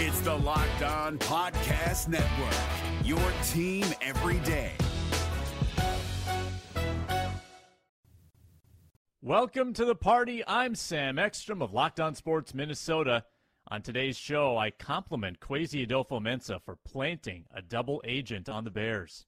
It's 0.00 0.20
the 0.20 0.32
Locked 0.32 0.82
On 0.84 1.18
Podcast 1.18 2.06
Network, 2.06 2.54
your 3.02 3.18
team 3.48 3.84
every 4.00 4.38
day. 4.46 4.70
Welcome 9.20 9.72
to 9.72 9.84
the 9.84 9.96
party. 9.96 10.44
I'm 10.46 10.76
Sam 10.76 11.18
Ekstrom 11.18 11.60
of 11.60 11.72
Locked 11.72 11.98
On 11.98 12.14
Sports 12.14 12.54
Minnesota. 12.54 13.24
On 13.72 13.82
today's 13.82 14.16
show, 14.16 14.56
I 14.56 14.70
compliment 14.70 15.40
Kwesi 15.40 15.84
Adofo-Mensah 15.84 16.62
for 16.62 16.78
planting 16.84 17.46
a 17.52 17.60
double 17.60 18.00
agent 18.04 18.48
on 18.48 18.62
the 18.62 18.70
Bears. 18.70 19.26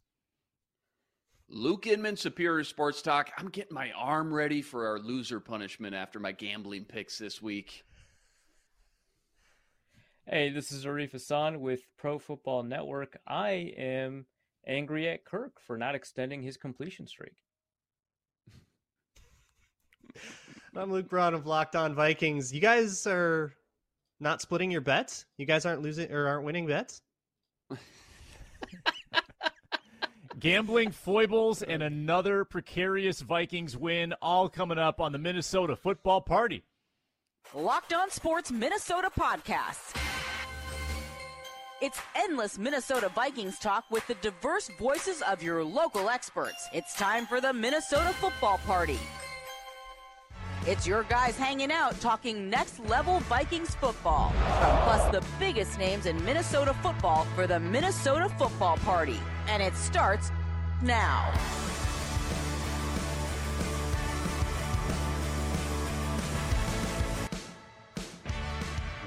Luke 1.48 1.88
Inman, 1.88 2.16
Superior 2.16 2.62
Sports 2.62 3.02
Talk. 3.02 3.32
I'm 3.36 3.48
getting 3.48 3.74
my 3.74 3.90
arm 3.96 4.32
ready 4.32 4.62
for 4.62 4.86
our 4.86 5.00
loser 5.00 5.40
punishment 5.40 5.96
after 5.96 6.20
my 6.20 6.30
gambling 6.30 6.84
picks 6.84 7.18
this 7.18 7.42
week. 7.42 7.82
Hey, 10.32 10.50
this 10.50 10.70
is 10.70 10.86
Arif 10.86 11.10
Hasan 11.10 11.60
with 11.60 11.80
Pro 11.98 12.16
Football 12.20 12.62
Network. 12.62 13.18
I 13.26 13.74
am 13.76 14.26
angry 14.64 15.08
at 15.08 15.24
Kirk 15.24 15.60
for 15.60 15.76
not 15.76 15.96
extending 15.96 16.40
his 16.40 16.56
completion 16.56 17.08
streak. 17.08 17.34
I'm 20.76 20.92
Luke 20.92 21.08
Braun 21.08 21.34
of 21.34 21.48
Locked 21.48 21.74
On 21.74 21.96
Vikings. 21.96 22.52
You 22.52 22.60
guys 22.60 23.08
are 23.08 23.52
not 24.20 24.40
splitting 24.40 24.70
your 24.70 24.82
bets. 24.82 25.24
You 25.36 25.46
guys 25.46 25.66
aren't 25.66 25.82
losing 25.82 26.12
or 26.12 26.28
aren't 26.28 26.44
winning 26.44 26.68
bets. 26.68 27.02
Gambling 30.38 30.92
foibles 30.92 31.64
and 31.64 31.82
another 31.82 32.44
precarious 32.44 33.20
Vikings 33.20 33.76
win, 33.76 34.14
all 34.22 34.48
coming 34.48 34.78
up 34.78 35.00
on 35.00 35.10
the 35.10 35.18
Minnesota 35.18 35.74
Football 35.74 36.20
Party. 36.20 36.62
Locked 37.52 37.92
On 37.92 38.08
Sports 38.12 38.52
Minnesota 38.52 39.10
podcast. 39.18 40.09
It's 41.80 41.98
endless 42.14 42.58
Minnesota 42.58 43.10
Vikings 43.14 43.58
talk 43.58 43.86
with 43.90 44.06
the 44.06 44.12
diverse 44.16 44.68
voices 44.78 45.22
of 45.22 45.42
your 45.42 45.64
local 45.64 46.10
experts. 46.10 46.68
It's 46.74 46.94
time 46.94 47.24
for 47.24 47.40
the 47.40 47.54
Minnesota 47.54 48.12
Football 48.12 48.58
Party. 48.66 48.98
It's 50.66 50.86
your 50.86 51.04
guys 51.04 51.38
hanging 51.38 51.72
out 51.72 51.98
talking 51.98 52.50
next 52.50 52.80
level 52.80 53.20
Vikings 53.20 53.74
football. 53.76 54.30
Plus 54.84 55.10
the 55.10 55.24
biggest 55.38 55.78
names 55.78 56.04
in 56.04 56.22
Minnesota 56.22 56.74
football 56.82 57.24
for 57.34 57.46
the 57.46 57.58
Minnesota 57.58 58.28
Football 58.38 58.76
Party. 58.76 59.18
And 59.48 59.62
it 59.62 59.74
starts 59.74 60.30
now. 60.82 61.32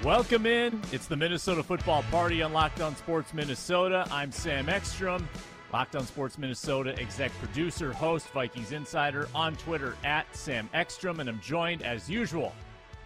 Welcome 0.04 0.46
in. 0.46 0.82
It's 0.92 1.08
the 1.08 1.16
Minnesota 1.16 1.64
Football 1.64 2.04
Party 2.12 2.42
on 2.42 2.52
Locked 2.52 2.82
On 2.82 2.94
Sports 2.94 3.34
Minnesota. 3.34 4.06
I'm 4.12 4.34
Sam 4.34 4.68
Ekstrom, 4.68 5.30
Locked 5.72 5.96
On 5.96 6.06
Sports 6.06 6.38
Minnesota 6.38 6.94
exec 7.00 7.32
producer, 7.40 7.94
host, 7.94 8.28
Vikings 8.32 8.74
Insider 8.74 9.30
on 9.34 9.56
Twitter 9.56 9.96
at 10.04 10.26
Sam 10.36 10.70
Ekstrom, 10.74 11.22
and 11.22 11.30
I'm 11.30 11.40
joined 11.40 11.84
as 11.84 12.10
usual 12.10 12.54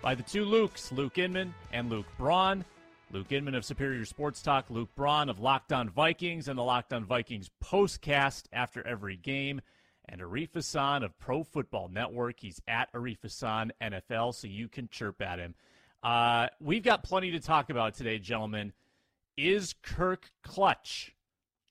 by 0.02 0.16
the 0.16 0.24
two 0.24 0.44
Lukes, 0.44 0.92
Luke 0.92 1.20
Inman 1.20 1.54
and 1.72 1.88
Luke 1.88 2.08
Braun. 2.18 2.66
Luke 3.12 3.32
Inman 3.32 3.54
of 3.54 3.64
Superior 3.64 4.04
Sports 4.04 4.42
Talk, 4.42 4.72
Luke 4.72 4.90
Braun 4.96 5.30
of 5.30 5.40
Locked 5.40 5.74
On 5.74 5.90
Vikings 5.90 6.48
and 6.48 6.58
the 6.58 6.64
Locked 6.64 6.94
On 6.94 7.06
Vikings 7.06 7.52
postcast 7.64 8.46
after 8.52 8.86
every 8.88 9.18
game, 9.18 9.62
and 10.10 10.20
Arif 10.20 10.56
Hasan 10.56 11.04
of 11.04 11.16
Pro 11.20 11.44
Football 11.44 11.90
Network. 11.90 12.40
He's 12.40 12.60
at 12.68 12.92
Arif 12.94 13.20
Hasan 13.22 13.72
NFL, 13.80 14.34
so 14.34 14.48
you 14.48 14.68
can 14.68 14.90
chirp 14.90 15.22
at 15.22 15.38
him. 15.38 15.54
Uh, 16.04 16.48
we've 16.60 16.84
got 16.84 17.04
plenty 17.04 17.32
to 17.32 17.40
talk 17.40 17.70
about 17.70 17.96
today, 17.96 18.20
gentlemen. 18.20 18.74
Is 19.36 19.74
Kirk 19.82 20.32
clutch? 20.44 21.16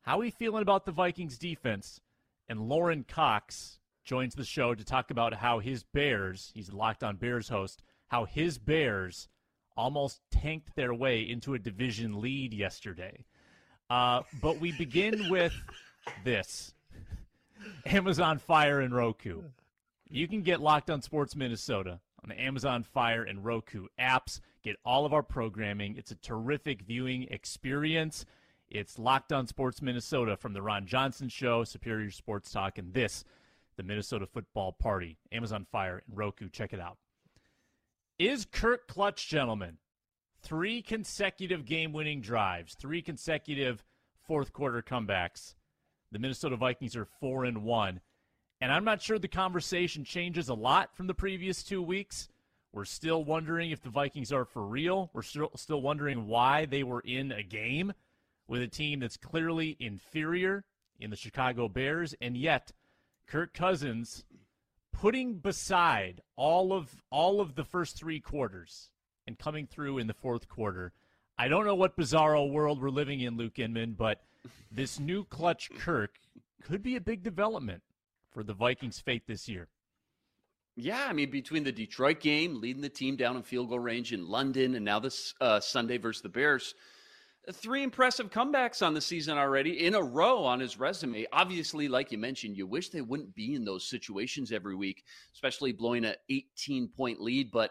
How 0.02 0.16
are 0.16 0.20
we 0.20 0.30
feeling 0.30 0.62
about 0.62 0.84
the 0.84 0.92
Vikings 0.92 1.38
defense? 1.38 2.00
And 2.48 2.68
Lorin 2.68 3.04
Cox 3.04 3.78
joins 4.04 4.34
the 4.34 4.44
show 4.44 4.74
to 4.74 4.84
talk 4.84 5.10
about 5.10 5.34
how 5.34 5.58
his 5.58 5.82
Bears, 5.82 6.52
he's 6.54 6.72
locked 6.72 7.02
on 7.02 7.16
Bears 7.16 7.48
host, 7.48 7.82
how 8.08 8.24
his 8.24 8.58
Bears 8.58 9.28
almost 9.76 10.20
tanked 10.30 10.74
their 10.76 10.94
way 10.94 11.20
into 11.20 11.54
a 11.54 11.58
division 11.58 12.20
lead 12.20 12.54
yesterday. 12.54 13.24
Uh, 13.90 14.22
but 14.40 14.58
we 14.58 14.72
begin 14.72 15.28
with 15.28 15.52
this 16.24 16.72
Amazon 17.86 18.38
Fire 18.38 18.80
and 18.80 18.94
Roku. 18.94 19.42
You 20.08 20.28
can 20.28 20.42
get 20.42 20.60
Locked 20.60 20.90
on 20.90 21.02
Sports 21.02 21.34
Minnesota 21.34 22.00
on 22.22 22.28
the 22.28 22.40
Amazon 22.40 22.82
Fire 22.82 23.22
and 23.22 23.44
Roku 23.44 23.86
apps. 23.98 24.40
Get 24.62 24.76
all 24.84 25.06
of 25.06 25.12
our 25.12 25.22
programming. 25.22 25.96
It's 25.96 26.10
a 26.10 26.16
terrific 26.16 26.82
viewing 26.82 27.24
experience. 27.30 28.24
It's 28.68 28.98
Locked 28.98 29.32
on 29.32 29.46
Sports 29.46 29.80
Minnesota 29.80 30.36
from 30.36 30.52
the 30.52 30.62
Ron 30.62 30.86
Johnson 30.86 31.28
Show, 31.28 31.64
Superior 31.64 32.10
Sports 32.10 32.50
Talk, 32.50 32.78
and 32.78 32.92
this, 32.92 33.24
the 33.76 33.82
Minnesota 33.82 34.26
Football 34.26 34.72
Party. 34.72 35.18
Amazon 35.30 35.66
Fire 35.70 36.02
and 36.06 36.16
Roku. 36.16 36.48
Check 36.48 36.72
it 36.72 36.80
out. 36.80 36.98
Is 38.18 38.44
Kirk 38.44 38.88
clutch, 38.88 39.28
gentlemen? 39.28 39.78
Three 40.42 40.82
consecutive 40.82 41.64
game 41.64 41.92
winning 41.92 42.20
drives, 42.20 42.74
three 42.74 43.02
consecutive 43.02 43.84
fourth 44.26 44.52
quarter 44.52 44.82
comebacks. 44.82 45.54
The 46.12 46.18
Minnesota 46.18 46.56
Vikings 46.56 46.96
are 46.96 47.04
four 47.04 47.44
and 47.44 47.62
one. 47.62 48.00
And 48.60 48.72
I'm 48.72 48.84
not 48.84 49.02
sure 49.02 49.18
the 49.18 49.28
conversation 49.28 50.04
changes 50.04 50.48
a 50.48 50.54
lot 50.54 50.96
from 50.96 51.06
the 51.06 51.14
previous 51.14 51.62
two 51.62 51.82
weeks. 51.82 52.28
We're 52.72 52.84
still 52.84 53.24
wondering 53.24 53.70
if 53.70 53.82
the 53.82 53.90
Vikings 53.90 54.32
are 54.32 54.44
for 54.44 54.62
real. 54.62 55.10
We're 55.12 55.22
still, 55.22 55.50
still 55.56 55.82
wondering 55.82 56.26
why 56.26 56.64
they 56.64 56.82
were 56.82 57.00
in 57.00 57.32
a 57.32 57.42
game 57.42 57.92
with 58.48 58.62
a 58.62 58.68
team 58.68 59.00
that's 59.00 59.16
clearly 59.16 59.76
inferior 59.78 60.64
in 60.98 61.10
the 61.10 61.16
Chicago 61.16 61.68
Bears. 61.68 62.14
And 62.20 62.36
yet, 62.36 62.72
Kirk 63.26 63.52
Cousins 63.52 64.24
putting 64.92 65.34
beside 65.34 66.22
all 66.36 66.72
of 66.72 67.02
all 67.10 67.40
of 67.40 67.54
the 67.54 67.64
first 67.64 67.96
three 67.96 68.20
quarters 68.20 68.90
and 69.26 69.38
coming 69.38 69.66
through 69.66 69.98
in 69.98 70.06
the 70.06 70.14
fourth 70.14 70.48
quarter. 70.48 70.92
I 71.38 71.48
don't 71.48 71.66
know 71.66 71.74
what 71.74 71.98
bizarro 71.98 72.50
world 72.50 72.80
we're 72.80 72.88
living 72.88 73.20
in, 73.20 73.36
Luke 73.36 73.58
Inman, 73.58 73.92
but 73.92 74.22
this 74.70 74.98
new 74.98 75.24
clutch 75.24 75.70
Kirk 75.78 76.18
could 76.62 76.82
be 76.82 76.96
a 76.96 77.00
big 77.00 77.22
development 77.22 77.82
for 78.36 78.44
the 78.44 78.52
Vikings' 78.52 79.00
fate 79.00 79.22
this 79.26 79.48
year. 79.48 79.66
Yeah, 80.76 81.06
I 81.08 81.14
mean, 81.14 81.30
between 81.30 81.64
the 81.64 81.72
Detroit 81.72 82.20
game, 82.20 82.60
leading 82.60 82.82
the 82.82 82.88
team 82.90 83.16
down 83.16 83.34
in 83.34 83.42
field 83.42 83.70
goal 83.70 83.78
range 83.78 84.12
in 84.12 84.28
London, 84.28 84.74
and 84.74 84.84
now 84.84 84.98
this 84.98 85.32
uh, 85.40 85.58
Sunday 85.58 85.96
versus 85.96 86.20
the 86.20 86.28
Bears, 86.28 86.74
three 87.50 87.82
impressive 87.82 88.28
comebacks 88.28 88.86
on 88.86 88.92
the 88.92 89.00
season 89.00 89.38
already 89.38 89.86
in 89.86 89.94
a 89.94 90.02
row 90.02 90.44
on 90.44 90.60
his 90.60 90.78
resume. 90.78 91.24
Obviously, 91.32 91.88
like 91.88 92.12
you 92.12 92.18
mentioned, 92.18 92.58
you 92.58 92.66
wish 92.66 92.90
they 92.90 93.00
wouldn't 93.00 93.34
be 93.34 93.54
in 93.54 93.64
those 93.64 93.88
situations 93.88 94.52
every 94.52 94.76
week, 94.76 95.04
especially 95.32 95.72
blowing 95.72 96.04
an 96.04 96.16
18 96.28 96.88
point 96.88 97.22
lead. 97.22 97.50
But 97.50 97.70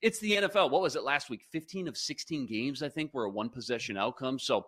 it's 0.00 0.18
the 0.20 0.32
NFL. 0.32 0.70
What 0.70 0.80
was 0.80 0.96
it 0.96 1.04
last 1.04 1.28
week? 1.28 1.42
15 1.52 1.88
of 1.88 1.98
16 1.98 2.46
games, 2.46 2.82
I 2.82 2.88
think, 2.88 3.12
were 3.12 3.24
a 3.24 3.30
one 3.30 3.50
possession 3.50 3.98
outcome. 3.98 4.38
So 4.38 4.64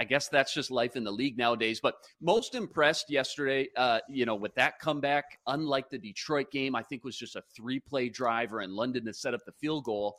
I 0.00 0.04
guess 0.04 0.28
that's 0.28 0.54
just 0.54 0.70
life 0.70 0.96
in 0.96 1.04
the 1.04 1.10
league 1.10 1.36
nowadays. 1.36 1.78
But 1.78 1.96
most 2.22 2.54
impressed 2.54 3.10
yesterday, 3.10 3.68
uh, 3.76 4.00
you 4.08 4.24
know, 4.24 4.34
with 4.34 4.54
that 4.54 4.78
comeback, 4.78 5.38
unlike 5.46 5.90
the 5.90 5.98
Detroit 5.98 6.50
game, 6.50 6.74
I 6.74 6.82
think 6.82 7.04
was 7.04 7.18
just 7.18 7.36
a 7.36 7.42
three 7.54 7.78
play 7.78 8.08
driver 8.08 8.62
in 8.62 8.74
London 8.74 9.04
to 9.04 9.12
set 9.12 9.34
up 9.34 9.44
the 9.44 9.52
field 9.52 9.84
goal. 9.84 10.16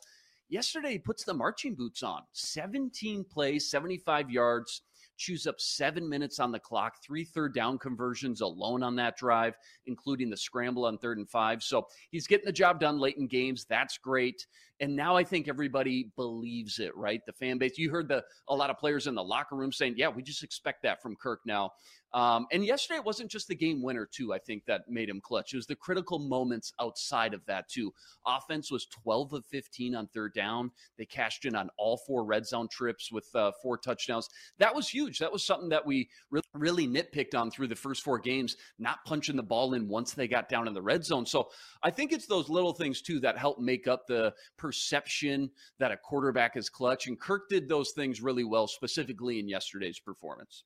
Yesterday, 0.48 0.92
he 0.92 0.98
puts 1.00 1.24
the 1.24 1.34
marching 1.34 1.74
boots 1.74 2.04
on 2.04 2.22
17 2.30 3.24
plays, 3.24 3.68
75 3.70 4.30
yards, 4.30 4.82
chews 5.16 5.48
up 5.48 5.60
seven 5.60 6.08
minutes 6.08 6.38
on 6.38 6.52
the 6.52 6.60
clock, 6.60 7.02
three 7.04 7.24
third 7.24 7.52
down 7.52 7.76
conversions 7.76 8.40
alone 8.40 8.84
on 8.84 8.94
that 8.96 9.16
drive, 9.16 9.54
including 9.86 10.30
the 10.30 10.36
scramble 10.36 10.84
on 10.84 10.96
third 10.98 11.18
and 11.18 11.28
five. 11.28 11.60
So 11.60 11.88
he's 12.10 12.28
getting 12.28 12.46
the 12.46 12.52
job 12.52 12.78
done 12.78 13.00
late 13.00 13.16
in 13.16 13.26
games. 13.26 13.66
That's 13.68 13.98
great. 13.98 14.46
And 14.82 14.96
now 14.96 15.16
I 15.16 15.22
think 15.22 15.46
everybody 15.46 16.10
believes 16.16 16.80
it, 16.80 16.94
right? 16.96 17.24
The 17.24 17.32
fan 17.32 17.56
base. 17.56 17.78
You 17.78 17.88
heard 17.88 18.08
the 18.08 18.24
a 18.48 18.54
lot 18.54 18.68
of 18.68 18.78
players 18.78 19.06
in 19.06 19.14
the 19.14 19.22
locker 19.22 19.54
room 19.54 19.70
saying, 19.70 19.94
"Yeah, 19.96 20.08
we 20.08 20.24
just 20.24 20.42
expect 20.42 20.82
that 20.82 21.00
from 21.00 21.14
Kirk 21.14 21.40
now." 21.46 21.70
Um, 22.14 22.46
and 22.52 22.64
yesterday 22.64 22.98
it 22.98 23.04
wasn't 23.04 23.30
just 23.30 23.48
the 23.48 23.54
game 23.54 23.82
winner 23.82 24.06
too. 24.06 24.34
I 24.34 24.38
think 24.38 24.66
that 24.66 24.82
made 24.88 25.08
him 25.08 25.20
clutch. 25.20 25.54
It 25.54 25.56
was 25.56 25.66
the 25.66 25.76
critical 25.76 26.18
moments 26.18 26.72
outside 26.80 27.32
of 27.32 27.44
that 27.46 27.68
too. 27.68 27.92
Offense 28.26 28.70
was 28.70 28.86
12 28.86 29.32
of 29.32 29.46
15 29.46 29.94
on 29.94 30.08
third 30.08 30.34
down. 30.34 30.70
They 30.98 31.06
cashed 31.06 31.46
in 31.46 31.54
on 31.54 31.70
all 31.78 31.96
four 31.96 32.24
red 32.24 32.46
zone 32.46 32.68
trips 32.70 33.10
with 33.10 33.26
uh, 33.34 33.52
four 33.62 33.78
touchdowns. 33.78 34.28
That 34.58 34.74
was 34.74 34.88
huge. 34.88 35.18
That 35.18 35.32
was 35.32 35.42
something 35.42 35.70
that 35.70 35.86
we 35.86 36.10
really, 36.30 36.44
really 36.54 36.86
nitpicked 36.86 37.34
on 37.34 37.50
through 37.50 37.68
the 37.68 37.76
first 37.76 38.02
four 38.02 38.18
games. 38.18 38.56
Not 38.78 38.98
punching 39.06 39.36
the 39.36 39.42
ball 39.42 39.72
in 39.72 39.88
once 39.88 40.12
they 40.12 40.28
got 40.28 40.50
down 40.50 40.68
in 40.68 40.74
the 40.74 40.82
red 40.82 41.04
zone. 41.04 41.24
So 41.24 41.48
I 41.82 41.90
think 41.90 42.12
it's 42.12 42.26
those 42.26 42.50
little 42.50 42.74
things 42.74 43.00
too 43.00 43.20
that 43.20 43.38
help 43.38 43.58
make 43.58 43.88
up 43.88 44.06
the 44.06 44.34
perception 44.72 45.50
that 45.78 45.92
a 45.92 45.96
quarterback 45.98 46.56
is 46.56 46.70
clutch. 46.70 47.06
And 47.06 47.20
Kirk 47.20 47.50
did 47.50 47.68
those 47.68 47.92
things 47.92 48.22
really 48.22 48.44
well, 48.44 48.66
specifically 48.66 49.38
in 49.38 49.46
yesterday's 49.46 50.00
performance. 50.00 50.64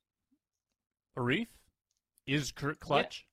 Arif, 1.17 1.47
is 2.25 2.53
Kirk 2.53 2.79
clutch? 2.79 3.25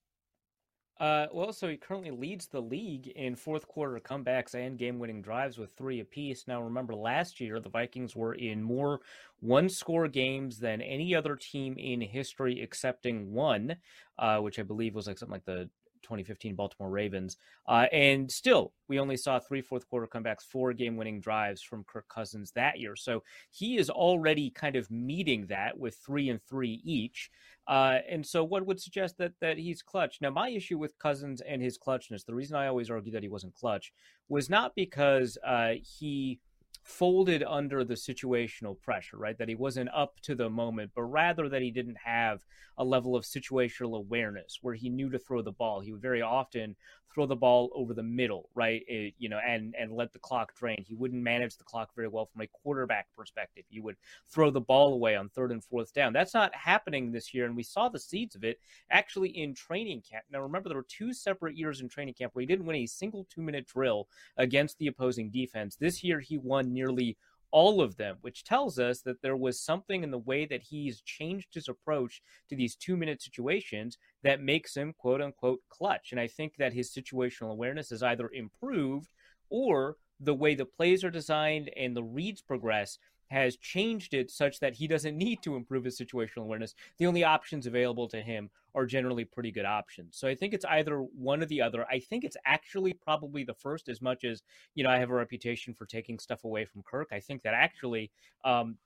Uh, 0.98 1.26
well, 1.32 1.52
so 1.52 1.68
he 1.68 1.76
currently 1.76 2.10
leads 2.10 2.48
the 2.48 2.60
league 2.60 3.06
in 3.08 3.36
fourth 3.36 3.68
quarter 3.68 4.00
comebacks 4.00 4.54
and 4.54 4.76
game 4.76 4.98
winning 4.98 5.22
drives 5.22 5.58
with 5.58 5.76
three 5.76 6.00
apiece. 6.00 6.44
Now, 6.48 6.60
remember, 6.60 6.94
last 6.94 7.40
year 7.40 7.60
the 7.60 7.68
Vikings 7.68 8.16
were 8.16 8.34
in 8.34 8.60
more 8.60 9.00
one 9.38 9.68
score 9.68 10.08
games 10.08 10.58
than 10.58 10.80
any 10.80 11.14
other 11.14 11.36
team 11.36 11.76
in 11.78 12.00
history, 12.00 12.60
excepting 12.60 13.32
one, 13.32 13.76
uh, 14.18 14.38
which 14.38 14.58
I 14.58 14.62
believe 14.62 14.96
was 14.96 15.06
like 15.06 15.18
something 15.18 15.34
like 15.34 15.44
the 15.44 15.68
2015 16.04 16.54
Baltimore 16.54 16.90
Ravens. 16.90 17.36
Uh, 17.66 17.86
and 17.92 18.30
still, 18.30 18.72
we 18.88 19.00
only 19.00 19.16
saw 19.16 19.38
three 19.38 19.60
fourth 19.60 19.88
quarter 19.88 20.06
comebacks, 20.06 20.42
four 20.42 20.72
game 20.72 20.96
winning 20.96 21.20
drives 21.20 21.62
from 21.62 21.84
Kirk 21.84 22.06
Cousins 22.08 22.52
that 22.52 22.78
year. 22.78 22.94
So 22.94 23.22
he 23.50 23.76
is 23.76 23.90
already 23.90 24.50
kind 24.50 24.76
of 24.76 24.90
meeting 24.90 25.46
that 25.46 25.76
with 25.76 25.96
three 25.96 26.28
and 26.28 26.40
three 26.42 26.80
each. 26.84 27.30
Uh, 27.66 27.98
and 28.08 28.24
so 28.24 28.44
what 28.44 28.66
would 28.66 28.80
suggest 28.80 29.16
that 29.18 29.32
that 29.40 29.56
he's 29.56 29.82
clutch. 29.82 30.18
Now, 30.20 30.30
my 30.30 30.50
issue 30.50 30.78
with 30.78 30.98
Cousins 30.98 31.40
and 31.40 31.62
his 31.62 31.78
clutchness, 31.78 32.24
the 32.24 32.34
reason 32.34 32.56
I 32.56 32.66
always 32.66 32.90
argue 32.90 33.12
that 33.12 33.22
he 33.22 33.28
wasn't 33.28 33.54
clutch 33.54 33.92
was 34.28 34.50
not 34.50 34.74
because 34.74 35.38
uh, 35.46 35.72
he 35.98 36.40
folded 36.84 37.42
under 37.42 37.82
the 37.82 37.94
situational 37.94 38.78
pressure, 38.78 39.16
right? 39.16 39.38
That 39.38 39.48
he 39.48 39.54
wasn't 39.54 39.88
up 39.94 40.20
to 40.20 40.34
the 40.34 40.50
moment, 40.50 40.92
but 40.94 41.04
rather 41.04 41.48
that 41.48 41.62
he 41.62 41.70
didn't 41.70 41.96
have 42.04 42.44
a 42.76 42.84
level 42.84 43.16
of 43.16 43.24
situational 43.24 43.96
awareness 43.96 44.58
where 44.60 44.74
he 44.74 44.90
knew 44.90 45.08
to 45.10 45.18
throw 45.18 45.40
the 45.40 45.50
ball. 45.50 45.80
He 45.80 45.92
would 45.92 46.02
very 46.02 46.20
often 46.20 46.76
throw 47.14 47.26
the 47.26 47.36
ball 47.36 47.70
over 47.74 47.94
the 47.94 48.02
middle, 48.02 48.50
right? 48.54 48.82
It, 48.88 49.14
you 49.18 49.28
know, 49.28 49.38
and 49.46 49.74
and 49.78 49.92
let 49.92 50.12
the 50.12 50.18
clock 50.18 50.54
drain. 50.56 50.84
He 50.86 50.94
wouldn't 50.94 51.22
manage 51.22 51.56
the 51.56 51.64
clock 51.64 51.94
very 51.94 52.08
well 52.08 52.26
from 52.26 52.42
a 52.42 52.48
quarterback 52.48 53.06
perspective. 53.16 53.64
He 53.68 53.80
would 53.80 53.96
throw 54.28 54.50
the 54.50 54.60
ball 54.60 54.94
away 54.94 55.14
on 55.14 55.28
third 55.28 55.52
and 55.52 55.62
fourth 55.62 55.94
down. 55.94 56.12
That's 56.12 56.34
not 56.34 56.54
happening 56.54 57.12
this 57.12 57.32
year, 57.32 57.46
and 57.46 57.56
we 57.56 57.62
saw 57.62 57.88
the 57.88 58.00
seeds 58.00 58.34
of 58.34 58.44
it 58.44 58.58
actually 58.90 59.30
in 59.30 59.54
training 59.54 60.02
camp. 60.10 60.24
Now, 60.30 60.40
remember 60.40 60.68
there 60.68 60.78
were 60.78 60.86
two 60.88 61.12
separate 61.12 61.56
years 61.56 61.80
in 61.80 61.88
training 61.88 62.14
camp 62.14 62.34
where 62.34 62.40
he 62.40 62.46
didn't 62.46 62.66
win 62.66 62.76
a 62.76 62.86
single 62.86 63.26
two 63.32 63.42
minute 63.42 63.66
drill 63.66 64.08
against 64.36 64.78
the 64.78 64.88
opposing 64.88 65.30
defense. 65.30 65.76
This 65.76 66.02
year, 66.02 66.18
he 66.18 66.36
won 66.36 66.73
nearly 66.74 67.16
all 67.54 67.80
of 67.80 67.96
them, 67.96 68.16
which 68.22 68.42
tells 68.42 68.80
us 68.80 69.02
that 69.02 69.22
there 69.22 69.36
was 69.36 69.62
something 69.62 70.02
in 70.02 70.10
the 70.10 70.18
way 70.18 70.44
that 70.44 70.60
he's 70.60 71.00
changed 71.02 71.54
his 71.54 71.68
approach 71.68 72.20
to 72.48 72.56
these 72.56 72.74
two 72.74 72.96
minute 72.96 73.22
situations 73.22 73.96
that 74.24 74.42
makes 74.42 74.76
him 74.76 74.92
quote 74.98 75.22
unquote 75.22 75.60
clutch. 75.68 76.10
And 76.10 76.20
I 76.20 76.26
think 76.26 76.54
that 76.58 76.72
his 76.72 76.90
situational 76.90 77.52
awareness 77.52 77.90
has 77.90 78.02
either 78.02 78.28
improved 78.34 79.12
or 79.50 79.96
the 80.18 80.34
way 80.34 80.56
the 80.56 80.64
plays 80.64 81.04
are 81.04 81.12
designed 81.12 81.70
and 81.76 81.96
the 81.96 82.02
reads 82.02 82.42
progress 82.42 82.98
has 83.34 83.56
changed 83.56 84.14
it 84.14 84.30
such 84.30 84.60
that 84.60 84.74
he 84.74 84.86
doesn't 84.86 85.18
need 85.18 85.42
to 85.42 85.56
improve 85.56 85.84
his 85.84 85.98
situational 85.98 86.42
awareness. 86.42 86.74
The 86.98 87.06
only 87.06 87.24
options 87.24 87.66
available 87.66 88.08
to 88.08 88.20
him 88.22 88.48
are 88.76 88.86
generally 88.86 89.24
pretty 89.24 89.50
good 89.50 89.64
options. 89.64 90.16
So 90.16 90.28
I 90.28 90.36
think 90.36 90.54
it's 90.54 90.64
either 90.64 90.98
one 90.98 91.42
or 91.42 91.46
the 91.46 91.60
other. 91.60 91.84
I 91.90 91.98
think 91.98 92.22
it's 92.22 92.36
actually 92.46 92.92
probably 92.92 93.42
the 93.42 93.54
first, 93.54 93.88
as 93.88 94.00
much 94.00 94.22
as, 94.22 94.42
you 94.76 94.84
know, 94.84 94.90
I 94.90 94.98
have 94.98 95.10
a 95.10 95.14
reputation 95.14 95.74
for 95.74 95.84
taking 95.84 96.18
stuff 96.20 96.44
away 96.44 96.64
from 96.64 96.84
Kirk. 96.84 97.08
I 97.10 97.18
think 97.18 97.42
that 97.42 97.54
actually 97.54 98.12
um, 98.44 98.78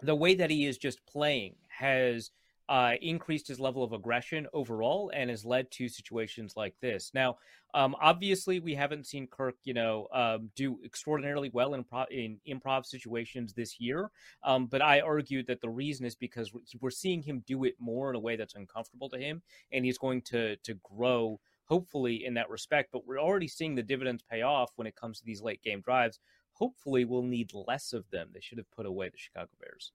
the 0.00 0.14
way 0.14 0.36
that 0.36 0.50
he 0.50 0.66
is 0.66 0.78
just 0.78 1.04
playing 1.06 1.56
has 1.68 2.30
uh, 2.68 2.92
increased 3.00 3.48
his 3.48 3.58
level 3.58 3.82
of 3.82 3.92
aggression 3.92 4.46
overall 4.52 5.10
and 5.14 5.30
has 5.30 5.44
led 5.44 5.70
to 5.70 5.88
situations 5.88 6.54
like 6.56 6.74
this. 6.80 7.10
Now, 7.14 7.36
um, 7.74 7.94
obviously, 8.00 8.60
we 8.60 8.74
haven't 8.74 9.06
seen 9.06 9.26
Kirk, 9.26 9.56
you 9.64 9.74
know, 9.74 10.08
um, 10.12 10.50
do 10.56 10.78
extraordinarily 10.84 11.50
well 11.52 11.74
in, 11.74 11.84
pro- 11.84 12.04
in 12.10 12.38
improv 12.48 12.86
situations 12.86 13.52
this 13.52 13.78
year. 13.78 14.10
Um, 14.42 14.66
but 14.66 14.82
I 14.82 15.00
argue 15.00 15.42
that 15.44 15.60
the 15.60 15.68
reason 15.68 16.06
is 16.06 16.14
because 16.14 16.52
we're 16.80 16.90
seeing 16.90 17.22
him 17.22 17.42
do 17.46 17.64
it 17.64 17.74
more 17.78 18.10
in 18.10 18.16
a 18.16 18.20
way 18.20 18.36
that's 18.36 18.54
uncomfortable 18.54 19.08
to 19.10 19.18
him, 19.18 19.42
and 19.72 19.84
he's 19.84 19.98
going 19.98 20.22
to 20.22 20.56
to 20.56 20.74
grow 20.82 21.40
hopefully 21.64 22.24
in 22.24 22.34
that 22.34 22.50
respect. 22.50 22.90
But 22.92 23.06
we're 23.06 23.20
already 23.20 23.48
seeing 23.48 23.74
the 23.74 23.82
dividends 23.82 24.22
pay 24.30 24.42
off 24.42 24.72
when 24.76 24.86
it 24.86 24.96
comes 24.96 25.18
to 25.18 25.24
these 25.24 25.42
late 25.42 25.62
game 25.62 25.80
drives. 25.80 26.20
Hopefully, 26.52 27.04
we'll 27.04 27.22
need 27.22 27.52
less 27.54 27.92
of 27.92 28.08
them. 28.10 28.30
They 28.32 28.40
should 28.40 28.58
have 28.58 28.70
put 28.70 28.86
away 28.86 29.10
the 29.10 29.18
Chicago 29.18 29.50
Bears. 29.60 29.92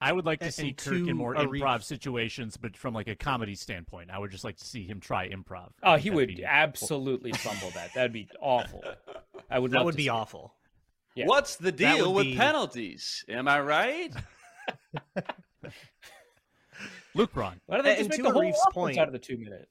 I 0.00 0.12
would 0.12 0.26
like 0.26 0.40
to 0.40 0.52
see 0.52 0.68
and 0.68 0.76
Kirk 0.76 1.08
in 1.08 1.16
more 1.16 1.34
improv 1.34 1.82
situations, 1.82 2.56
but 2.56 2.76
from 2.76 2.92
like 2.92 3.08
a 3.08 3.16
comedy 3.16 3.54
standpoint, 3.54 4.10
I 4.10 4.18
would 4.18 4.30
just 4.30 4.44
like 4.44 4.56
to 4.58 4.64
see 4.64 4.84
him 4.84 5.00
try 5.00 5.28
improv. 5.28 5.70
Oh, 5.82 5.96
he 5.96 6.10
would 6.10 6.38
absolutely 6.46 7.32
fumble 7.32 7.70
that. 7.70 7.94
That'd 7.94 8.12
be 8.12 8.28
awful. 8.40 8.84
I 9.50 9.58
would. 9.58 9.70
That 9.70 9.84
would 9.84 9.96
be 9.96 10.10
awful. 10.10 10.54
Yeah. 11.14 11.26
What's 11.26 11.56
the 11.56 11.72
deal 11.72 12.12
with 12.12 12.26
be... 12.26 12.36
penalties? 12.36 13.24
Am 13.28 13.48
I 13.48 13.60
right? 13.60 14.12
Luke 17.14 17.32
Braun. 17.32 17.60
Why 17.66 17.78
do 17.78 17.82
they 17.82 17.96
just 17.96 18.00
and 18.00 18.08
make 18.10 18.22
the 18.22 18.30
whole 18.30 18.52
point 18.72 18.98
out 18.98 19.06
of 19.06 19.12
the 19.12 19.18
two 19.18 19.38
minute? 19.38 19.68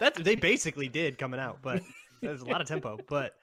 that 0.00 0.14
they 0.16 0.34
basically 0.34 0.88
did 0.88 1.18
coming 1.18 1.38
out, 1.38 1.58
but 1.62 1.82
there's 2.20 2.42
a 2.42 2.46
lot 2.46 2.60
of 2.60 2.66
tempo. 2.66 2.98
But 3.08 3.36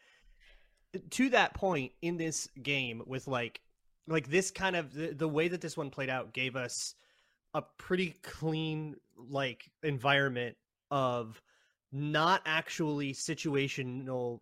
to 1.12 1.30
that 1.30 1.54
point 1.54 1.94
in 2.02 2.18
this 2.18 2.50
game, 2.62 3.02
with 3.06 3.28
like 3.28 3.62
like 4.07 4.30
this 4.30 4.51
kind 4.51 4.75
of 4.75 4.94
the, 4.94 5.13
the 5.13 5.27
way 5.27 5.48
that 5.48 5.62
this 5.62 5.77
one 5.77 5.89
played 5.89 6.09
out 6.09 6.33
gave 6.33 6.56
us 6.56 6.95
a 7.54 7.62
pretty 7.77 8.15
clean 8.24 8.95
like 9.18 9.69
environment 9.83 10.56
of 10.92 11.42
not 11.92 12.42
actually 12.45 13.13
situational 13.13 14.39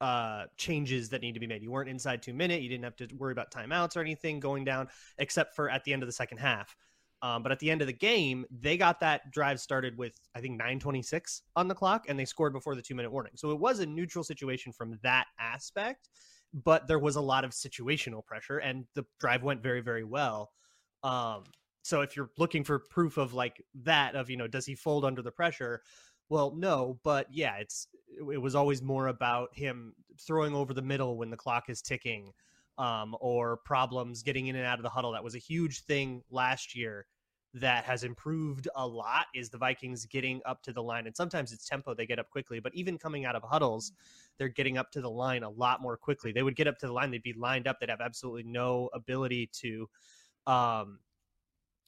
uh 0.00 0.44
changes 0.58 1.08
that 1.08 1.22
need 1.22 1.32
to 1.32 1.40
be 1.40 1.46
made. 1.46 1.62
You 1.62 1.70
weren't 1.70 1.88
inside 1.88 2.22
2 2.22 2.34
minute, 2.34 2.60
you 2.60 2.68
didn't 2.68 2.84
have 2.84 2.96
to 2.96 3.08
worry 3.16 3.32
about 3.32 3.50
timeouts 3.50 3.96
or 3.96 4.00
anything 4.00 4.40
going 4.40 4.64
down 4.64 4.88
except 5.18 5.54
for 5.56 5.70
at 5.70 5.84
the 5.84 5.92
end 5.92 6.02
of 6.02 6.06
the 6.06 6.12
second 6.12 6.38
half. 6.38 6.76
Um, 7.22 7.42
but 7.42 7.50
at 7.50 7.58
the 7.58 7.70
end 7.70 7.80
of 7.80 7.86
the 7.86 7.94
game, 7.94 8.44
they 8.50 8.76
got 8.76 9.00
that 9.00 9.30
drive 9.32 9.58
started 9.58 9.96
with 9.96 10.12
I 10.34 10.40
think 10.40 10.60
9:26 10.60 11.42
on 11.56 11.66
the 11.66 11.74
clock, 11.74 12.04
and 12.08 12.18
they 12.18 12.26
scored 12.26 12.52
before 12.52 12.74
the 12.74 12.82
two 12.82 12.94
minute 12.94 13.10
warning. 13.10 13.32
So 13.36 13.50
it 13.52 13.58
was 13.58 13.78
a 13.80 13.86
neutral 13.86 14.22
situation 14.22 14.72
from 14.72 14.98
that 15.02 15.26
aspect 15.38 16.10
but 16.52 16.86
there 16.86 16.98
was 16.98 17.16
a 17.16 17.20
lot 17.20 17.44
of 17.44 17.50
situational 17.50 18.24
pressure 18.24 18.58
and 18.58 18.84
the 18.94 19.04
drive 19.20 19.42
went 19.42 19.62
very 19.62 19.80
very 19.80 20.04
well. 20.04 20.50
Um 21.02 21.44
so 21.82 22.00
if 22.00 22.16
you're 22.16 22.30
looking 22.36 22.64
for 22.64 22.78
proof 22.78 23.16
of 23.16 23.32
like 23.32 23.64
that 23.82 24.14
of 24.14 24.30
you 24.30 24.36
know 24.36 24.48
does 24.48 24.66
he 24.66 24.74
fold 24.74 25.04
under 25.04 25.22
the 25.22 25.30
pressure? 25.30 25.82
Well 26.28 26.54
no 26.56 26.98
but 27.02 27.26
yeah 27.30 27.56
it's 27.56 27.88
it 28.32 28.40
was 28.40 28.54
always 28.54 28.82
more 28.82 29.08
about 29.08 29.50
him 29.52 29.94
throwing 30.18 30.54
over 30.54 30.72
the 30.72 30.82
middle 30.82 31.16
when 31.16 31.30
the 31.30 31.36
clock 31.36 31.68
is 31.68 31.82
ticking 31.82 32.32
um, 32.78 33.16
or 33.20 33.58
problems 33.58 34.22
getting 34.22 34.46
in 34.46 34.56
and 34.56 34.66
out 34.66 34.78
of 34.78 34.82
the 34.82 34.88
huddle. 34.88 35.12
That 35.12 35.24
was 35.24 35.34
a 35.34 35.38
huge 35.38 35.82
thing 35.84 36.22
last 36.30 36.76
year 36.76 37.06
that 37.56 37.84
has 37.84 38.04
improved 38.04 38.68
a 38.76 38.86
lot 38.86 39.26
is 39.34 39.48
the 39.48 39.56
Vikings 39.56 40.04
getting 40.04 40.42
up 40.44 40.62
to 40.62 40.72
the 40.72 40.82
line. 40.82 41.06
And 41.06 41.16
sometimes 41.16 41.52
it's 41.52 41.66
tempo, 41.66 41.94
they 41.94 42.06
get 42.06 42.18
up 42.18 42.28
quickly, 42.28 42.60
but 42.60 42.74
even 42.74 42.98
coming 42.98 43.24
out 43.24 43.34
of 43.34 43.42
huddles, 43.42 43.92
they're 44.36 44.48
getting 44.48 44.76
up 44.76 44.90
to 44.92 45.00
the 45.00 45.10
line 45.10 45.42
a 45.42 45.48
lot 45.48 45.80
more 45.80 45.96
quickly. 45.96 46.32
They 46.32 46.42
would 46.42 46.54
get 46.54 46.68
up 46.68 46.78
to 46.78 46.86
the 46.86 46.92
line, 46.92 47.10
they'd 47.10 47.22
be 47.22 47.32
lined 47.32 47.66
up, 47.66 47.80
they'd 47.80 47.88
have 47.88 48.02
absolutely 48.02 48.42
no 48.42 48.90
ability 48.92 49.48
to 49.54 49.88
um, 50.46 50.98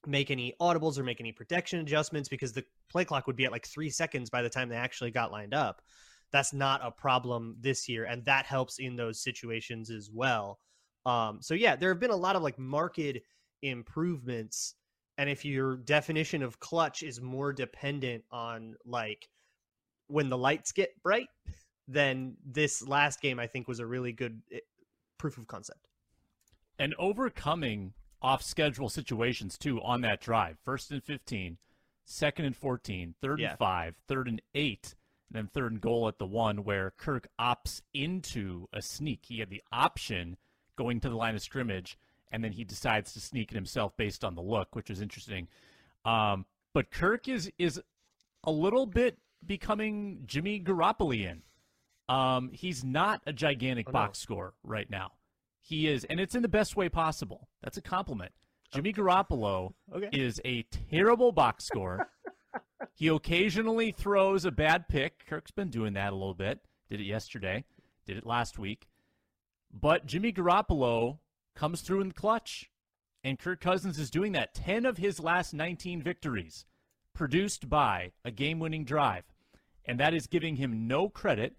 make 0.07 0.31
any 0.31 0.54
audibles 0.59 0.97
or 0.97 1.02
make 1.02 1.21
any 1.21 1.33
protection 1.33 1.81
adjustments 1.81 2.31
because 2.31 2.52
the 2.52 2.64
play 2.90 3.04
clock 3.04 3.26
would 3.26 3.37
be 3.37 3.45
at 3.45 3.52
like 3.52 3.66
three 3.66 3.90
seconds 3.90 4.31
by 4.31 4.40
the 4.40 4.49
time 4.49 4.71
they 4.71 4.76
actually 4.76 5.11
got 5.11 5.31
lined 5.31 5.52
up. 5.52 5.83
That's 6.33 6.54
not 6.54 6.81
a 6.83 6.90
problem 6.90 7.57
this 7.61 7.88
year, 7.88 8.04
and 8.04 8.25
that 8.25 8.47
helps 8.47 8.78
in 8.78 8.97
those 8.97 9.21
situations 9.21 9.90
as 9.90 10.11
well. 10.11 10.61
Um, 11.04 11.38
so 11.42 11.52
yeah, 11.52 11.76
there 11.76 11.90
have 11.90 12.00
been 12.00 12.11
a 12.11 12.16
lot 12.16 12.37
of 12.37 12.42
like 12.42 12.59
marked 12.59 13.00
improvements 13.62 14.75
and 15.18 15.28
if 15.28 15.44
your 15.44 15.76
definition 15.76 16.42
of 16.42 16.58
clutch 16.58 17.02
is 17.02 17.20
more 17.20 17.52
dependent 17.52 18.25
on 18.30 18.75
like 18.87 19.28
when 20.06 20.30
the 20.30 20.38
lights 20.38 20.72
get 20.72 20.90
bright 21.02 21.28
then 21.87 22.37
this 22.46 22.87
last 22.87 23.20
game 23.20 23.38
i 23.38 23.46
think 23.46 23.68
was 23.68 23.80
a 23.80 23.87
really 23.87 24.12
good 24.12 24.40
eh, 24.52 24.58
proof 25.18 25.37
of 25.37 25.46
concept. 25.46 25.88
And 26.78 26.94
overcoming 26.98 27.92
off 28.22 28.42
schedule 28.42 28.88
situations 28.88 29.58
too 29.58 29.80
on 29.82 30.00
that 30.02 30.20
drive. 30.20 30.56
First 30.64 30.90
and 30.90 31.02
15 31.02 31.58
second 32.04 32.46
and 32.46 32.56
14 32.56 33.14
third 33.20 33.38
yeah. 33.38 33.50
and 33.50 33.58
5 33.58 33.94
third 34.06 34.28
and 34.28 34.40
8 34.54 34.94
and 35.28 35.37
then 35.37 35.50
third 35.52 35.72
and 35.72 35.80
goal 35.80 36.08
at 36.08 36.18
the 36.18 36.26
one 36.26 36.64
where 36.64 36.94
kirk 36.96 37.28
opts 37.38 37.82
into 37.92 38.66
a 38.72 38.80
sneak. 38.80 39.26
He 39.26 39.40
had 39.40 39.50
the 39.50 39.62
option 39.70 40.38
going 40.76 41.00
to 41.00 41.10
the 41.10 41.16
line 41.16 41.34
of 41.34 41.42
scrimmage 41.42 41.98
and 42.30 42.42
then 42.42 42.52
he 42.52 42.64
decides 42.64 43.12
to 43.12 43.20
sneak 43.20 43.52
it 43.52 43.54
himself 43.54 43.97
based 43.97 44.25
on 44.25 44.35
the 44.35 44.42
look, 44.42 44.75
which 44.75 44.90
is 44.90 45.00
interesting. 45.00 45.49
Um, 46.04 46.44
but 46.75 46.90
Kirk 46.90 47.28
is 47.28 47.50
is 47.58 47.80
a 48.44 48.50
little 48.50 48.87
bit 48.87 49.18
becoming 49.44 50.23
Jimmy 50.26 50.61
Garoppolo. 50.61 51.40
Um, 52.08 52.50
he's 52.52 52.85
not 52.85 53.23
a 53.26 53.32
gigantic 53.32 53.88
oh, 53.88 53.92
box 53.92 54.20
no. 54.20 54.23
score 54.23 54.54
right 54.62 54.88
now. 54.88 55.12
He 55.61 55.88
is, 55.88 56.04
and 56.04 56.18
it's 56.18 56.35
in 56.35 56.42
the 56.42 56.49
best 56.49 56.76
way 56.76 56.88
possible. 56.88 57.49
That's 57.62 57.76
a 57.76 57.82
compliment. 57.82 58.32
Jimmy 58.73 58.92
Garoppolo 58.92 59.73
okay. 59.94 60.08
is 60.12 60.40
a 60.44 60.64
terrible 60.90 61.32
box 61.32 61.64
score. 61.64 62.08
he 62.94 63.08
occasionally 63.08 63.92
throws 63.92 64.44
a 64.44 64.50
bad 64.50 64.88
pick. 64.88 65.26
Kirk's 65.26 65.50
been 65.50 65.68
doing 65.68 65.94
that 65.94 66.12
a 66.12 66.16
little 66.16 66.35
bit. 66.35 66.61
Did 66.88 67.00
it 67.00 67.04
yesterday. 67.04 67.64
Did 68.06 68.16
it 68.16 68.26
last 68.26 68.58
week. 68.58 68.88
But 69.73 70.06
Jimmy 70.06 70.32
Garoppolo 70.32 71.18
comes 71.59 71.81
through 71.81 72.00
in 72.00 72.09
the 72.09 72.15
clutch. 72.15 72.71
And 73.25 73.38
Kirk 73.38 73.61
Cousins 73.61 73.99
is 73.99 74.11
doing 74.11 74.33
that. 74.33 74.55
10 74.55 74.87
of 74.87 74.97
his 74.97 75.19
last 75.19 75.53
19 75.53 76.00
victories 76.03 76.65
produced 77.15 77.69
by 77.69 78.12
a 78.25 78.31
game 78.31 78.61
winning 78.61 78.85
drive. 78.85 79.25
And 79.85 79.99
that 79.99 80.15
is 80.15 80.29
giving 80.29 80.57
him 80.57 80.87
no 80.87 81.09
credit 81.09 81.57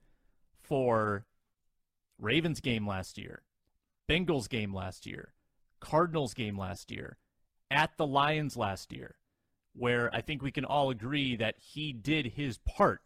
for 0.62 1.25
Ravens 2.18 2.62
game 2.62 2.88
last 2.88 3.18
year, 3.18 3.44
Bengals 4.10 4.48
game 4.48 4.74
last 4.74 5.06
year, 5.06 5.34
Cardinals 5.79 6.34
game 6.34 6.58
last 6.58 6.91
year, 6.91 7.18
at 7.70 7.98
the 7.98 8.06
Lions 8.06 8.56
last 8.56 8.94
year, 8.94 9.15
where 9.74 10.13
I 10.13 10.22
think 10.22 10.41
we 10.41 10.51
can 10.51 10.65
all 10.65 10.89
agree 10.89 11.36
that 11.36 11.56
he 11.60 11.91
did 11.91 12.27
his 12.27 12.58
part 12.60 13.01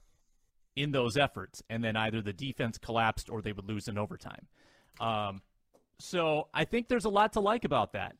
in 0.75 0.91
those 0.91 1.17
efforts, 1.17 1.63
and 1.69 1.83
then 1.83 1.95
either 1.95 2.21
the 2.21 2.33
defense 2.33 2.77
collapsed 2.77 3.29
or 3.29 3.41
they 3.41 3.53
would 3.53 3.67
lose 3.67 3.87
in 3.87 3.97
overtime. 3.97 4.47
Um, 4.99 5.41
so 5.99 6.47
I 6.53 6.65
think 6.65 6.87
there's 6.87 7.05
a 7.05 7.09
lot 7.09 7.33
to 7.33 7.39
like 7.39 7.65
about 7.65 7.93
that. 7.93 8.15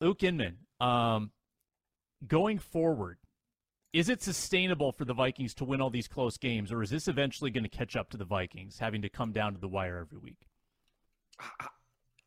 Luke 0.00 0.22
Inman, 0.22 0.58
um, 0.80 1.30
going 2.26 2.58
forward, 2.58 3.18
is 3.92 4.08
it 4.08 4.22
sustainable 4.22 4.92
for 4.92 5.04
the 5.04 5.14
Vikings 5.14 5.54
to 5.54 5.64
win 5.64 5.80
all 5.80 5.90
these 5.90 6.08
close 6.08 6.36
games, 6.36 6.72
or 6.72 6.82
is 6.82 6.90
this 6.90 7.08
eventually 7.08 7.50
going 7.50 7.64
to 7.64 7.70
catch 7.70 7.96
up 7.96 8.10
to 8.10 8.16
the 8.16 8.24
Vikings, 8.24 8.78
having 8.78 9.02
to 9.02 9.08
come 9.08 9.32
down 9.32 9.54
to 9.54 9.60
the 9.60 9.68
wire 9.68 9.98
every 9.98 10.18
week? 10.18 10.46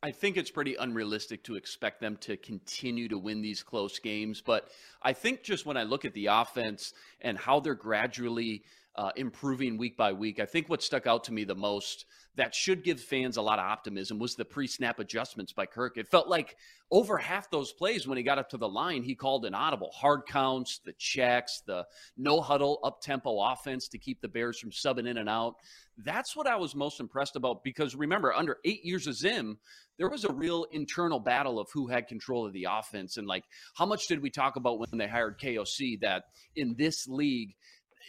I 0.03 0.11
think 0.11 0.35
it's 0.35 0.49
pretty 0.49 0.75
unrealistic 0.75 1.43
to 1.43 1.55
expect 1.55 2.01
them 2.01 2.17
to 2.21 2.35
continue 2.35 3.07
to 3.09 3.19
win 3.19 3.41
these 3.41 3.61
close 3.61 3.99
games. 3.99 4.41
But 4.41 4.69
I 5.03 5.13
think 5.13 5.43
just 5.43 5.65
when 5.65 5.77
I 5.77 5.83
look 5.83 6.05
at 6.05 6.13
the 6.13 6.25
offense 6.27 6.93
and 7.19 7.37
how 7.37 7.59
they're 7.59 7.75
gradually 7.75 8.63
uh, 8.95 9.11
improving 9.15 9.77
week 9.77 9.95
by 9.97 10.13
week. 10.13 10.39
I 10.39 10.45
think 10.45 10.69
what 10.69 10.83
stuck 10.83 11.07
out 11.07 11.25
to 11.25 11.33
me 11.33 11.43
the 11.43 11.55
most 11.55 12.05
that 12.35 12.55
should 12.55 12.83
give 12.83 12.99
fans 12.99 13.35
a 13.37 13.41
lot 13.41 13.59
of 13.59 13.65
optimism 13.65 14.17
was 14.17 14.35
the 14.35 14.45
pre 14.45 14.67
snap 14.67 14.99
adjustments 14.99 15.53
by 15.53 15.65
Kirk. 15.65 15.97
It 15.97 16.07
felt 16.07 16.27
like 16.27 16.55
over 16.89 17.17
half 17.17 17.49
those 17.49 17.73
plays 17.73 18.07
when 18.07 18.17
he 18.17 18.23
got 18.23 18.37
up 18.37 18.49
to 18.49 18.57
the 18.57 18.67
line, 18.67 19.03
he 19.03 19.15
called 19.15 19.45
an 19.45 19.53
audible 19.53 19.91
hard 19.93 20.21
counts, 20.27 20.79
the 20.85 20.93
checks, 20.93 21.61
the 21.65 21.85
no 22.17 22.41
huddle, 22.41 22.79
up 22.83 23.01
tempo 23.01 23.39
offense 23.39 23.87
to 23.89 23.97
keep 23.97 24.21
the 24.21 24.27
Bears 24.27 24.59
from 24.59 24.71
subbing 24.71 25.07
in 25.07 25.17
and 25.17 25.29
out. 25.29 25.55
That's 25.97 26.35
what 26.35 26.47
I 26.47 26.55
was 26.55 26.73
most 26.73 26.99
impressed 26.99 27.35
about 27.35 27.63
because 27.63 27.95
remember, 27.95 28.33
under 28.33 28.57
eight 28.65 28.83
years 28.83 29.07
of 29.07 29.15
Zim, 29.15 29.57
there 29.97 30.09
was 30.09 30.23
a 30.23 30.33
real 30.33 30.65
internal 30.71 31.19
battle 31.19 31.59
of 31.59 31.69
who 31.73 31.87
had 31.87 32.07
control 32.07 32.45
of 32.45 32.53
the 32.53 32.67
offense. 32.69 33.17
And 33.17 33.27
like, 33.27 33.43
how 33.75 33.85
much 33.85 34.07
did 34.07 34.21
we 34.21 34.29
talk 34.29 34.55
about 34.55 34.79
when 34.79 34.97
they 34.97 35.07
hired 35.07 35.39
KOC 35.39 35.99
that 36.01 36.23
in 36.55 36.75
this 36.77 37.07
league, 37.07 37.55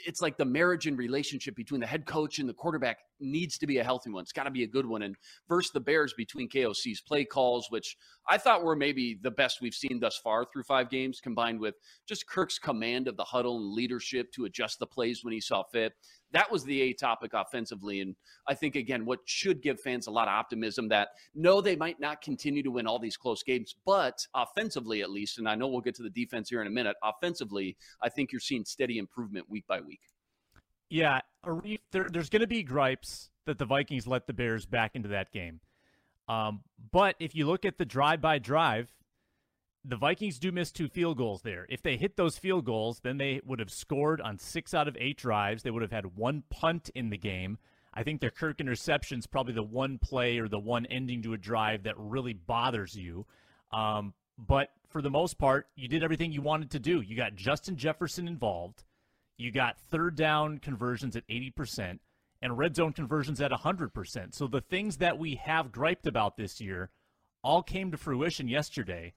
it's 0.06 0.20
like 0.20 0.36
the 0.36 0.44
marriage 0.44 0.86
and 0.86 0.98
relationship 0.98 1.54
between 1.56 1.80
the 1.80 1.86
head 1.86 2.06
coach 2.06 2.38
and 2.38 2.48
the 2.48 2.54
quarterback 2.54 2.98
needs 3.20 3.58
to 3.58 3.66
be 3.66 3.78
a 3.78 3.84
healthy 3.84 4.10
one. 4.10 4.22
It's 4.22 4.32
got 4.32 4.44
to 4.44 4.50
be 4.50 4.64
a 4.64 4.68
good 4.68 4.86
one. 4.86 5.02
And 5.02 5.16
versus 5.48 5.72
the 5.72 5.80
Bears 5.80 6.14
between 6.14 6.48
KOC's 6.48 7.00
play 7.00 7.24
calls, 7.24 7.70
which 7.70 7.96
I 8.28 8.38
thought 8.38 8.64
were 8.64 8.76
maybe 8.76 9.18
the 9.20 9.30
best 9.30 9.60
we've 9.60 9.74
seen 9.74 10.00
thus 10.00 10.16
far 10.16 10.44
through 10.44 10.64
five 10.64 10.90
games, 10.90 11.20
combined 11.20 11.60
with 11.60 11.74
just 12.06 12.26
Kirk's 12.26 12.58
command 12.58 13.08
of 13.08 13.16
the 13.16 13.24
huddle 13.24 13.56
and 13.56 13.72
leadership 13.72 14.32
to 14.32 14.44
adjust 14.44 14.78
the 14.78 14.86
plays 14.86 15.24
when 15.24 15.32
he 15.32 15.40
saw 15.40 15.62
fit. 15.62 15.92
That 16.32 16.50
was 16.50 16.64
the 16.64 16.80
A 16.80 16.92
topic 16.94 17.32
offensively. 17.34 18.00
And 18.00 18.16
I 18.48 18.54
think, 18.54 18.74
again, 18.74 19.04
what 19.04 19.20
should 19.26 19.62
give 19.62 19.80
fans 19.80 20.06
a 20.06 20.10
lot 20.10 20.28
of 20.28 20.32
optimism 20.32 20.88
that 20.88 21.08
no, 21.34 21.60
they 21.60 21.76
might 21.76 22.00
not 22.00 22.22
continue 22.22 22.62
to 22.62 22.70
win 22.70 22.86
all 22.86 22.98
these 22.98 23.16
close 23.16 23.42
games, 23.42 23.76
but 23.84 24.26
offensively, 24.34 25.02
at 25.02 25.10
least, 25.10 25.38
and 25.38 25.48
I 25.48 25.54
know 25.54 25.68
we'll 25.68 25.80
get 25.80 25.94
to 25.96 26.02
the 26.02 26.10
defense 26.10 26.48
here 26.48 26.62
in 26.62 26.66
a 26.66 26.70
minute, 26.70 26.96
offensively, 27.02 27.76
I 28.02 28.08
think 28.08 28.32
you're 28.32 28.40
seeing 28.40 28.64
steady 28.64 28.98
improvement 28.98 29.50
week 29.50 29.66
by 29.66 29.80
week. 29.80 30.00
Yeah, 30.92 31.20
there, 31.90 32.06
there's 32.12 32.28
going 32.28 32.42
to 32.42 32.46
be 32.46 32.62
gripes 32.62 33.30
that 33.46 33.56
the 33.56 33.64
Vikings 33.64 34.06
let 34.06 34.26
the 34.26 34.34
Bears 34.34 34.66
back 34.66 34.94
into 34.94 35.08
that 35.08 35.32
game. 35.32 35.60
Um, 36.28 36.60
but 36.92 37.16
if 37.18 37.34
you 37.34 37.46
look 37.46 37.64
at 37.64 37.78
the 37.78 37.86
drive 37.86 38.20
by 38.20 38.38
drive, 38.38 38.92
the 39.86 39.96
Vikings 39.96 40.38
do 40.38 40.52
miss 40.52 40.70
two 40.70 40.88
field 40.88 41.16
goals 41.16 41.40
there. 41.40 41.64
If 41.70 41.80
they 41.80 41.96
hit 41.96 42.18
those 42.18 42.36
field 42.36 42.66
goals, 42.66 43.00
then 43.00 43.16
they 43.16 43.40
would 43.46 43.58
have 43.58 43.70
scored 43.70 44.20
on 44.20 44.36
six 44.38 44.74
out 44.74 44.86
of 44.86 44.94
eight 45.00 45.16
drives. 45.16 45.62
They 45.62 45.70
would 45.70 45.80
have 45.80 45.92
had 45.92 46.14
one 46.14 46.42
punt 46.50 46.90
in 46.94 47.08
the 47.08 47.16
game. 47.16 47.56
I 47.94 48.02
think 48.02 48.20
their 48.20 48.30
Kirk 48.30 48.60
interception 48.60 49.18
is 49.18 49.26
probably 49.26 49.54
the 49.54 49.62
one 49.62 49.96
play 49.96 50.36
or 50.36 50.46
the 50.46 50.58
one 50.58 50.84
ending 50.84 51.22
to 51.22 51.32
a 51.32 51.38
drive 51.38 51.84
that 51.84 51.94
really 51.96 52.34
bothers 52.34 52.94
you. 52.94 53.24
Um, 53.72 54.12
but 54.36 54.68
for 54.90 55.00
the 55.00 55.08
most 55.08 55.38
part, 55.38 55.68
you 55.74 55.88
did 55.88 56.04
everything 56.04 56.32
you 56.32 56.42
wanted 56.42 56.70
to 56.72 56.78
do. 56.78 57.00
You 57.00 57.16
got 57.16 57.34
Justin 57.34 57.78
Jefferson 57.78 58.28
involved. 58.28 58.84
You 59.36 59.50
got 59.50 59.78
third 59.78 60.16
down 60.16 60.58
conversions 60.58 61.16
at 61.16 61.26
80% 61.28 61.98
and 62.40 62.58
red 62.58 62.76
zone 62.76 62.92
conversions 62.92 63.40
at 63.40 63.50
100%. 63.50 64.34
So 64.34 64.46
the 64.46 64.60
things 64.60 64.98
that 64.98 65.18
we 65.18 65.36
have 65.36 65.72
griped 65.72 66.06
about 66.06 66.36
this 66.36 66.60
year 66.60 66.90
all 67.42 67.62
came 67.62 67.90
to 67.90 67.96
fruition 67.96 68.48
yesterday. 68.48 69.14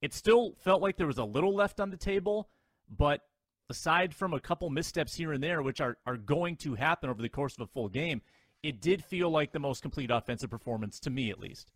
It 0.00 0.14
still 0.14 0.54
felt 0.58 0.80
like 0.80 0.96
there 0.96 1.06
was 1.06 1.18
a 1.18 1.24
little 1.24 1.54
left 1.54 1.80
on 1.80 1.90
the 1.90 1.96
table, 1.96 2.48
but 2.88 3.20
aside 3.68 4.14
from 4.14 4.32
a 4.32 4.40
couple 4.40 4.70
missteps 4.70 5.14
here 5.14 5.32
and 5.32 5.42
there, 5.42 5.62
which 5.62 5.80
are, 5.80 5.98
are 6.06 6.16
going 6.16 6.56
to 6.56 6.74
happen 6.74 7.10
over 7.10 7.20
the 7.20 7.28
course 7.28 7.54
of 7.54 7.62
a 7.62 7.66
full 7.66 7.88
game, 7.88 8.22
it 8.62 8.80
did 8.80 9.04
feel 9.04 9.30
like 9.30 9.52
the 9.52 9.58
most 9.58 9.82
complete 9.82 10.10
offensive 10.10 10.50
performance 10.50 10.98
to 11.00 11.10
me, 11.10 11.30
at 11.30 11.38
least. 11.38 11.72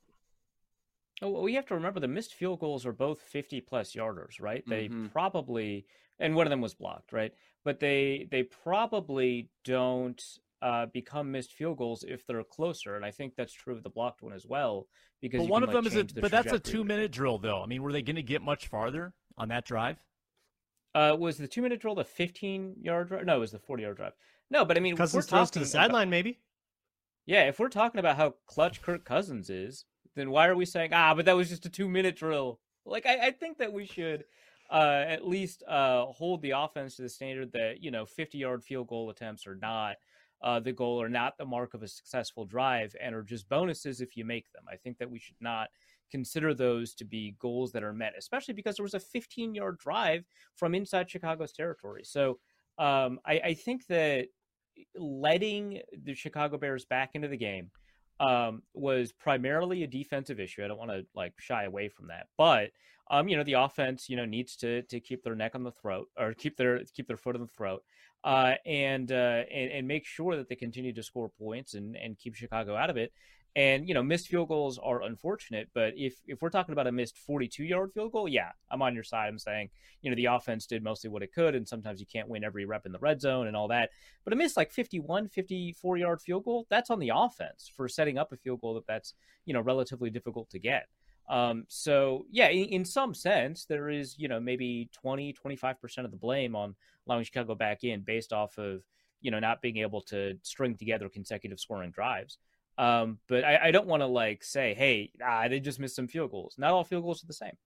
Oh, 1.23 1.29
well, 1.29 1.43
we 1.43 1.55
have 1.55 1.67
to 1.67 1.75
remember 1.75 2.01
the 2.01 2.09
missed 2.09 2.35
field 2.35 2.59
goals 2.59 2.85
are 2.85 2.93
both 2.93 3.23
50 3.23 3.61
plus 3.61 3.95
yarders, 3.95 4.41
right? 4.41 4.65
They 4.67 4.89
mm-hmm. 4.89 5.07
probably, 5.07 5.87
and 6.19 6.35
one 6.35 6.47
of 6.47 6.51
them 6.51 6.61
was 6.61 6.75
blocked, 6.75 7.13
right? 7.13 7.33
But 7.65 7.79
they 7.79 8.27
they 8.29 8.43
probably 8.43 9.49
don't 9.65 10.21
uh, 10.61 10.87
become 10.87 11.31
missed 11.31 11.53
field 11.53 11.79
goals 11.79 12.05
if 12.07 12.27
they're 12.27 12.43
closer, 12.43 12.97
and 12.97 13.05
I 13.05 13.13
think 13.13 13.35
that's 13.37 13.53
true 13.53 13.75
of 13.75 13.85
the 13.85 13.91
blocked 13.91 14.23
one 14.23 14.33
as 14.33 14.45
well. 14.45 14.89
Because 15.21 15.43
but 15.43 15.49
one 15.49 15.63
can, 15.63 15.69
of 15.69 15.75
like, 15.75 15.85
them 15.85 16.05
is 16.05 16.13
a, 16.17 16.21
but 16.21 16.33
that's 16.33 16.53
a 16.53 16.59
two 16.59 16.83
minute 16.83 17.13
drill, 17.13 17.39
though. 17.39 17.63
I 17.63 17.67
mean, 17.67 17.83
were 17.83 17.93
they 17.93 18.03
going 18.03 18.17
to 18.17 18.23
get 18.23 18.43
much 18.43 18.67
farther 18.67 19.15
on 19.39 19.49
that 19.49 19.65
drive? 19.65 20.03
Uh, 20.95 21.17
was 21.19 21.39
the 21.39 21.47
two 21.47 21.63
minute 21.63 21.81
drill 21.81 21.95
the 21.95 22.05
15 22.05 22.77
yard 22.83 23.09
drive? 23.09 23.25
No, 23.25 23.37
it 23.37 23.41
was 23.41 23.53
the 23.53 23.61
40 23.61 23.85
yard 23.85 23.97
drive. 23.97 24.13
No, 24.51 24.65
but 24.65 24.77
I 24.77 24.81
mean, 24.81 24.97
Cousins 24.97 25.27
throws 25.27 25.51
to 25.53 25.61
the 25.61 25.67
sideline, 25.67 26.11
maybe. 26.11 26.41
Yeah, 27.25 27.45
if 27.45 27.61
we're 27.61 27.69
talking 27.69 28.01
about 28.01 28.17
how 28.17 28.35
clutch 28.47 28.83
Kirk 28.83 29.05
Cousins 29.05 29.49
is, 29.49 29.85
then 30.15 30.31
why 30.31 30.49
are 30.49 30.57
we 30.57 30.67
saying 30.67 30.91
ah, 30.93 31.15
but 31.15 31.25
that 31.27 31.37
was 31.37 31.49
just 31.49 31.67
a 31.67 31.71
two 31.71 31.89
minute 31.89 32.17
drill? 32.17 32.61
Like 32.85 33.07
I, 33.07 33.29
I 33.29 33.31
think 33.31 33.59
that 33.59 33.73
we 33.73 33.87
should 33.87 34.25
uh, 34.71 35.05
at 35.07 35.27
least 35.27 35.63
uh, 35.69 36.07
hold 36.07 36.43
the 36.43 36.53
offense 36.53 36.97
to 36.97 37.03
the 37.03 37.09
standard 37.09 37.53
that 37.53 37.83
you 37.83 37.91
know 37.91 38.07
50 38.07 38.39
yard 38.39 38.65
field 38.65 38.89
goal 38.89 39.11
attempts 39.11 39.47
are 39.47 39.57
not 39.57 39.97
uh, 40.43 40.61
the 40.61 40.73
goal 40.73 41.01
or 41.01 41.09
not 41.09 41.39
the 41.39 41.45
mark 41.45 41.75
of 41.75 41.83
a 41.83 41.89
successful 41.89 42.45
drive 42.45 42.95
and 43.01 43.15
are 43.15 43.23
just 43.23 43.49
bonuses 43.49 44.01
if 44.01 44.17
you 44.17 44.25
make 44.25 44.51
them. 44.53 44.65
I 44.71 44.77
think 44.77 44.99
that 44.99 45.11
we 45.11 45.19
should 45.19 45.37
not 45.41 45.69
consider 46.11 46.53
those 46.53 46.95
to 46.95 47.05
be 47.05 47.37
goals 47.39 47.73
that 47.73 47.83
are 47.83 47.93
met, 47.93 48.15
especially 48.19 48.55
because 48.55 48.77
there 48.77 48.85
was 48.85 48.95
a 48.95 49.01
15 49.01 49.55
yard 49.55 49.79
drive 49.79 50.25
from 50.57 50.75
inside 50.75 51.11
Chicago's 51.11 51.53
territory. 51.53 52.03
So 52.05 52.39
um, 52.79 53.21
I, 53.25 53.41
I 53.45 53.55
think 53.55 53.87
that 53.87 54.29
letting 54.97 55.81
the 56.05 56.15
Chicago 56.15 56.57
Bears 56.59 56.85
back 56.85 57.11
into 57.15 57.29
the 57.29 57.37
game 57.37 57.71
um, 58.23 58.63
was 58.73 59.11
primarily 59.13 59.83
a 59.83 59.87
defensive 59.87 60.39
issue. 60.39 60.65
I 60.65 60.69
don't 60.69 60.79
want 60.79 60.93
to 60.93 61.05
like 61.15 61.35
shy 61.39 61.65
away 61.65 61.89
from 61.89 62.07
that, 62.07 62.29
but 62.39 62.71
um, 63.11 63.29
you 63.29 63.37
know 63.37 63.43
the 63.43 63.55
offense 63.55 64.09
you 64.09 64.17
know 64.17 64.25
needs 64.25 64.57
to 64.59 64.83
to 64.83 65.01
keep 65.01 65.25
their 65.25 65.35
neck 65.35 65.55
on 65.55 65.65
the 65.65 65.73
throat 65.73 66.09
or 66.17 66.33
keep 66.33 66.57
their 66.57 66.81
keep 66.95 67.09
their 67.09 67.17
foot 67.17 67.35
on 67.35 67.43
the 67.43 67.49
throat, 67.49 67.83
uh, 68.23 68.55
and, 68.65 69.11
uh, 69.11 69.43
and 69.53 69.73
and 69.73 69.89
make 69.89 70.07
sure 70.07 70.37
that 70.37 70.49
they 70.49 70.55
continue 70.55 70.93
to 70.93 71.03
score 71.03 71.29
points 71.29 71.75
and 71.75 71.97
and 71.97 72.17
keep 72.17 72.37
Chicago 72.37 72.77
out 72.77 72.91
of 72.91 72.97
it. 72.97 73.13
And 73.55 73.87
you 73.87 73.93
know, 73.93 74.03
missed 74.03 74.29
field 74.29 74.49
goals 74.49 74.79
are 74.79 75.03
unfortunate, 75.03 75.69
but 75.75 75.93
if 75.95 76.15
if 76.27 76.41
we're 76.41 76.49
talking 76.49 76.73
about 76.73 76.87
a 76.87 76.93
missed 76.93 77.19
42 77.19 77.65
yard 77.65 77.93
field 77.93 78.13
goal, 78.13 78.27
yeah, 78.27 78.53
I'm 78.71 78.81
on 78.81 78.95
your 78.95 79.05
side. 79.05 79.29
I'm 79.29 79.39
saying 79.39 79.69
you 80.01 80.11
know 80.11 80.17
the 80.17 80.27
offense 80.27 80.67
did 80.67 80.83
mostly 80.83 81.11
what 81.11 81.23
it 81.23 81.35
could, 81.35 81.55
and 81.55 81.69
sometimes 81.69 82.01
you 82.01 82.07
can't 82.07 82.29
win 82.29 82.45
every 82.45 82.65
rep 82.65 82.87
in 82.87 82.93
the 82.93 82.99
red 82.99 83.21
zone 83.21 83.49
and 83.49 83.57
all 83.57 83.69
that. 83.69 83.91
But 84.25 84.33
a 84.33 84.37
missed 84.37 84.57
like 84.57 84.73
51, 84.73 85.29
54 85.29 85.99
yard 85.99 86.23
field 86.23 86.45
goal, 86.45 86.67
that's 86.71 86.89
on 86.89 86.99
the 86.99 87.13
offense 87.15 87.71
for 87.75 87.89
setting 87.89 88.17
up 88.17 88.33
a 88.33 88.39
field 88.39 88.63
goal 88.63 88.75
that 88.75 88.87
that's 88.87 89.13
you 89.45 89.53
know 89.53 89.61
relatively 89.61 90.09
difficult 90.09 90.49
to 90.51 90.59
get. 90.59 90.89
Um, 91.29 91.65
so 91.69 92.27
yeah, 92.31 92.49
in, 92.49 92.67
in, 92.67 92.85
some 92.85 93.15
sense, 93.15 93.65
there 93.65 93.89
is, 93.89 94.19
you 94.19 94.29
know, 94.29 94.41
maybe 94.41 94.91
20, 94.93 95.33
25% 95.33 96.05
of 96.05 96.11
the 96.11 96.17
blame 96.17 96.57
on 96.57 96.75
allowing 97.07 97.25
Chicago 97.25 97.55
back 97.55 97.85
in 97.85 98.01
based 98.01 98.33
off 98.33 98.59
of, 98.59 98.83
you 99.21 99.31
know, 99.31 99.39
not 99.39 99.63
being 99.63 99.79
able 99.79 100.03
to 100.03 100.37
string 100.43 100.77
together 100.77 101.09
consecutive 101.09 101.61
scoring 101.61 101.91
drives. 101.91 102.39
Um, 102.79 103.19
but 103.29 103.45
I, 103.45 103.69
I 103.69 103.71
don't 103.71 103.87
want 103.87 104.03
to 104.03 104.07
like 104.07 104.43
say, 104.43 104.75
hey, 104.75 105.13
ah, 105.23 105.47
they 105.49 105.61
just 105.61 105.79
missed 105.79 105.97
some 105.97 106.09
field 106.09 106.31
goals. 106.31 106.55
Not 106.59 106.73
all 106.73 106.85
field 106.85 107.05
goals 107.05 107.23
are 107.23 107.27
the 107.27 107.33
same. 107.33 107.57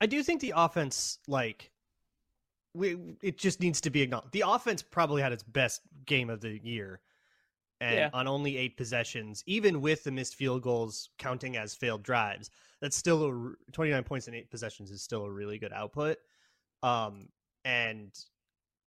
I 0.00 0.06
do 0.06 0.22
think 0.22 0.40
the 0.40 0.54
offense, 0.56 1.18
like, 1.26 1.70
we, 2.74 3.16
it 3.22 3.36
just 3.36 3.60
needs 3.60 3.80
to 3.82 3.90
be 3.90 4.00
acknowledged. 4.02 4.32
The 4.32 4.44
offense 4.46 4.82
probably 4.82 5.22
had 5.22 5.32
its 5.32 5.42
best 5.42 5.82
game 6.06 6.30
of 6.30 6.40
the 6.40 6.58
year, 6.62 7.00
and 7.80 7.94
yeah. 7.94 8.10
on 8.12 8.28
only 8.28 8.56
eight 8.56 8.76
possessions, 8.76 9.42
even 9.46 9.80
with 9.80 10.04
the 10.04 10.10
missed 10.10 10.36
field 10.36 10.62
goals 10.62 11.10
counting 11.18 11.56
as 11.56 11.74
failed 11.74 12.02
drives. 12.02 12.50
That's 12.80 12.96
still 12.96 13.24
a 13.24 13.72
29 13.72 14.04
points 14.04 14.28
in 14.28 14.34
eight 14.34 14.50
possessions 14.50 14.90
is 14.90 15.02
still 15.02 15.24
a 15.24 15.30
really 15.30 15.58
good 15.58 15.72
output. 15.72 16.16
Um, 16.82 17.28
and 17.64 18.10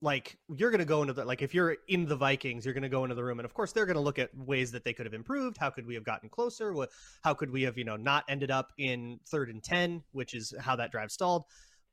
like 0.03 0.37
you're 0.53 0.69
going 0.69 0.79
to 0.79 0.85
go 0.85 1.01
into 1.01 1.13
the 1.13 1.23
like 1.23 1.41
if 1.41 1.53
you're 1.53 1.77
in 1.87 2.05
the 2.05 2.15
Vikings, 2.15 2.65
you're 2.65 2.73
going 2.73 2.83
to 2.83 2.89
go 2.89 3.05
into 3.05 3.15
the 3.15 3.23
room, 3.23 3.39
and 3.39 3.45
of 3.45 3.53
course 3.53 3.71
they're 3.71 3.85
going 3.85 3.95
to 3.95 4.01
look 4.01 4.19
at 4.19 4.29
ways 4.37 4.69
that 4.71 4.83
they 4.83 4.91
could 4.91 5.05
have 5.05 5.13
improved. 5.13 5.57
How 5.57 5.69
could 5.69 5.87
we 5.87 5.95
have 5.95 6.03
gotten 6.03 6.27
closer? 6.27 6.73
What, 6.73 6.89
how 7.23 7.33
could 7.33 7.49
we 7.49 7.63
have 7.63 7.77
you 7.77 7.85
know 7.85 7.95
not 7.95 8.25
ended 8.27 8.51
up 8.51 8.73
in 8.77 9.21
third 9.29 9.49
and 9.49 9.63
ten, 9.63 10.03
which 10.11 10.33
is 10.33 10.53
how 10.59 10.75
that 10.75 10.91
drive 10.91 11.09
stalled. 11.09 11.45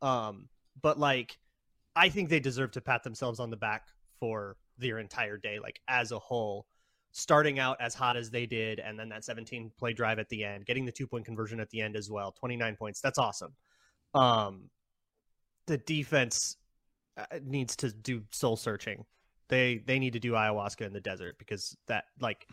Um, 0.02 0.48
but 0.82 0.98
like 0.98 1.38
I 1.94 2.08
think 2.08 2.28
they 2.28 2.40
deserve 2.40 2.72
to 2.72 2.80
pat 2.80 3.04
themselves 3.04 3.38
on 3.38 3.48
the 3.48 3.56
back 3.56 3.86
for 4.18 4.56
their 4.76 4.98
entire 4.98 5.38
day, 5.38 5.60
like 5.62 5.80
as 5.88 6.10
a 6.10 6.18
whole. 6.18 6.66
Starting 7.12 7.58
out 7.58 7.76
as 7.80 7.92
hot 7.92 8.16
as 8.16 8.30
they 8.30 8.46
did, 8.46 8.78
and 8.78 8.96
then 8.96 9.08
that 9.08 9.24
17 9.24 9.72
play 9.76 9.92
drive 9.92 10.20
at 10.20 10.28
the 10.28 10.44
end, 10.44 10.64
getting 10.64 10.84
the 10.84 10.92
two 10.92 11.08
point 11.08 11.24
conversion 11.24 11.58
at 11.58 11.68
the 11.70 11.80
end 11.80 11.96
as 11.96 12.08
well, 12.08 12.30
29 12.38 12.76
points. 12.76 13.00
That's 13.00 13.18
awesome. 13.18 13.52
Um, 14.14 14.70
the 15.66 15.78
defense 15.78 16.56
needs 17.42 17.76
to 17.76 17.90
do 17.92 18.22
soul 18.30 18.56
searching. 18.56 19.04
They 19.48 19.82
they 19.84 19.98
need 19.98 20.12
to 20.14 20.20
do 20.20 20.32
ayahuasca 20.32 20.86
in 20.86 20.92
the 20.92 21.00
desert 21.00 21.36
because 21.38 21.76
that 21.88 22.04
like 22.20 22.46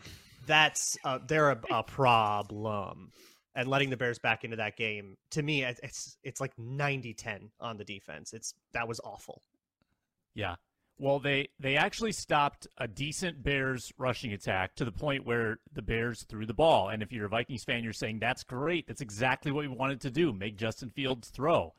that's 0.46 0.96
uh, 1.04 1.18
they're 1.26 1.50
a, 1.50 1.60
a 1.70 1.82
problem. 1.82 3.12
And 3.54 3.68
letting 3.68 3.90
the 3.90 3.96
bears 3.96 4.20
back 4.20 4.44
into 4.44 4.56
that 4.56 4.76
game 4.76 5.16
to 5.30 5.42
me 5.42 5.64
it's 5.64 6.16
it's 6.22 6.40
like 6.40 6.54
90-10 6.56 7.50
on 7.60 7.76
the 7.76 7.84
defense. 7.84 8.32
It's 8.32 8.54
that 8.72 8.86
was 8.86 9.00
awful. 9.02 9.42
Yeah. 10.34 10.56
Well 10.98 11.18
they 11.18 11.48
they 11.58 11.76
actually 11.76 12.12
stopped 12.12 12.66
a 12.76 12.86
decent 12.86 13.42
bears 13.42 13.92
rushing 13.98 14.32
attack 14.32 14.74
to 14.76 14.84
the 14.84 14.92
point 14.92 15.26
where 15.26 15.58
the 15.72 15.82
bears 15.82 16.24
threw 16.28 16.46
the 16.46 16.54
ball. 16.54 16.88
And 16.88 17.02
if 17.02 17.12
you're 17.12 17.26
a 17.26 17.30
vikings 17.30 17.64
fan 17.64 17.82
you're 17.82 17.92
saying 17.92 18.18
that's 18.20 18.44
great. 18.44 18.86
That's 18.86 19.00
exactly 19.00 19.50
what 19.50 19.62
we 19.62 19.68
wanted 19.68 20.00
to 20.02 20.10
do. 20.10 20.32
Make 20.32 20.56
justin 20.56 20.90
fields 20.90 21.28
throw 21.30 21.74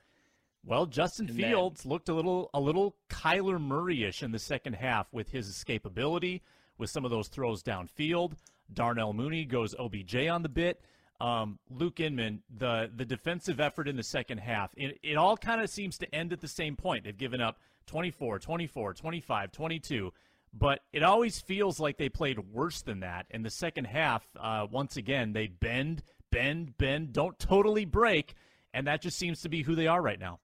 well, 0.65 0.85
Justin 0.85 1.27
and 1.27 1.35
Fields 1.35 1.83
then, 1.83 1.91
looked 1.91 2.09
a 2.09 2.13
little 2.13 2.49
a 2.53 2.59
little 2.59 2.95
Kyler 3.09 3.59
Murray-ish 3.59 4.23
in 4.23 4.31
the 4.31 4.39
second 4.39 4.73
half 4.73 5.11
with 5.13 5.29
his 5.29 5.49
escapability, 5.49 6.41
with 6.77 6.89
some 6.89 7.05
of 7.05 7.11
those 7.11 7.27
throws 7.27 7.63
downfield. 7.63 8.33
Darnell 8.73 9.13
Mooney 9.13 9.45
goes 9.45 9.73
OBJ 9.75 10.27
on 10.27 10.43
the 10.43 10.49
bit. 10.49 10.81
Um, 11.21 11.59
Luke 11.69 11.99
Inman, 11.99 12.43
the 12.55 12.89
the 12.95 13.05
defensive 13.05 13.59
effort 13.59 13.87
in 13.87 13.97
the 13.97 14.03
second 14.03 14.37
half, 14.39 14.73
it, 14.77 14.99
it 15.03 15.17
all 15.17 15.35
kind 15.35 15.61
of 15.61 15.69
seems 15.69 15.97
to 15.99 16.15
end 16.15 16.31
at 16.31 16.41
the 16.41 16.47
same 16.47 16.75
point. 16.75 17.03
They've 17.03 17.17
given 17.17 17.41
up 17.41 17.59
24, 17.87 18.39
24, 18.39 18.93
25, 18.93 19.51
22, 19.51 20.13
but 20.53 20.79
it 20.93 21.03
always 21.03 21.39
feels 21.39 21.79
like 21.79 21.97
they 21.97 22.09
played 22.09 22.39
worse 22.53 22.81
than 22.81 23.01
that. 23.01 23.25
In 23.31 23.43
the 23.43 23.49
second 23.49 23.85
half, 23.85 24.25
uh, 24.39 24.67
once 24.71 24.95
again, 24.95 25.33
they 25.33 25.47
bend, 25.47 26.03
bend, 26.31 26.77
bend, 26.77 27.11
don't 27.11 27.37
totally 27.37 27.85
break, 27.85 28.35
and 28.73 28.87
that 28.87 29.01
just 29.01 29.17
seems 29.17 29.41
to 29.41 29.49
be 29.49 29.63
who 29.63 29.75
they 29.75 29.87
are 29.87 30.01
right 30.01 30.19
now. 30.19 30.39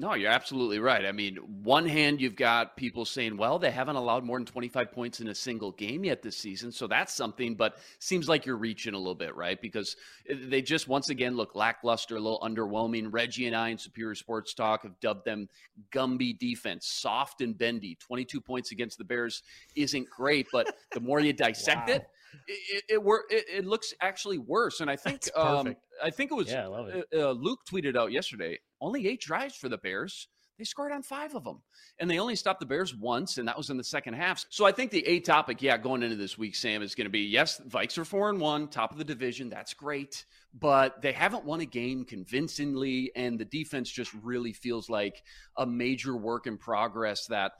No, 0.00 0.14
you're 0.14 0.30
absolutely 0.30 0.78
right. 0.78 1.04
I 1.04 1.10
mean, 1.10 1.38
one 1.64 1.84
hand, 1.84 2.20
you've 2.20 2.36
got 2.36 2.76
people 2.76 3.04
saying, 3.04 3.36
well, 3.36 3.58
they 3.58 3.72
haven't 3.72 3.96
allowed 3.96 4.22
more 4.22 4.38
than 4.38 4.46
25 4.46 4.92
points 4.92 5.20
in 5.20 5.26
a 5.26 5.34
single 5.34 5.72
game 5.72 6.04
yet 6.04 6.22
this 6.22 6.36
season. 6.36 6.70
So 6.70 6.86
that's 6.86 7.12
something, 7.12 7.56
but 7.56 7.78
seems 7.98 8.28
like 8.28 8.46
you're 8.46 8.56
reaching 8.56 8.94
a 8.94 8.96
little 8.96 9.16
bit, 9.16 9.34
right? 9.34 9.60
Because 9.60 9.96
they 10.30 10.62
just 10.62 10.86
once 10.86 11.08
again 11.08 11.36
look 11.36 11.56
lackluster, 11.56 12.14
a 12.14 12.20
little 12.20 12.38
underwhelming. 12.38 13.08
Reggie 13.10 13.48
and 13.48 13.56
I 13.56 13.70
in 13.70 13.78
Superior 13.78 14.14
Sports 14.14 14.54
Talk 14.54 14.84
have 14.84 15.00
dubbed 15.00 15.24
them 15.24 15.48
Gumby 15.92 16.38
defense, 16.38 16.86
soft 16.86 17.40
and 17.40 17.58
bendy. 17.58 17.96
22 18.00 18.40
points 18.40 18.70
against 18.70 18.98
the 18.98 19.04
Bears 19.04 19.42
isn't 19.74 20.08
great, 20.08 20.46
but 20.52 20.72
the 20.92 21.00
more 21.00 21.18
you 21.18 21.32
dissect 21.32 21.88
wow. 21.88 21.94
it, 21.96 22.06
it, 22.46 22.84
it, 22.88 23.02
it, 23.30 23.44
it, 23.52 23.66
looks 23.66 23.94
actually 24.00 24.38
worse. 24.38 24.78
And 24.78 24.88
I 24.88 24.94
think 24.94 25.22
um, 25.34 25.74
I 26.00 26.10
think 26.10 26.30
it 26.30 26.34
was 26.34 26.52
yeah, 26.52 26.68
it. 26.68 27.06
Uh, 27.12 27.30
uh, 27.30 27.32
Luke 27.32 27.60
tweeted 27.68 27.96
out 27.96 28.12
yesterday. 28.12 28.60
Only 28.80 29.08
eight 29.08 29.20
drives 29.20 29.56
for 29.56 29.68
the 29.68 29.78
Bears. 29.78 30.28
They 30.58 30.64
scored 30.64 30.90
on 30.90 31.02
five 31.02 31.36
of 31.36 31.44
them, 31.44 31.62
and 32.00 32.10
they 32.10 32.18
only 32.18 32.34
stopped 32.34 32.58
the 32.58 32.66
Bears 32.66 32.92
once, 32.92 33.38
and 33.38 33.46
that 33.46 33.56
was 33.56 33.70
in 33.70 33.76
the 33.76 33.84
second 33.84 34.14
half. 34.14 34.44
So 34.50 34.66
I 34.66 34.72
think 34.72 34.90
the 34.90 35.06
A 35.06 35.20
topic, 35.20 35.62
yeah, 35.62 35.78
going 35.78 36.02
into 36.02 36.16
this 36.16 36.36
week, 36.36 36.56
Sam, 36.56 36.82
is 36.82 36.96
going 36.96 37.04
to 37.04 37.10
be 37.10 37.20
yes, 37.20 37.60
Vikes 37.68 37.96
are 37.96 38.04
four 38.04 38.28
and 38.28 38.40
one, 38.40 38.66
top 38.66 38.90
of 38.90 38.98
the 38.98 39.04
division. 39.04 39.48
That's 39.48 39.72
great, 39.72 40.24
but 40.54 41.02
they 41.02 41.12
haven't 41.12 41.44
won 41.44 41.60
a 41.60 41.66
game 41.66 42.04
convincingly, 42.04 43.12
and 43.14 43.38
the 43.38 43.44
defense 43.44 43.90
just 43.90 44.12
really 44.22 44.52
feels 44.52 44.88
like 44.88 45.22
a 45.56 45.66
major 45.66 46.16
work 46.16 46.46
in 46.46 46.56
progress 46.56 47.26
that 47.26 47.52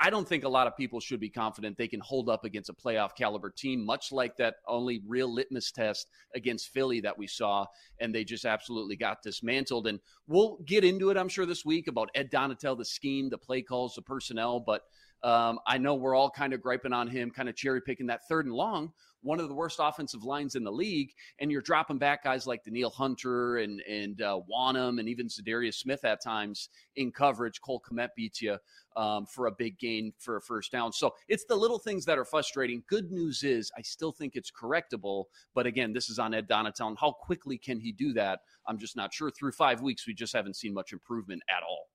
I 0.00 0.10
don't 0.10 0.26
think 0.26 0.42
a 0.42 0.48
lot 0.48 0.66
of 0.66 0.76
people 0.76 0.98
should 0.98 1.20
be 1.20 1.30
confident 1.30 1.76
they 1.76 1.86
can 1.86 2.00
hold 2.00 2.28
up 2.28 2.44
against 2.44 2.68
a 2.68 2.74
playoff 2.74 3.14
caliber 3.14 3.50
team, 3.50 3.84
much 3.84 4.10
like 4.10 4.36
that 4.38 4.56
only 4.66 5.00
real 5.06 5.32
litmus 5.32 5.70
test 5.70 6.08
against 6.34 6.72
Philly 6.72 7.00
that 7.02 7.16
we 7.16 7.28
saw, 7.28 7.66
and 8.00 8.12
they 8.12 8.24
just 8.24 8.44
absolutely 8.44 8.96
got 8.96 9.22
dismantled. 9.22 9.86
And 9.86 10.00
we'll 10.26 10.58
get 10.64 10.82
into 10.82 11.10
it, 11.10 11.16
I'm 11.16 11.28
sure, 11.28 11.46
this 11.46 11.64
week 11.64 11.86
about 11.86 12.10
Ed 12.14 12.30
Donatell, 12.30 12.76
the 12.76 12.84
scheme, 12.84 13.30
the 13.30 13.38
play 13.38 13.62
calls, 13.62 13.94
the 13.94 14.02
personnel. 14.02 14.58
But 14.58 14.82
um, 15.22 15.58
I 15.66 15.78
know 15.78 15.94
we're 15.94 16.14
all 16.14 16.30
kind 16.30 16.52
of 16.52 16.62
griping 16.62 16.92
on 16.92 17.08
him, 17.08 17.30
kind 17.30 17.48
of 17.48 17.56
cherry 17.56 17.80
picking 17.80 18.06
that 18.06 18.26
third 18.28 18.46
and 18.46 18.54
long 18.54 18.92
one 19.22 19.40
of 19.40 19.48
the 19.48 19.54
worst 19.54 19.78
offensive 19.80 20.24
lines 20.24 20.54
in 20.54 20.64
the 20.64 20.72
league, 20.72 21.10
and 21.40 21.50
you're 21.50 21.62
dropping 21.62 21.98
back 21.98 22.24
guys 22.24 22.46
like 22.46 22.64
Danielle 22.64 22.90
Hunter 22.90 23.58
and 23.58 23.80
and 23.82 24.22
uh, 24.22 24.40
Wonnum 24.50 25.00
and 25.00 25.08
even 25.08 25.26
Za'Darius 25.26 25.74
Smith 25.74 26.04
at 26.04 26.22
times 26.22 26.68
in 26.96 27.10
coverage. 27.10 27.60
Cole 27.60 27.82
Kmet 27.90 28.08
beats 28.16 28.40
you 28.40 28.56
um, 28.96 29.26
for 29.26 29.46
a 29.46 29.52
big 29.52 29.78
gain 29.78 30.12
for 30.18 30.36
a 30.36 30.40
first 30.40 30.72
down. 30.72 30.92
So 30.92 31.14
it's 31.28 31.44
the 31.44 31.56
little 31.56 31.78
things 31.78 32.04
that 32.04 32.18
are 32.18 32.24
frustrating. 32.24 32.82
Good 32.88 33.10
news 33.10 33.42
is 33.42 33.70
I 33.76 33.82
still 33.82 34.12
think 34.12 34.36
it's 34.36 34.50
correctable, 34.50 35.24
but 35.54 35.66
again, 35.66 35.92
this 35.92 36.08
is 36.08 36.18
on 36.18 36.34
Ed 36.34 36.48
Donatell. 36.48 36.96
How 36.98 37.12
quickly 37.12 37.58
can 37.58 37.80
he 37.80 37.92
do 37.92 38.12
that? 38.14 38.40
I'm 38.66 38.78
just 38.78 38.96
not 38.96 39.12
sure. 39.12 39.30
Through 39.30 39.52
five 39.52 39.80
weeks, 39.80 40.06
we 40.06 40.14
just 40.14 40.34
haven't 40.34 40.56
seen 40.56 40.74
much 40.74 40.92
improvement 40.92 41.42
at 41.48 41.62
all. 41.62 41.86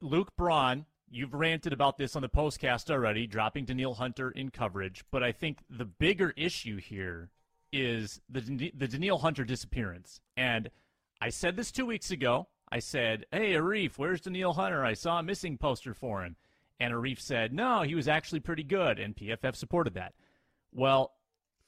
Luke 0.00 0.32
Braun 0.36 0.84
You've 1.14 1.34
ranted 1.34 1.74
about 1.74 1.98
this 1.98 2.16
on 2.16 2.22
the 2.22 2.28
postcast 2.28 2.90
already, 2.90 3.26
dropping 3.26 3.66
Danielle 3.66 3.92
Hunter 3.92 4.30
in 4.30 4.50
coverage. 4.50 5.04
But 5.10 5.22
I 5.22 5.30
think 5.30 5.58
the 5.68 5.84
bigger 5.84 6.32
issue 6.38 6.78
here 6.78 7.28
is 7.70 8.20
the 8.30 8.40
the 8.74 8.88
Danielle 8.88 9.18
Hunter 9.18 9.44
disappearance. 9.44 10.20
And 10.38 10.70
I 11.20 11.28
said 11.28 11.54
this 11.54 11.70
two 11.70 11.84
weeks 11.84 12.10
ago. 12.10 12.48
I 12.70 12.78
said, 12.78 13.26
"Hey, 13.30 13.52
Arif, 13.52 13.98
where's 13.98 14.22
Danielle 14.22 14.54
Hunter? 14.54 14.84
I 14.84 14.94
saw 14.94 15.18
a 15.18 15.22
missing 15.22 15.58
poster 15.58 15.92
for 15.92 16.24
him." 16.24 16.36
And 16.80 16.94
Arif 16.94 17.20
said, 17.20 17.52
"No, 17.52 17.82
he 17.82 17.94
was 17.94 18.08
actually 18.08 18.40
pretty 18.40 18.64
good," 18.64 18.98
and 18.98 19.14
PFF 19.14 19.54
supported 19.54 19.92
that. 19.94 20.14
Well, 20.72 21.12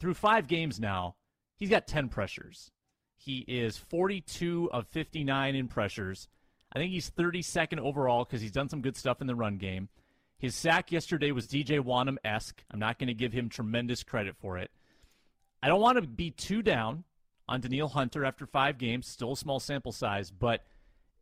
through 0.00 0.14
five 0.14 0.48
games 0.48 0.80
now, 0.80 1.16
he's 1.54 1.68
got 1.68 1.86
10 1.86 2.08
pressures. 2.08 2.70
He 3.14 3.40
is 3.40 3.76
42 3.76 4.70
of 4.72 4.88
59 4.88 5.54
in 5.54 5.68
pressures. 5.68 6.28
I 6.74 6.80
think 6.80 6.92
he's 6.92 7.10
32nd 7.10 7.78
overall 7.78 8.24
because 8.24 8.40
he's 8.40 8.50
done 8.50 8.68
some 8.68 8.82
good 8.82 8.96
stuff 8.96 9.20
in 9.20 9.26
the 9.26 9.34
run 9.34 9.58
game. 9.58 9.88
His 10.38 10.54
sack 10.54 10.90
yesterday 10.90 11.30
was 11.30 11.46
DJ 11.46 11.78
Wonnum 11.80 12.16
esque. 12.24 12.64
I'm 12.70 12.80
not 12.80 12.98
going 12.98 13.06
to 13.06 13.14
give 13.14 13.32
him 13.32 13.48
tremendous 13.48 14.02
credit 14.02 14.36
for 14.36 14.58
it. 14.58 14.70
I 15.62 15.68
don't 15.68 15.80
want 15.80 15.96
to 15.96 16.06
be 16.06 16.30
too 16.30 16.62
down 16.62 17.04
on 17.48 17.60
Danielle 17.60 17.88
Hunter 17.88 18.24
after 18.24 18.44
five 18.44 18.76
games, 18.76 19.06
still 19.06 19.32
a 19.32 19.36
small 19.36 19.60
sample 19.60 19.92
size, 19.92 20.30
but 20.30 20.64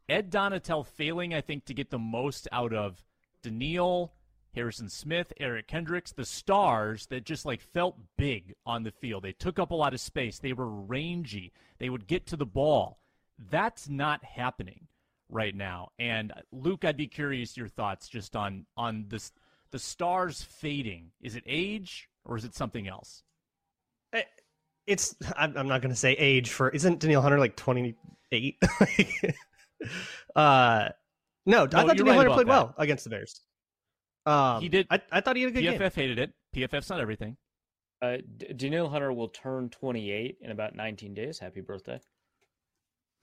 Ed 0.09 0.31
Donatell 0.31 0.87
failing, 0.87 1.35
I 1.35 1.41
think, 1.41 1.67
to 1.67 1.75
get 1.75 1.91
the 1.91 1.99
most 1.99 2.49
out 2.51 2.73
of 2.73 3.03
Danielle, 3.43 4.12
Harrison 4.55 4.88
Smith, 4.88 5.33
Eric 5.38 5.69
Kendricks, 5.69 6.12
the 6.12 6.25
stars 6.25 7.07
that 7.07 7.25
just 7.25 7.45
like 7.45 7.61
felt 7.61 7.99
big 8.17 8.55
on 8.67 8.83
the 8.83 8.91
field. 8.91 9.23
They 9.23 9.33
took 9.33 9.59
up 9.59 9.71
a 9.71 9.77
lot 9.77 9.95
of 9.95 10.01
space. 10.01 10.38
They 10.38 10.53
were 10.53 10.69
rangy. 10.69 11.53
They 11.79 11.91
would 11.91 12.07
get 12.07 12.27
to 12.29 12.37
the 12.37 12.47
ball. 12.47 12.99
That's 13.38 13.88
not 13.88 14.25
happening 14.25 14.88
right 15.33 15.55
now. 15.55 15.88
And 15.99 16.33
Luke, 16.53 16.85
I'd 16.85 16.97
be 16.97 17.09
curious 17.09 17.57
your 17.57 17.68
thoughts 17.68 18.09
just 18.09 18.37
on 18.37 18.66
on 18.77 19.07
this 19.09 19.33
the 19.71 19.79
stars 19.79 20.42
fading. 20.42 21.11
Is 21.21 21.35
it 21.35 21.42
age 21.47 22.09
or 22.25 22.37
is 22.37 22.45
it 22.45 22.55
something 22.55 22.87
else? 22.87 23.23
Eh, 24.12 24.23
it's 24.87 25.16
I'm, 25.37 25.57
I'm 25.57 25.68
not 25.68 25.81
going 25.81 25.92
to 25.92 25.99
say 25.99 26.12
age 26.12 26.51
for 26.51 26.68
isn't 26.68 27.01
Danielle 27.01 27.23
Hunter 27.23 27.38
like 27.38 27.57
28? 27.57 28.57
uh 30.37 30.88
no, 31.45 31.64
no, 31.64 31.64
I 31.64 31.66
thought 31.66 31.97
Danielle 31.97 32.07
right 32.07 32.16
Hunter 32.16 32.31
played 32.31 32.47
that. 32.47 32.51
well 32.51 32.75
against 32.79 33.05
the 33.05 33.11
Bears. 33.11 33.40
Um, 34.25 34.61
he 34.61 34.68
did. 34.68 34.87
I, 34.90 35.01
I 35.11 35.21
thought 35.21 35.35
he 35.35 35.42
had 35.42 35.51
a 35.51 35.61
good 35.61 35.64
PFF 35.64 35.79
game. 35.79 35.90
hated 35.90 36.18
it. 36.21 36.33
PFF's 36.55 36.88
not 36.88 37.01
everything. 37.01 37.37
Uh, 38.01 38.18
D- 38.37 38.53
Danielle 38.53 38.88
Hunter 38.88 39.12
will 39.12 39.29
turn 39.29 39.68
28 39.68 40.38
in 40.40 40.51
about 40.53 40.77
19 40.77 41.14
days. 41.14 41.40
Happy 41.40 41.61
birthday! 41.61 42.01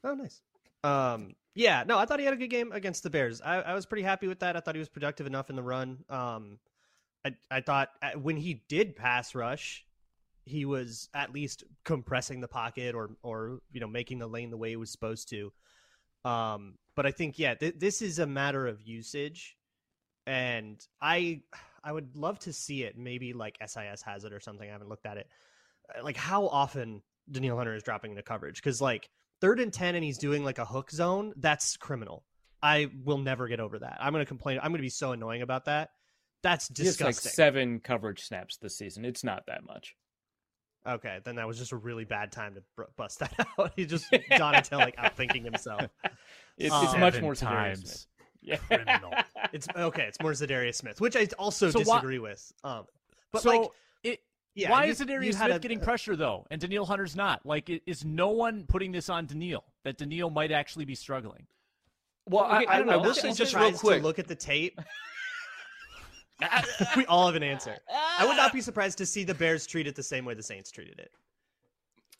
Oh, 0.04 0.16
nice. 0.16 0.42
Um, 0.84 1.36
yeah, 1.56 1.84
no, 1.86 1.98
I 1.98 2.06
thought 2.06 2.20
he 2.20 2.26
had 2.26 2.34
a 2.34 2.38
good 2.38 2.50
game 2.50 2.72
against 2.72 3.04
the 3.04 3.10
Bears. 3.10 3.42
I, 3.42 3.62
I 3.62 3.74
was 3.74 3.86
pretty 3.86 4.04
happy 4.04 4.28
with 4.28 4.40
that. 4.40 4.56
I 4.56 4.60
thought 4.60 4.76
he 4.76 4.80
was 4.80 4.90
productive 4.90 5.28
enough 5.28 5.50
in 5.50 5.56
the 5.56 5.64
run. 5.64 6.04
Um, 6.10 6.60
I, 7.26 7.36
I 7.52 7.62
thought 7.62 7.90
uh, 8.02 8.12
when 8.12 8.38
he 8.38 8.64
did 8.70 8.96
pass 8.96 9.36
rush, 9.36 9.86
he 10.46 10.66
was 10.66 11.10
at 11.14 11.34
least 11.34 11.64
compressing 11.86 12.42
the 12.42 12.48
pocket 12.48 12.96
or 12.96 13.12
or 13.22 13.60
you 13.72 13.80
know 13.80 13.88
making 13.88 14.20
the 14.20 14.28
lane 14.28 14.50
the 14.50 14.58
way 14.58 14.70
he 14.70 14.76
was 14.76 14.90
supposed 14.90 15.30
to. 15.30 15.52
Um, 16.26 16.76
but 16.96 17.06
I 17.06 17.12
think 17.12 17.38
yeah, 17.38 17.54
th- 17.56 17.76
this 17.78 18.02
is 18.02 18.20
a 18.20 18.26
matter 18.26 18.66
of 18.68 18.82
usage, 18.82 19.58
and 20.26 20.84
I 21.02 21.42
I 21.84 21.92
would 21.92 22.16
love 22.16 22.40
to 22.40 22.54
see 22.54 22.84
it. 22.84 22.98
Maybe 22.98 23.34
like 23.34 23.58
SIS 23.66 24.02
has 24.02 24.24
it 24.24 24.34
or 24.34 24.40
something. 24.40 24.68
I 24.68 24.72
haven't 24.72 24.90
looked 24.90 25.06
at 25.06 25.18
it. 25.18 25.28
Uh, 25.94 26.04
like 26.04 26.18
how 26.18 26.48
often 26.48 27.02
Danielle 27.32 27.58
Hunter 27.58 27.76
is 27.76 27.84
dropping 27.84 28.12
into 28.12 28.24
coverage 28.24 28.56
because 28.56 28.82
like 28.82 29.10
third 29.42 29.60
and 29.60 29.72
10 29.74 29.96
and 29.96 30.04
he's 30.04 30.18
doing 30.18 30.44
like 30.44 30.58
a 30.60 30.66
hook 30.66 30.92
zone, 30.92 31.34
that's 31.38 31.78
criminal. 31.78 32.24
I 32.62 32.90
will 33.04 33.18
never 33.20 33.48
get 33.48 33.60
over 33.60 33.80
that. 33.80 33.98
I'm 34.02 34.12
going 34.14 34.24
to 34.24 34.28
complain. 34.28 34.58
I'm 34.62 34.72
going 34.72 34.80
to 34.80 34.84
be 34.84 34.90
so 34.90 35.12
annoying 35.14 35.42
about 35.42 35.66
that. 35.66 35.92
That's 36.44 36.68
disgusting. 36.68 37.06
like 37.08 37.16
seven 37.16 37.80
coverage 37.80 38.22
snaps 38.22 38.58
this 38.58 38.78
season. 38.78 39.06
It's 39.06 39.24
not 39.24 39.44
that 39.48 39.66
much. 39.66 39.96
Okay, 40.88 41.20
then 41.26 41.36
that 41.36 41.48
was 41.48 41.58
just 41.58 41.74
a 41.74 41.76
really 41.78 42.06
bad 42.06 42.32
time 42.32 42.56
to 42.56 42.86
bust 42.98 43.20
that 43.20 43.34
out. 43.60 43.74
He 43.76 43.86
just 43.86 44.10
Donatell 44.32 44.80
like 44.80 44.96
outthinking 44.98 45.44
himself. 45.44 45.88
It's, 46.58 46.74
Um, 46.74 46.84
it's 46.84 46.98
much 46.98 47.22
more 47.22 47.36
times. 47.36 48.08
Yeah. 48.42 48.58
criminal. 48.58 49.14
It's 49.54 49.66
okay. 49.74 50.04
It's 50.04 50.20
more 50.20 50.32
Za'Darius 50.34 50.76
Smith, 50.76 51.00
which 51.00 51.16
I 51.16 51.26
also 51.38 51.70
So 51.70 51.80
why- 51.80 51.84
disagree 51.96 52.20
with. 52.20 52.52
Um, 52.66 52.84
but 53.32 53.44
so 53.44 53.50
like, 53.50 53.62
it, 53.62 53.70
yeah, 54.60 54.72
why 54.72 54.86
you- 54.86 54.92
is 54.92 55.00
Za'Darius 55.00 55.36
Smith 55.36 55.56
a- 55.56 55.60
getting 55.60 55.80
pressure 55.80 56.16
though, 56.16 56.46
and 56.52 56.60
Danielle 56.60 56.86
Hunter's 56.86 57.16
not? 57.16 57.46
Like, 57.46 57.70
is 57.86 58.04
no 58.04 58.30
one 58.30 58.66
putting 58.68 58.92
this 58.92 59.10
on 59.10 59.26
Danielle 59.26 59.66
that 59.84 59.98
Danielle 59.98 60.30
might 60.30 60.52
actually 60.52 60.86
be 60.86 60.96
struggling? 60.96 61.48
Well, 62.28 62.44
I, 62.44 62.58
Okay, 62.58 62.66
I 62.68 62.76
I, 62.76 62.78
don't 62.80 62.90
I 62.90 62.92
know. 62.94 63.00
will 63.02 63.14
say 63.14 63.34
just 63.34 63.52
surprised 63.52 63.74
real 63.74 63.80
quick. 63.80 64.02
To 64.02 64.08
look 64.08 64.20
at 64.20 64.28
the 64.28 64.36
tape. 64.36 64.80
we 66.96 67.06
all 67.08 67.26
have 67.26 67.36
an 67.36 67.44
answer. 67.44 67.76
I 68.18 68.26
would 68.26 68.38
not 68.38 68.54
be 68.54 68.62
surprised 68.70 68.98
to 69.00 69.06
see 69.06 69.24
the 69.24 69.34
Bears 69.34 69.66
treat 69.68 69.88
it 69.88 69.96
the 69.96 70.04
same 70.04 70.26
way 70.26 70.34
the 70.34 70.44
Saints 70.44 70.72
treated 70.72 71.00
it. 71.00 71.12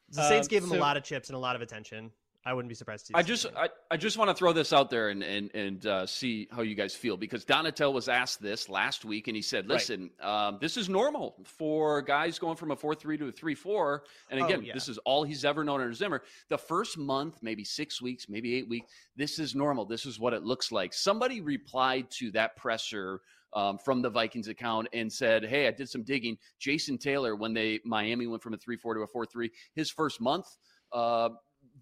The 0.10 0.28
Saints 0.28 0.48
Um, 0.48 0.50
gave 0.50 0.64
him 0.64 0.72
a 0.72 0.76
lot 0.76 0.98
of 0.98 1.04
chips 1.04 1.30
and 1.30 1.36
a 1.36 1.40
lot 1.40 1.56
of 1.56 1.62
attention. 1.62 2.12
I 2.50 2.54
wouldn't 2.54 2.68
be 2.70 2.74
surprised 2.74 3.06
to. 3.06 3.12
See 3.12 3.14
I 3.14 3.22
just. 3.22 3.46
I, 3.56 3.70
I 3.92 3.96
just 3.98 4.18
want 4.18 4.32
to 4.32 4.34
throw 4.34 4.54
this 4.54 4.74
out 4.74 4.90
there 4.90 5.10
and 5.10 5.22
and 5.22 5.52
and 5.54 5.86
uh, 5.86 6.08
see 6.08 6.48
how 6.52 6.64
you 6.64 6.74
guys 6.74 6.96
feel 6.96 7.16
because 7.16 7.46
Donatell 7.46 7.94
was 7.94 8.10
asked 8.10 8.42
this 8.42 8.70
last 8.70 9.06
week 9.06 9.28
and 9.28 9.36
he 9.36 9.44
said, 9.44 9.66
Right. 9.70 9.76
"Listen, 9.76 10.10
um, 10.20 10.58
this 10.60 10.76
is 10.76 10.90
normal 10.90 11.36
for 11.46 12.02
guys 12.02 12.40
going 12.40 12.56
from 12.56 12.72
a 12.72 12.76
four 12.76 12.96
three 12.96 13.20
to 13.20 13.28
a 13.28 13.32
three 13.32 13.54
four, 13.54 14.04
and 14.32 14.42
Oh, 14.42 14.46
again, 14.46 14.64
yeah. 14.64 14.74
this 14.74 14.90
is 14.90 14.98
all 15.06 15.24
he's 15.24 15.46
ever 15.46 15.64
known 15.64 15.80
under 15.80 15.94
Zimmer. 15.94 16.24
The 16.48 16.58
first 16.58 16.98
month, 16.98 17.38
maybe 17.44 17.64
six 17.64 18.02
weeks, 18.02 18.28
maybe 18.28 18.56
eight 18.56 18.68
weeks, 18.68 18.92
this 19.16 19.38
is 19.38 19.54
normal. 19.54 19.86
This 19.86 20.08
is 20.08 20.20
what 20.20 20.34
it 20.34 20.42
looks 20.44 20.72
like." 20.72 20.92
Somebody 20.92 21.42
replied 21.42 22.10
to 22.18 22.32
that 22.32 22.56
presser. 22.56 23.22
Um, 23.52 23.80
from 23.80 24.04
the 24.04 24.12
Vikings 24.12 24.48
account 24.48 24.90
and 24.94 25.12
said, 25.12 25.44
"Hey, 25.44 25.68
I 25.68 25.72
did 25.72 25.90
some 25.90 26.04
digging. 26.04 26.38
Jason 26.60 27.00
Taylor, 27.00 27.36
when 27.36 27.52
they 27.52 27.80
Miami 27.84 28.28
went 28.28 28.44
from 28.44 28.54
a 28.54 28.58
three 28.58 28.78
four 28.78 28.94
to 28.94 29.02
a 29.02 29.08
four 29.08 29.26
three, 29.26 29.50
his 29.74 29.90
first 29.90 30.22
month, 30.22 30.46
uh, 30.94 31.30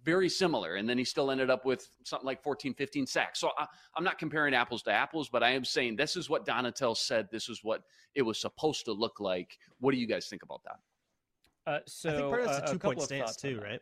very 0.08 0.30
similar. 0.30 0.76
And 0.76 0.88
then 0.90 0.98
he 0.98 1.04
still 1.04 1.30
ended 1.32 1.50
up 1.50 1.66
with 1.66 1.90
something 2.04 2.26
like 2.26 2.42
14, 2.42 2.74
15 2.74 3.06
sacks. 3.06 3.40
So 3.42 3.52
I, 3.58 3.68
I'm 3.94 4.06
not 4.06 4.18
comparing 4.18 4.54
apples 4.54 4.82
to 4.84 4.92
apples, 4.92 5.28
but 5.28 5.44
I 5.44 5.50
am 5.50 5.66
saying 5.66 5.98
this 5.98 6.16
is 6.16 6.30
what 6.30 6.46
Donatell 6.46 6.96
said. 6.96 7.28
This 7.30 7.50
is 7.50 7.62
what 7.62 7.84
it 8.16 8.22
was 8.22 8.40
supposed 8.40 8.86
to 8.86 8.94
look 8.94 9.20
like. 9.20 9.60
What 9.82 9.92
do 9.92 9.98
you 9.98 10.08
guys 10.08 10.28
think 10.28 10.44
about 10.44 10.62
that? 10.64 10.80
Uh, 11.70 11.80
so 11.86 12.10
I 12.10 12.16
think 12.16 12.30
part 12.30 12.42
of 12.42 12.48
that's 12.48 12.60
uh, 12.60 12.66
a 12.66 12.72
two 12.72 12.80
point 12.80 13.02
stance 13.02 13.36
too, 13.36 13.60
right? 13.62 13.82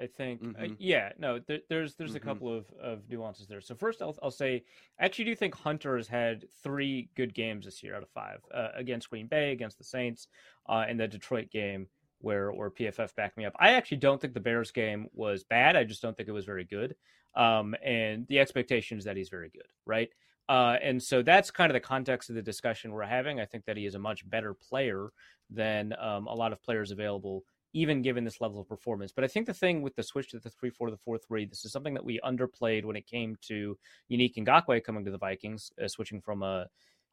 I 0.00 0.06
think, 0.06 0.40
uh, 0.42 0.62
Mhm. 0.62 0.76
yeah, 0.78 1.12
no, 1.18 1.38
there, 1.38 1.60
there's 1.68 1.94
there's 1.94 2.14
a 2.14 2.20
Mhm. 2.20 2.24
couple 2.24 2.52
of, 2.56 2.64
of 2.80 3.08
nuances 3.08 3.46
there. 3.46 3.60
So 3.60 3.74
first, 3.76 4.02
I'll, 4.02 4.16
I'll 4.22 4.30
say, 4.30 4.64
I 4.98 5.04
actually 5.04 5.26
do 5.26 5.36
think 5.36 5.54
Hunter 5.54 5.96
has 5.96 6.08
had 6.08 6.46
three 6.64 7.10
good 7.14 7.32
games 7.34 7.66
this 7.66 7.80
year 7.82 7.94
out 7.94 8.02
of 8.02 8.08
five 8.08 8.40
uh, 8.52 8.70
against 8.74 9.10
Green 9.10 9.26
Bay, 9.28 9.52
against 9.52 9.78
the 9.78 9.84
Saints, 9.84 10.26
uh, 10.68 10.86
and 10.88 10.98
the 10.98 11.06
Detroit 11.06 11.50
game 11.50 11.86
where 12.20 12.50
where 12.52 12.70
PFF 12.70 13.14
backed 13.14 13.36
me 13.36 13.44
up. 13.44 13.54
I 13.58 13.72
actually 13.72 13.98
don't 13.98 14.20
think 14.20 14.34
the 14.34 14.40
Bears 14.40 14.70
game 14.70 15.08
was 15.12 15.44
bad. 15.44 15.76
I 15.76 15.84
just 15.84 16.02
don't 16.02 16.16
think 16.16 16.28
it 16.28 16.32
was 16.32 16.44
very 16.44 16.64
good. 16.64 16.94
Um, 17.34 17.74
and 17.84 18.26
the 18.28 18.38
expectation 18.38 18.98
is 18.98 19.04
that 19.04 19.16
he's 19.16 19.28
very 19.28 19.50
good, 19.50 19.68
right? 19.86 20.08
Uh, 20.48 20.76
and 20.82 21.00
so 21.00 21.22
that's 21.22 21.50
kind 21.50 21.70
of 21.70 21.74
the 21.74 21.80
context 21.80 22.28
of 22.28 22.34
the 22.34 22.42
discussion 22.42 22.90
we're 22.90 23.04
having. 23.04 23.38
I 23.38 23.44
think 23.44 23.64
that 23.66 23.76
he 23.76 23.86
is 23.86 23.94
a 23.94 24.00
much 24.00 24.28
better 24.28 24.52
player 24.52 25.10
than 25.48 25.94
um, 26.00 26.26
a 26.26 26.34
lot 26.34 26.52
of 26.52 26.62
players 26.62 26.90
available 26.90 27.44
even 27.72 28.02
given 28.02 28.24
this 28.24 28.40
level 28.40 28.60
of 28.60 28.68
performance. 28.68 29.12
But 29.12 29.24
I 29.24 29.28
think 29.28 29.46
the 29.46 29.54
thing 29.54 29.82
with 29.82 29.94
the 29.94 30.02
switch 30.02 30.30
to 30.30 30.40
the 30.40 30.50
3 30.50 30.70
4 30.70 30.88
to 30.88 30.90
the 30.92 30.98
4 30.98 31.18
3, 31.18 31.44
this 31.46 31.64
is 31.64 31.72
something 31.72 31.94
that 31.94 32.04
we 32.04 32.20
underplayed 32.24 32.84
when 32.84 32.96
it 32.96 33.06
came 33.06 33.36
to 33.42 33.78
Yannick 34.10 34.34
Ngakoue 34.36 34.82
coming 34.82 35.04
to 35.04 35.10
the 35.10 35.18
Vikings, 35.18 35.70
uh, 35.82 35.88
switching 35.88 36.20
from 36.20 36.42
a 36.42 36.66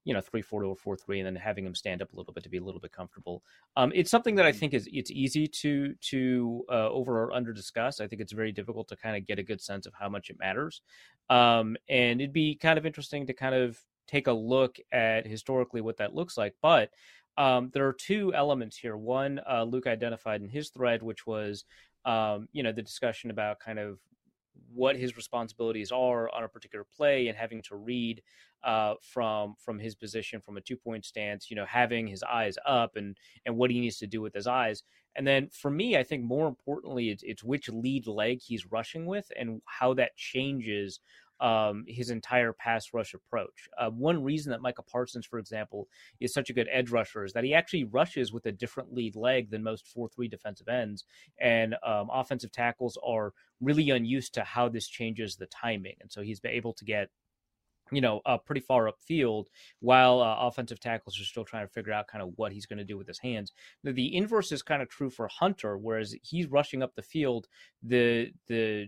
you 0.07 0.13
know, 0.13 0.21
three 0.21 0.41
four 0.41 0.61
to 0.61 0.69
a 0.69 0.75
four 0.75 0.95
three, 0.95 1.19
and 1.19 1.27
then 1.27 1.35
having 1.35 1.65
him 1.65 1.75
stand 1.75 2.01
up 2.01 2.13
a 2.13 2.15
little 2.15 2.33
bit 2.33 2.41
to 2.43 2.49
be 2.49 2.59
a 2.59 2.63
little 2.63 2.79
bit 2.79 2.93
comfortable. 2.93 3.43
Um, 3.75 3.91
it's 3.93 4.09
something 4.09 4.35
that 4.35 4.45
I 4.45 4.53
think 4.53 4.73
is 4.73 4.87
it's 4.89 5.11
easy 5.11 5.47
to 5.47 5.93
to 5.95 6.63
uh, 6.71 6.89
over 6.89 7.23
or 7.23 7.33
under 7.33 7.51
discuss. 7.51 7.99
I 7.99 8.07
think 8.07 8.21
it's 8.21 8.31
very 8.31 8.53
difficult 8.53 8.87
to 8.87 8.95
kind 8.95 9.17
of 9.17 9.27
get 9.27 9.37
a 9.37 9.43
good 9.43 9.61
sense 9.61 9.85
of 9.85 9.93
how 9.93 10.07
much 10.07 10.29
it 10.29 10.39
matters, 10.39 10.81
um, 11.29 11.75
and 11.89 12.21
it'd 12.21 12.31
be 12.31 12.55
kind 12.55 12.79
of 12.79 12.85
interesting 12.85 13.27
to 13.27 13.33
kind 13.33 13.53
of 13.53 13.77
take 14.07 14.27
a 14.27 14.31
look 14.31 14.77
at 14.93 15.27
historically 15.27 15.81
what 15.81 15.97
that 15.97 16.15
looks 16.15 16.37
like. 16.37 16.55
But 16.61 16.91
um, 17.37 17.69
there 17.73 17.85
are 17.85 17.93
two 17.93 18.33
elements 18.33 18.77
here. 18.77 18.95
One, 18.95 19.41
uh, 19.49 19.63
Luke 19.63 19.87
identified 19.87 20.41
in 20.41 20.47
his 20.47 20.69
thread, 20.69 21.03
which 21.03 21.27
was, 21.27 21.65
um, 22.05 22.47
you 22.53 22.63
know, 22.63 22.71
the 22.71 22.81
discussion 22.81 23.29
about 23.29 23.59
kind 23.59 23.77
of 23.77 23.99
what 24.73 24.95
his 24.95 25.15
responsibilities 25.15 25.91
are 25.91 26.29
on 26.33 26.43
a 26.43 26.47
particular 26.47 26.85
play 26.95 27.27
and 27.27 27.37
having 27.37 27.61
to 27.63 27.75
read 27.75 28.21
uh, 28.63 28.95
from 29.01 29.55
from 29.59 29.79
his 29.79 29.95
position 29.95 30.41
from 30.41 30.57
a 30.57 30.61
two 30.61 30.77
point 30.77 31.05
stance. 31.05 31.49
You 31.49 31.55
know, 31.55 31.65
having 31.65 32.07
his 32.07 32.23
eyes 32.23 32.57
up 32.65 32.95
and 32.95 33.17
and 33.45 33.57
what 33.57 33.71
he 33.71 33.79
needs 33.79 33.97
to 33.97 34.07
do 34.07 34.21
with 34.21 34.33
his 34.33 34.47
eyes. 34.47 34.83
And 35.15 35.25
then 35.25 35.49
for 35.49 35.71
me, 35.71 35.97
I 35.97 36.03
think 36.03 36.23
more 36.23 36.47
importantly, 36.47 37.09
it's, 37.09 37.23
it's 37.23 37.43
which 37.43 37.69
lead 37.69 38.05
leg 38.05 38.39
he's 38.39 38.71
rushing 38.71 39.07
with 39.07 39.31
and 39.35 39.61
how 39.65 39.95
that 39.95 40.15
changes 40.15 40.99
um, 41.39 41.83
his 41.87 42.09
entire 42.09 42.53
pass 42.53 42.93
rush 42.93 43.13
approach. 43.13 43.69
Uh, 43.77 43.89
one 43.89 44.23
reason 44.23 44.51
that 44.51 44.61
Micah 44.61 44.83
Parsons, 44.83 45.25
for 45.25 45.39
example, 45.39 45.87
is 46.19 46.33
such 46.33 46.49
a 46.49 46.53
good 46.53 46.67
edge 46.71 46.89
rusher 46.89 47.23
is 47.23 47.33
that 47.33 47.43
he 47.43 47.53
actually 47.53 47.83
rushes 47.85 48.33
with 48.33 48.45
a 48.45 48.51
different 48.51 48.93
lead 48.93 49.15
leg 49.15 49.49
than 49.49 49.63
most 49.63 49.87
4 49.87 50.09
3 50.09 50.27
defensive 50.27 50.67
ends. 50.67 51.05
And 51.39 51.75
um, 51.85 52.09
offensive 52.11 52.51
tackles 52.51 52.97
are 53.05 53.33
really 53.61 53.89
unused 53.89 54.33
to 54.35 54.43
how 54.43 54.69
this 54.69 54.87
changes 54.87 55.35
the 55.35 55.47
timing. 55.47 55.95
And 56.01 56.11
so 56.11 56.21
he's 56.21 56.39
been 56.39 56.51
able 56.51 56.73
to 56.73 56.85
get 56.85 57.09
you 57.91 58.01
know, 58.01 58.21
uh, 58.25 58.37
pretty 58.37 58.61
far 58.61 58.89
upfield, 58.89 59.45
while 59.79 60.21
uh, 60.21 60.35
offensive 60.39 60.79
tackles 60.79 61.19
are 61.19 61.23
still 61.23 61.45
trying 61.45 61.65
to 61.65 61.71
figure 61.71 61.93
out 61.93 62.07
kind 62.07 62.21
of 62.21 62.33
what 62.35 62.51
he's 62.51 62.65
going 62.65 62.77
to 62.77 62.83
do 62.83 62.97
with 62.97 63.07
his 63.07 63.19
hands. 63.19 63.53
The, 63.83 63.91
the 63.91 64.15
inverse 64.15 64.51
is 64.51 64.61
kind 64.61 64.81
of 64.81 64.89
true 64.89 65.09
for 65.09 65.27
Hunter, 65.27 65.77
whereas 65.77 66.15
he's 66.21 66.47
rushing 66.47 66.83
up 66.83 66.95
the 66.95 67.01
field, 67.01 67.47
the 67.83 68.31
the 68.47 68.87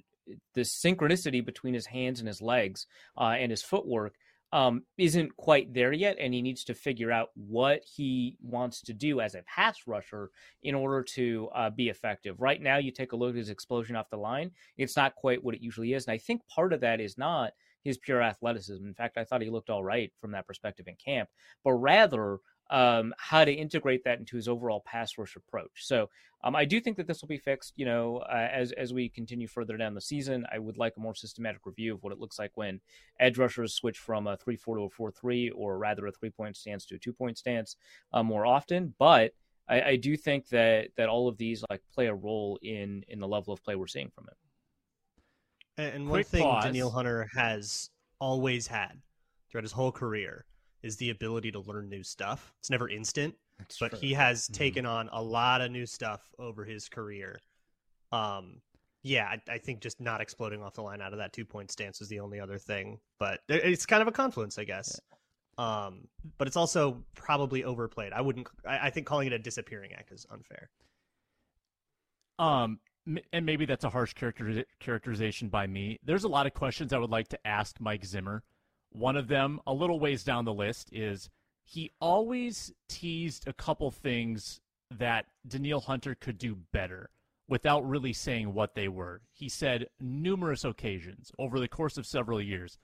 the 0.54 0.62
synchronicity 0.62 1.46
between 1.46 1.74
his 1.74 1.86
hands 1.86 2.20
and 2.20 2.28
his 2.28 2.42
legs 2.42 2.88
uh, 3.18 3.36
and 3.38 3.52
his 3.52 3.64
footwork 3.64 4.16
um, 4.52 4.84
isn't 4.98 5.36
quite 5.38 5.74
there 5.74 5.94
yet, 5.94 6.18
and 6.20 6.34
he 6.34 6.42
needs 6.42 6.64
to 6.66 6.74
figure 6.74 7.12
out 7.12 7.30
what 7.36 7.84
he 7.84 8.36
wants 8.42 8.82
to 8.82 8.94
do 8.94 9.22
as 9.22 9.36
a 9.36 9.44
pass 9.44 9.78
rusher 9.86 10.32
in 10.64 10.74
order 10.74 11.04
to 11.04 11.50
uh, 11.54 11.70
be 11.70 11.90
effective. 11.90 12.42
Right 12.42 12.62
now, 12.62 12.78
you 12.78 12.92
take 12.92 13.12
a 13.12 13.16
look 13.16 13.32
at 13.32 13.36
his 13.36 13.50
explosion 13.50 13.96
off 13.96 14.10
the 14.10 14.18
line; 14.18 14.52
it's 14.78 14.98
not 14.98 15.16
quite 15.16 15.44
what 15.44 15.56
it 15.56 15.62
usually 15.62 15.94
is, 15.94 16.08
and 16.08 16.14
I 16.14 16.18
think 16.18 16.42
part 16.48 16.74
of 16.74 16.82
that 16.82 17.00
is 17.00 17.18
not 17.18 17.54
his 17.84 17.98
pure 17.98 18.22
athleticism. 18.22 18.86
In 18.86 18.94
fact, 18.94 19.18
I 19.18 19.24
thought 19.24 19.42
he 19.42 19.50
looked 19.50 19.70
all 19.70 19.84
right 19.84 20.12
from 20.20 20.32
that 20.32 20.48
perspective 20.48 20.88
in 20.88 20.96
camp, 20.96 21.30
but 21.64 21.74
rather 21.74 22.40
um, 22.70 23.14
how 23.18 23.44
to 23.46 23.52
integrate 23.52 24.04
that 24.04 24.20
into 24.20 24.36
his 24.36 24.48
overall 24.48 24.82
pass 24.86 25.18
rush 25.18 25.36
approach. 25.36 25.72
So 25.86 26.10
um, 26.44 26.56
I 26.56 26.66
do 26.66 26.80
think 26.80 26.98
that 26.98 27.08
this 27.08 27.22
will 27.22 27.28
be 27.28 27.38
fixed. 27.38 27.74
You 27.76 27.86
know, 27.86 28.18
uh, 28.18 28.48
as 28.52 28.72
as 28.74 28.94
we 28.94 29.10
continue 29.10 29.48
further 29.48 29.76
down 29.78 29.94
the 29.94 30.02
season, 30.02 30.46
I 30.52 30.60
would 30.60 30.78
like 30.78 30.94
a 30.96 31.00
more 31.00 31.16
systematic 31.16 31.66
review 31.66 31.94
of 31.94 32.04
what 32.04 32.14
it 32.14 32.20
looks 32.20 32.40
like 32.40 32.52
when 32.56 32.80
edge 33.20 33.38
rushers 33.38 33.74
switch 33.74 33.98
from 33.98 34.28
a 34.28 34.38
three 34.38 34.56
four 34.56 34.78
to 34.78 34.84
a 34.84 34.90
four 34.90 35.12
three, 35.12 35.50
or 35.50 35.78
rather 35.78 36.08
a 36.08 36.12
three 36.12 36.30
point 36.30 36.56
stance 36.56 36.86
to 36.88 36.96
a 36.96 37.00
two 37.00 37.14
point 37.14 37.38
stance 37.38 37.76
uh, 38.14 38.24
more 38.24 38.46
often. 38.46 38.94
But 38.98 39.34
I, 39.68 39.82
I 39.82 39.96
do 39.98 40.16
think 40.16 40.48
that 40.50 40.90
that 40.98 41.10
all 41.10 41.28
of 41.28 41.38
these 41.38 41.64
like 41.70 41.82
play 41.94 42.08
a 42.08 42.16
role 42.16 42.58
in 42.62 43.04
in 43.08 43.20
the 43.20 43.28
level 43.28 43.54
of 43.54 43.64
play 43.64 43.76
we're 43.76 43.88
seeing 43.88 44.10
from 44.10 44.26
him. 44.26 44.36
And, 45.78 45.96
and 45.96 46.04
one 46.06 46.18
Quick 46.18 46.28
thing 46.28 46.44
pause. 46.44 46.64
Danielle 46.64 46.92
Hunter 46.92 47.28
has 47.34 47.90
always 48.20 48.68
had 48.68 49.02
throughout 49.50 49.64
his 49.64 49.72
whole 49.72 49.92
career 49.92 50.46
is 50.84 50.98
the 50.98 51.10
ability 51.10 51.52
to 51.52 51.60
learn 51.60 51.90
new 51.90 52.04
stuff. 52.04 52.54
It's 52.60 52.70
never 52.70 52.90
instant, 52.90 53.36
but 53.80 53.94
he 53.96 54.14
has 54.14 54.48
Mhm. 54.48 54.54
taken 54.54 54.86
on 54.86 55.10
a 55.12 55.22
lot 55.22 55.62
of 55.62 55.72
new 55.72 55.86
stuff 55.86 56.30
over 56.40 56.64
his 56.66 56.88
career. 56.90 57.40
Um, 58.12 58.62
yeah, 59.04 59.28
I, 59.28 59.42
I 59.54 59.58
think 59.58 59.82
just 59.82 60.00
not 60.02 60.22
exploding 60.22 60.62
off 60.62 60.74
the 60.74 60.82
line 60.82 61.02
out 61.02 61.14
of 61.14 61.20
that 61.20 61.34
two 61.34 61.46
point 61.46 61.72
stance 61.72 62.02
is 62.02 62.10
the 62.10 62.20
only 62.20 62.40
other 62.40 62.58
thing. 62.58 63.00
But 63.18 63.42
it's 63.48 63.86
kind 63.86 64.02
of 64.02 64.08
a 64.08 64.12
confluence, 64.12 64.58
I 64.58 64.64
guess. 64.64 65.00
Um, 65.58 66.08
but 66.38 66.48
it's 66.48 66.58
also 66.58 67.04
probably 67.16 67.64
overplayed. 67.66 68.14
I 68.14 68.22
wouldn't. 68.22 68.48
I, 68.66 68.88
I 68.88 68.90
think 68.90 69.06
calling 69.06 69.28
it 69.28 69.34
a 69.34 69.40
disappearing 69.40 69.94
act 69.94 70.12
is 70.12 70.26
unfair. 70.30 70.70
Um, 72.38 72.80
and 73.34 73.46
maybe 73.46 73.66
that's 73.66 73.84
a 73.84 73.90
harsh 73.90 74.14
character 74.14 74.64
characterization 74.80 75.50
by 75.50 75.68
me. 75.68 76.00
There's 76.04 76.24
a 76.24 76.30
lot 76.30 76.46
of 76.48 76.54
questions 76.54 76.94
I 76.94 76.98
would 76.98 77.10
like 77.10 77.28
to 77.30 77.48
ask 77.48 77.80
Mike 77.82 78.06
Zimmer. 78.06 78.44
One 78.92 79.16
of 79.16 79.28
them, 79.28 79.60
a 79.68 79.74
little 79.74 80.00
ways 80.00 80.24
down 80.24 80.46
the 80.46 80.54
list, 80.54 80.90
is 80.92 81.30
he 81.64 81.92
always 82.02 82.74
teased 82.88 83.48
a 83.48 83.54
couple 83.54 83.92
things 83.92 84.60
that 84.92 85.28
Danielle 85.48 85.82
Hunter 85.82 86.16
could 86.16 86.38
do 86.38 86.56
better 86.74 87.12
without 87.48 87.88
really 87.88 88.14
saying 88.14 88.54
what 88.54 88.76
they 88.76 88.88
were. 88.88 89.22
He 89.32 89.50
said 89.50 89.88
numerous 90.00 90.64
occasions 90.64 91.32
over 91.38 91.60
the 91.60 91.68
course 91.68 91.98
of 91.98 92.06
several 92.06 92.42
years, 92.42 92.78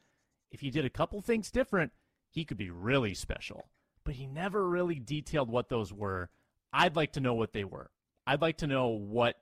if 0.51 0.61
he 0.61 0.69
did 0.69 0.85
a 0.85 0.89
couple 0.89 1.21
things 1.21 1.51
different, 1.51 1.91
he 2.29 2.45
could 2.45 2.57
be 2.57 2.69
really 2.69 3.13
special. 3.13 3.69
But 4.03 4.15
he 4.15 4.27
never 4.27 4.67
really 4.67 4.99
detailed 4.99 5.49
what 5.49 5.69
those 5.69 5.91
were. 5.91 6.29
I'd 6.71 6.95
like 6.95 7.13
to 7.13 7.19
know 7.19 7.33
what 7.33 7.53
they 7.53 7.63
were. 7.63 7.89
I'd 8.27 8.41
like 8.41 8.57
to 8.57 8.67
know 8.67 8.87
what 8.87 9.39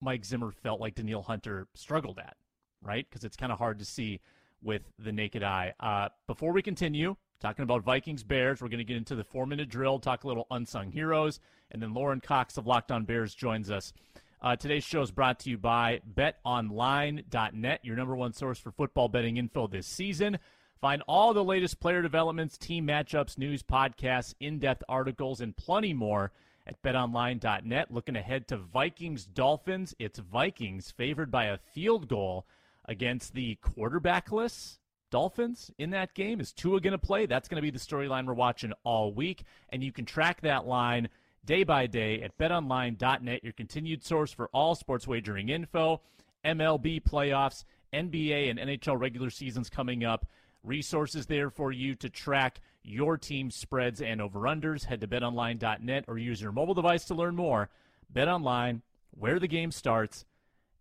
Mike 0.00 0.24
Zimmer 0.24 0.50
felt 0.50 0.80
like 0.80 0.94
Danielle 0.94 1.22
Hunter 1.22 1.68
struggled 1.74 2.18
at, 2.18 2.36
right? 2.82 3.06
Because 3.08 3.24
it's 3.24 3.36
kind 3.36 3.52
of 3.52 3.58
hard 3.58 3.78
to 3.78 3.84
see 3.84 4.20
with 4.62 4.82
the 4.98 5.12
naked 5.12 5.42
eye. 5.42 5.74
Uh, 5.80 6.08
before 6.26 6.52
we 6.52 6.62
continue, 6.62 7.16
talking 7.40 7.62
about 7.62 7.82
Vikings 7.82 8.22
Bears. 8.22 8.60
We're 8.60 8.68
going 8.68 8.78
to 8.78 8.84
get 8.84 8.96
into 8.96 9.14
the 9.14 9.24
four 9.24 9.46
minute 9.46 9.68
drill, 9.68 9.98
talk 9.98 10.24
a 10.24 10.28
little 10.28 10.46
unsung 10.50 10.90
heroes, 10.90 11.40
and 11.70 11.82
then 11.82 11.94
Lorin 11.94 12.20
Cox 12.20 12.56
of 12.56 12.66
Locked 12.66 12.90
On 12.92 13.04
Bears 13.04 13.34
joins 13.34 13.70
us. 13.70 13.92
Uh, 14.40 14.54
today's 14.54 14.84
show 14.84 15.00
is 15.00 15.10
brought 15.10 15.40
to 15.40 15.50
you 15.50 15.58
by 15.58 16.00
betonline.net, 16.14 17.80
your 17.82 17.96
number 17.96 18.14
one 18.14 18.32
source 18.32 18.58
for 18.58 18.70
football 18.70 19.08
betting 19.08 19.38
info 19.38 19.66
this 19.66 19.86
season. 19.86 20.38
Find 20.80 21.02
all 21.08 21.32
the 21.32 21.42
latest 21.42 21.80
player 21.80 22.02
developments, 22.02 22.58
team 22.58 22.86
matchups, 22.86 23.38
news, 23.38 23.62
podcasts, 23.62 24.34
in 24.40 24.58
depth 24.58 24.84
articles, 24.88 25.40
and 25.40 25.56
plenty 25.56 25.94
more 25.94 26.32
at 26.66 26.80
betonline.net. 26.82 27.90
Looking 27.90 28.16
ahead 28.16 28.46
to 28.48 28.58
Vikings 28.58 29.24
Dolphins. 29.24 29.94
It's 29.98 30.18
Vikings 30.18 30.90
favored 30.90 31.30
by 31.30 31.46
a 31.46 31.58
field 31.72 32.08
goal 32.08 32.46
against 32.88 33.34
the 33.34 33.58
quarterbackless 33.62 34.78
Dolphins 35.10 35.70
in 35.78 35.90
that 35.90 36.14
game. 36.14 36.40
Is 36.40 36.52
Tua 36.52 36.80
going 36.80 36.92
to 36.92 36.98
play? 36.98 37.26
That's 37.26 37.48
going 37.48 37.56
to 37.56 37.62
be 37.62 37.70
the 37.70 37.78
storyline 37.78 38.26
we're 38.26 38.34
watching 38.34 38.72
all 38.84 39.12
week. 39.12 39.44
And 39.68 39.82
you 39.82 39.92
can 39.92 40.04
track 40.04 40.40
that 40.42 40.66
line 40.66 41.08
day 41.44 41.64
by 41.64 41.86
day 41.86 42.22
at 42.22 42.36
betonline.net, 42.38 43.44
your 43.44 43.52
continued 43.52 44.04
source 44.04 44.32
for 44.32 44.48
all 44.48 44.74
sports 44.74 45.06
wagering 45.06 45.48
info, 45.48 46.00
MLB 46.44 47.02
playoffs, 47.02 47.64
NBA 47.92 48.50
and 48.50 48.58
NHL 48.58 49.00
regular 49.00 49.30
seasons 49.30 49.70
coming 49.70 50.04
up. 50.04 50.26
Resources 50.64 51.26
there 51.26 51.48
for 51.48 51.70
you 51.70 51.94
to 51.94 52.10
track 52.10 52.60
your 52.82 53.16
team's 53.16 53.54
spreads 53.54 54.02
and 54.02 54.20
over-unders. 54.20 54.84
Head 54.84 55.00
to 55.00 55.06
betonline.net 55.06 56.04
or 56.08 56.18
use 56.18 56.40
your 56.40 56.52
mobile 56.52 56.74
device 56.74 57.04
to 57.06 57.14
learn 57.14 57.36
more. 57.36 57.68
BetOnline, 58.12 58.82
where 59.12 59.38
the 59.38 59.48
game 59.48 59.70
starts. 59.70 60.24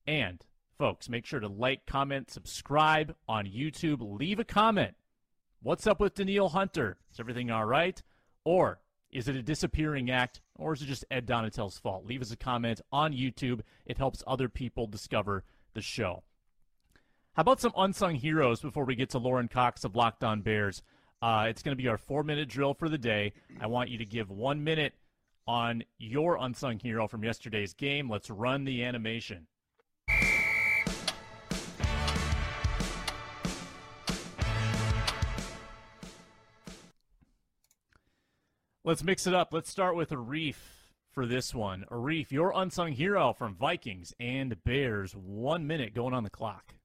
And, 0.07 0.43
folks, 0.77 1.09
make 1.09 1.25
sure 1.25 1.39
to 1.39 1.47
like, 1.47 1.85
comment, 1.85 2.31
subscribe 2.31 3.15
on 3.27 3.45
YouTube. 3.45 3.97
Leave 4.01 4.39
a 4.39 4.43
comment. 4.43 4.95
What's 5.61 5.87
up 5.87 5.99
with 5.99 6.15
Danielle 6.15 6.49
Hunter? 6.49 6.97
Is 7.11 7.19
everything 7.19 7.49
all 7.49 7.65
right? 7.65 8.01
Or 8.43 8.79
is 9.11 9.27
it 9.27 9.35
a 9.35 9.41
disappearing 9.41 10.11
act, 10.11 10.41
or 10.55 10.73
is 10.73 10.81
it 10.81 10.87
just 10.87 11.05
Ed 11.09 11.25
Donatell's 11.25 11.79
fault? 11.79 12.05
Leave 12.05 12.21
us 12.21 12.31
a 12.31 12.37
comment 12.37 12.81
on 12.91 13.13
YouTube. 13.13 13.61
It 13.85 13.97
helps 13.97 14.23
other 14.27 14.49
people 14.49 14.87
discover 14.87 15.43
the 15.73 15.81
show. 15.81 16.23
How 17.33 17.41
about 17.41 17.61
some 17.61 17.73
unsung 17.77 18.15
heroes 18.15 18.61
before 18.61 18.85
we 18.85 18.95
get 18.95 19.09
to 19.11 19.19
Lorin 19.19 19.47
Cox 19.47 19.83
of 19.83 19.95
Locked 19.95 20.23
On 20.23 20.41
Bears? 20.41 20.81
Uh, 21.21 21.45
it's 21.49 21.63
going 21.63 21.75
to 21.75 21.81
be 21.81 21.87
our 21.87 21.97
four 21.97 22.23
minute 22.23 22.49
drill 22.49 22.73
for 22.73 22.89
the 22.89 22.97
day. 22.97 23.33
I 23.59 23.67
want 23.67 23.89
you 23.89 23.97
to 23.97 24.05
give 24.05 24.29
one 24.29 24.63
minute 24.63 24.93
on 25.47 25.83
your 25.97 26.37
unsung 26.39 26.79
hero 26.79 27.07
from 27.07 27.23
yesterday's 27.23 27.73
game. 27.73 28.09
Let's 28.09 28.29
run 28.29 28.65
the 28.65 28.83
animation. 28.83 29.47
Let's 38.87 39.03
mix 39.03 39.25
it 39.25 39.33
up. 39.33 39.51
Let's 39.51 39.71
start 39.71 39.95
with 39.95 40.11
Arif 40.11 40.57
for 41.11 41.25
this 41.25 41.55
one. 41.55 41.85
Arif, 41.89 42.31
your 42.31 42.53
unsung 42.55 42.91
hero 42.91 43.33
from 43.33 43.55
Vikings 43.55 44.13
and 44.19 44.63
Bears. 44.63 45.13
One 45.15 45.65
minute 45.65 45.95
going 45.95 46.13
on 46.13 46.23
the 46.23 46.29
clock. 46.29 46.75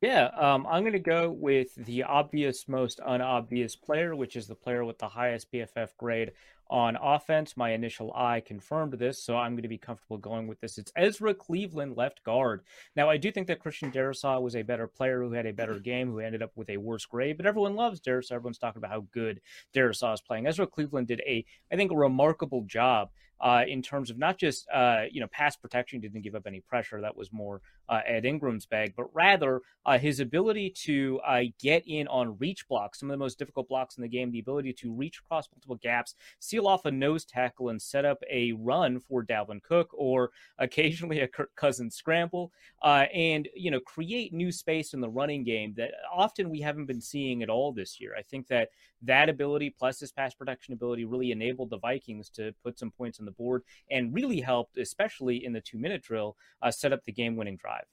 Yeah, 0.00 0.28
um, 0.28 0.66
I'm 0.66 0.82
going 0.82 0.94
to 0.94 0.98
go 0.98 1.30
with 1.30 1.74
the 1.74 2.04
obvious, 2.04 2.66
most 2.66 2.98
unobvious 3.00 3.76
player, 3.76 4.16
which 4.16 4.36
is 4.36 4.46
the 4.46 4.54
player 4.54 4.82
with 4.82 4.96
the 4.96 5.10
highest 5.10 5.52
PFF 5.52 5.90
grade 5.98 6.32
on 6.70 6.96
offense. 7.02 7.56
My 7.56 7.72
initial 7.72 8.12
eye 8.14 8.40
confirmed 8.40 8.94
this, 8.94 9.22
so 9.22 9.36
I'm 9.36 9.52
going 9.52 9.62
to 9.62 9.68
be 9.68 9.76
comfortable 9.76 10.16
going 10.16 10.46
with 10.46 10.60
this. 10.60 10.78
It's 10.78 10.92
Ezra 10.96 11.34
Cleveland, 11.34 11.96
left 11.96 12.22
guard. 12.22 12.62
Now, 12.96 13.10
I 13.10 13.16
do 13.16 13.30
think 13.32 13.48
that 13.48 13.60
Christian 13.60 13.90
Darrisaw 13.90 14.40
was 14.40 14.56
a 14.56 14.62
better 14.62 14.86
player 14.86 15.22
who 15.22 15.32
had 15.32 15.46
a 15.46 15.52
better 15.52 15.78
game, 15.80 16.10
who 16.10 16.20
ended 16.20 16.42
up 16.42 16.52
with 16.54 16.70
a 16.70 16.76
worse 16.76 17.04
grade, 17.04 17.36
but 17.36 17.46
everyone 17.46 17.74
loves 17.74 18.00
Darrisaw. 18.00 18.32
Everyone's 18.32 18.58
talking 18.58 18.78
about 18.78 18.92
how 18.92 19.06
good 19.12 19.40
Darrisaw 19.74 20.14
is 20.14 20.20
playing. 20.20 20.46
Ezra 20.46 20.66
Cleveland 20.66 21.08
did 21.08 21.20
a, 21.26 21.44
I 21.72 21.76
think, 21.76 21.90
a 21.90 21.96
remarkable 21.96 22.62
job 22.62 23.10
uh, 23.40 23.64
in 23.66 23.82
terms 23.82 24.10
of 24.10 24.18
not 24.18 24.38
just 24.38 24.66
uh, 24.72 25.02
you 25.10 25.20
know 25.20 25.26
pass 25.28 25.56
protection, 25.56 26.00
didn't 26.00 26.22
give 26.22 26.34
up 26.34 26.46
any 26.46 26.60
pressure. 26.60 27.00
That 27.00 27.16
was 27.16 27.32
more 27.32 27.60
uh, 27.88 28.00
Ed 28.06 28.24
Ingram's 28.24 28.66
bag, 28.66 28.94
but 28.96 29.06
rather 29.14 29.62
uh, 29.86 29.98
his 29.98 30.20
ability 30.20 30.70
to 30.70 31.20
uh, 31.26 31.42
get 31.58 31.82
in 31.86 32.06
on 32.08 32.36
reach 32.38 32.68
blocks, 32.68 33.00
some 33.00 33.10
of 33.10 33.14
the 33.14 33.18
most 33.18 33.38
difficult 33.38 33.68
blocks 33.68 33.96
in 33.96 34.02
the 34.02 34.08
game, 34.08 34.30
the 34.30 34.38
ability 34.38 34.72
to 34.74 34.92
reach 34.92 35.18
across 35.18 35.48
multiple 35.52 35.76
gaps, 35.76 36.14
seal 36.38 36.66
off 36.66 36.84
a 36.84 36.90
nose 36.90 37.24
tackle, 37.24 37.70
and 37.70 37.80
set 37.80 38.04
up 38.04 38.22
a 38.30 38.52
run 38.52 39.00
for 39.00 39.24
Dalvin 39.24 39.62
Cook, 39.62 39.88
or 39.92 40.30
occasionally 40.58 41.20
a 41.20 41.28
Kirk 41.28 41.50
Cousins 41.56 41.94
scramble, 41.94 42.52
uh, 42.82 43.06
and 43.14 43.48
you 43.54 43.70
know 43.70 43.80
create 43.80 44.32
new 44.32 44.52
space 44.52 44.92
in 44.94 45.00
the 45.00 45.08
running 45.08 45.44
game 45.44 45.74
that 45.76 45.92
often 46.12 46.50
we 46.50 46.60
haven't 46.60 46.86
been 46.86 47.00
seeing 47.00 47.42
at 47.42 47.50
all 47.50 47.72
this 47.72 48.00
year. 48.00 48.14
I 48.16 48.22
think 48.22 48.48
that 48.48 48.68
that 49.02 49.28
ability 49.28 49.70
plus 49.70 50.00
his 50.00 50.12
pass 50.12 50.34
protection 50.34 50.74
ability 50.74 51.04
really 51.04 51.32
enabled 51.32 51.70
the 51.70 51.78
Vikings 51.78 52.28
to 52.30 52.52
put 52.62 52.78
some 52.78 52.90
points 52.90 53.18
in 53.18 53.24
the 53.24 53.29
board 53.30 53.62
and 53.90 54.14
really 54.14 54.40
helped, 54.40 54.76
especially 54.78 55.44
in 55.44 55.52
the 55.52 55.60
two 55.60 55.78
minute 55.78 56.02
drill, 56.02 56.36
uh, 56.62 56.70
set 56.70 56.92
up 56.92 57.04
the 57.04 57.12
game 57.12 57.36
winning 57.36 57.56
drive. 57.56 57.84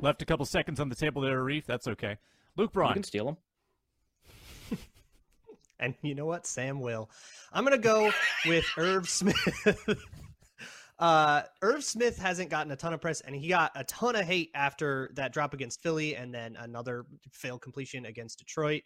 Left 0.00 0.20
a 0.20 0.26
couple 0.26 0.44
seconds 0.44 0.80
on 0.80 0.90
the 0.90 0.94
table 0.94 1.22
there, 1.22 1.42
Reef. 1.42 1.66
That's 1.66 1.88
okay. 1.88 2.18
Luke 2.56 2.72
Braun. 2.72 2.90
You 2.90 2.94
can 2.94 3.02
steal 3.04 3.24
them. 3.24 4.78
and 5.80 5.94
you 6.02 6.14
know 6.14 6.26
what? 6.26 6.46
Sam 6.46 6.80
will. 6.80 7.08
I'm 7.52 7.64
going 7.64 7.76
to 7.76 7.82
go 7.82 8.10
with 8.46 8.66
Irv 8.76 9.08
Smith. 9.08 9.78
uh, 10.98 11.42
Irv 11.62 11.82
Smith 11.82 12.18
hasn't 12.18 12.50
gotten 12.50 12.70
a 12.72 12.76
ton 12.76 12.92
of 12.92 13.00
press, 13.00 13.22
and 13.22 13.34
he 13.34 13.48
got 13.48 13.72
a 13.74 13.84
ton 13.84 14.14
of 14.14 14.26
hate 14.26 14.50
after 14.54 15.10
that 15.14 15.32
drop 15.32 15.54
against 15.54 15.82
Philly 15.82 16.16
and 16.16 16.34
then 16.34 16.56
another 16.56 17.06
failed 17.32 17.62
completion 17.62 18.04
against 18.06 18.38
Detroit. 18.38 18.82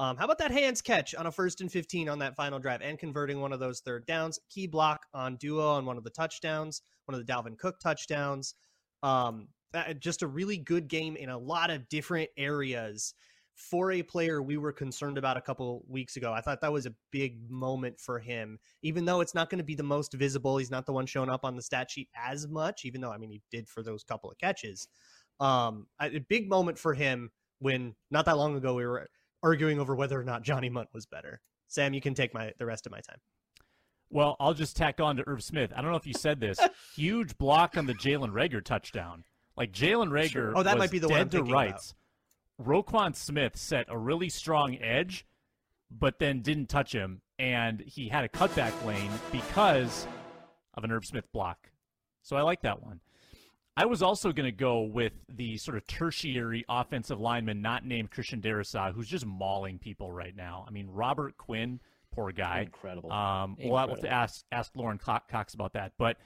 Um, 0.00 0.16
how 0.16 0.24
about 0.24 0.38
that 0.38 0.50
hands 0.50 0.80
catch 0.80 1.14
on 1.14 1.26
a 1.26 1.30
first 1.30 1.60
and 1.60 1.70
15 1.70 2.08
on 2.08 2.20
that 2.20 2.34
final 2.34 2.58
drive 2.58 2.80
and 2.80 2.98
converting 2.98 3.38
one 3.38 3.52
of 3.52 3.60
those 3.60 3.80
third 3.80 4.06
downs? 4.06 4.40
Key 4.48 4.66
block 4.66 5.04
on 5.12 5.36
Duo 5.36 5.72
on 5.72 5.84
one 5.84 5.98
of 5.98 6.04
the 6.04 6.10
touchdowns, 6.10 6.80
one 7.04 7.14
of 7.14 7.24
the 7.24 7.30
Dalvin 7.30 7.58
Cook 7.58 7.78
touchdowns. 7.80 8.54
Um, 9.02 9.48
just 9.98 10.22
a 10.22 10.26
really 10.26 10.56
good 10.56 10.88
game 10.88 11.16
in 11.16 11.28
a 11.28 11.36
lot 11.36 11.68
of 11.68 11.86
different 11.90 12.30
areas 12.38 13.12
for 13.54 13.92
a 13.92 14.02
player 14.02 14.40
we 14.40 14.56
were 14.56 14.72
concerned 14.72 15.18
about 15.18 15.36
a 15.36 15.40
couple 15.42 15.84
weeks 15.86 16.16
ago. 16.16 16.32
I 16.32 16.40
thought 16.40 16.62
that 16.62 16.72
was 16.72 16.86
a 16.86 16.94
big 17.10 17.50
moment 17.50 18.00
for 18.00 18.18
him, 18.18 18.58
even 18.82 19.04
though 19.04 19.20
it's 19.20 19.34
not 19.34 19.50
going 19.50 19.58
to 19.58 19.64
be 19.64 19.74
the 19.74 19.82
most 19.82 20.14
visible. 20.14 20.56
He's 20.56 20.70
not 20.70 20.86
the 20.86 20.94
one 20.94 21.04
showing 21.04 21.28
up 21.28 21.44
on 21.44 21.56
the 21.56 21.62
stat 21.62 21.90
sheet 21.90 22.08
as 22.16 22.48
much, 22.48 22.86
even 22.86 23.02
though, 23.02 23.12
I 23.12 23.18
mean, 23.18 23.30
he 23.30 23.42
did 23.50 23.68
for 23.68 23.82
those 23.82 24.02
couple 24.02 24.30
of 24.30 24.38
catches. 24.38 24.88
Um, 25.40 25.88
a 26.00 26.20
big 26.20 26.48
moment 26.48 26.78
for 26.78 26.94
him 26.94 27.32
when 27.58 27.94
not 28.10 28.24
that 28.24 28.38
long 28.38 28.56
ago 28.56 28.72
we 28.72 28.86
were 28.86 29.06
arguing 29.42 29.80
over 29.80 29.94
whether 29.94 30.18
or 30.20 30.24
not 30.24 30.42
Johnny 30.42 30.68
Mundt 30.68 30.88
was 30.92 31.06
better. 31.06 31.40
Sam, 31.68 31.94
you 31.94 32.00
can 32.00 32.14
take 32.14 32.34
my 32.34 32.52
the 32.58 32.66
rest 32.66 32.86
of 32.86 32.92
my 32.92 33.00
time. 33.00 33.18
Well, 34.10 34.36
I'll 34.40 34.54
just 34.54 34.76
tack 34.76 35.00
on 35.00 35.16
to 35.16 35.28
Irv 35.28 35.42
Smith. 35.42 35.72
I 35.74 35.80
don't 35.80 35.92
know 35.92 35.96
if 35.96 36.06
you 36.06 36.14
said 36.14 36.40
this. 36.40 36.58
Huge 36.96 37.38
block 37.38 37.76
on 37.76 37.86
the 37.86 37.94
Jalen 37.94 38.32
Reagor 38.32 38.64
touchdown. 38.64 39.24
Like 39.56 39.72
Jalen 39.72 40.08
Reagor. 40.08 40.30
Sure. 40.30 40.56
Oh, 40.56 40.62
that 40.64 40.78
might 40.78 40.90
be 40.90 40.98
the 40.98 41.06
dead 41.06 41.18
one 41.18 41.28
to 41.28 41.42
rights. 41.44 41.94
About. 42.58 42.68
Roquan 42.68 43.14
Smith 43.14 43.56
set 43.56 43.86
a 43.88 43.96
really 43.96 44.28
strong 44.28 44.76
edge, 44.80 45.26
but 45.90 46.18
then 46.18 46.42
didn't 46.42 46.68
touch 46.68 46.92
him, 46.92 47.22
and 47.38 47.80
he 47.80 48.08
had 48.08 48.24
a 48.24 48.28
cutback 48.28 48.84
lane 48.84 49.10
because 49.32 50.06
of 50.74 50.84
an 50.84 50.90
Irv 50.90 51.06
Smith 51.06 51.30
block. 51.32 51.70
So 52.22 52.36
I 52.36 52.42
like 52.42 52.62
that 52.62 52.82
one. 52.82 53.00
I 53.80 53.86
was 53.86 54.02
also 54.02 54.30
going 54.30 54.44
to 54.44 54.52
go 54.52 54.82
with 54.82 55.14
the 55.34 55.56
sort 55.56 55.78
of 55.78 55.86
tertiary 55.86 56.66
offensive 56.68 57.18
lineman 57.18 57.62
not 57.62 57.82
named 57.82 58.10
Christian 58.10 58.42
Darrisaw, 58.42 58.92
who's 58.92 59.08
just 59.08 59.24
mauling 59.24 59.78
people 59.78 60.12
right 60.12 60.36
now. 60.36 60.66
I 60.68 60.70
mean, 60.70 60.90
Robert 60.90 61.38
Quinn, 61.38 61.80
poor 62.12 62.30
guy. 62.30 62.64
Incredible. 62.66 63.10
Um, 63.10 63.52
Incredible. 63.52 63.70
We'll 63.70 63.88
have 63.88 64.00
to 64.00 64.12
ask, 64.12 64.44
ask 64.52 64.76
Lorin 64.76 64.98
Cox 64.98 65.54
about 65.54 65.72
that. 65.72 65.92
But 65.96 66.18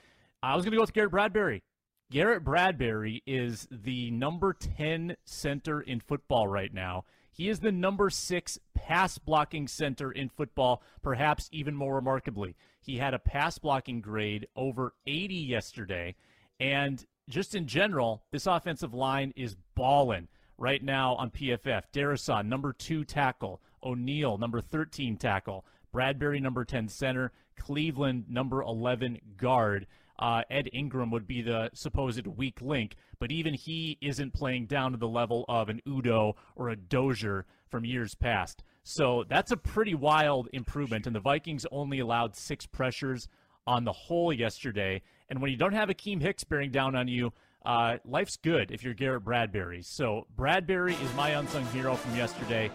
I 0.43 0.57
was 0.57 0.65
going 0.65 0.73
to 0.73 0.79
go 0.79 0.81
with 0.81 0.95
Garrett 0.95 1.13
Bradbury. 1.13 1.63
Garrett 2.11 2.43
Bradbury 2.43 3.23
is 3.25 3.69
the 3.71 4.11
number 4.11 4.53
10 4.53 5.15
center 5.25 5.81
in 5.81 6.01
football 6.01 6.49
right 6.49 6.75
now. 6.75 7.05
He 7.31 7.49
is 7.49 7.61
the 7.61 7.71
number 7.71 8.11
six 8.11 8.59
pass 8.75 9.17
blocking 9.17 9.69
center 9.69 10.11
in 10.11 10.29
football, 10.29 10.83
perhaps 11.05 11.49
even 11.53 11.77
more 11.77 11.95
remarkably. 11.95 12.57
He 12.81 12.97
had 12.97 13.15
a 13.15 13.21
pass 13.21 13.59
blocking 13.59 14.01
grade 14.01 14.49
over 14.57 14.95
80 15.07 15.37
yesterday. 15.37 16.17
And 16.59 17.05
just 17.29 17.55
in 17.55 17.67
general, 17.67 18.23
this 18.31 18.47
offensive 18.47 18.95
line 18.95 19.33
is 19.37 19.57
balling 19.75 20.29
right 20.59 20.83
now 20.83 21.15
on 21.15 21.31
PFF. 21.31 21.83
Darrisaw, 21.93 22.45
number 22.45 22.73
two 22.73 23.05
tackle. 23.05 23.61
O'Neill, 23.83 24.39
number 24.39 24.61
13 24.61 25.17
tackle. 25.17 25.65
Bradbury, 25.93 26.41
number 26.41 26.65
10 26.65 26.89
center. 26.89 27.33
Cleveland, 27.57 28.25
number 28.29 28.63
11 28.63 29.21
guard. 29.37 29.87
Uh, 30.19 30.43
Ed 30.49 30.69
Ingram 30.73 31.11
would 31.11 31.27
be 31.27 31.43
the 31.43 31.71
supposed 31.75 32.27
weak 32.27 32.61
link, 32.61 32.95
but 33.19 33.33
even 33.33 33.53
he 33.53 33.99
isn't 34.01 34.33
playing 34.33 34.67
down 34.67 34.93
to 34.93 34.97
the 34.97 35.09
level 35.09 35.45
of 35.49 35.69
an 35.69 35.83
Udoh 35.87 36.35
or 36.55 36.69
a 36.69 36.77
Dozier 36.77 37.47
from 37.69 37.85
years 37.85 38.15
past. 38.15 38.63
So 38.85 39.25
that's 39.29 39.51
a 39.51 39.57
pretty 39.57 39.95
wild 39.95 40.49
improvement. 40.53 41.07
And 41.07 41.17
the 41.17 41.21
Vikings 41.21 41.67
only 41.73 41.99
allowed 41.99 42.37
six 42.37 42.65
pressures 42.67 43.29
on 43.67 43.85
the 43.85 43.93
whole 43.93 44.33
yesterday. 44.33 45.03
And 45.31 45.41
when 45.41 45.51
you 45.51 45.57
don't 45.57 45.73
have 45.73 45.89
Akiem 45.89 46.21
Hicks 46.21 46.45
bearing 46.45 46.71
down 46.71 46.95
on 46.95 47.09
you, 47.09 47.33
Uh, 47.67 47.97
life's 48.05 48.37
good 48.37 48.71
if 48.71 48.85
you're 48.85 48.93
Garrett 48.93 49.25
Bradbury. 49.25 49.81
So 49.81 50.27
Bradbury 50.37 50.93
is 50.97 51.15
my 51.15 51.31
unsung 51.31 51.65
hero 51.69 51.95
from 51.97 52.15
yesterday. 52.15 52.71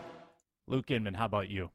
Luke 0.66 0.90
Inman, 0.90 1.14
how 1.14 1.26
about 1.26 1.48
you? 1.48 1.70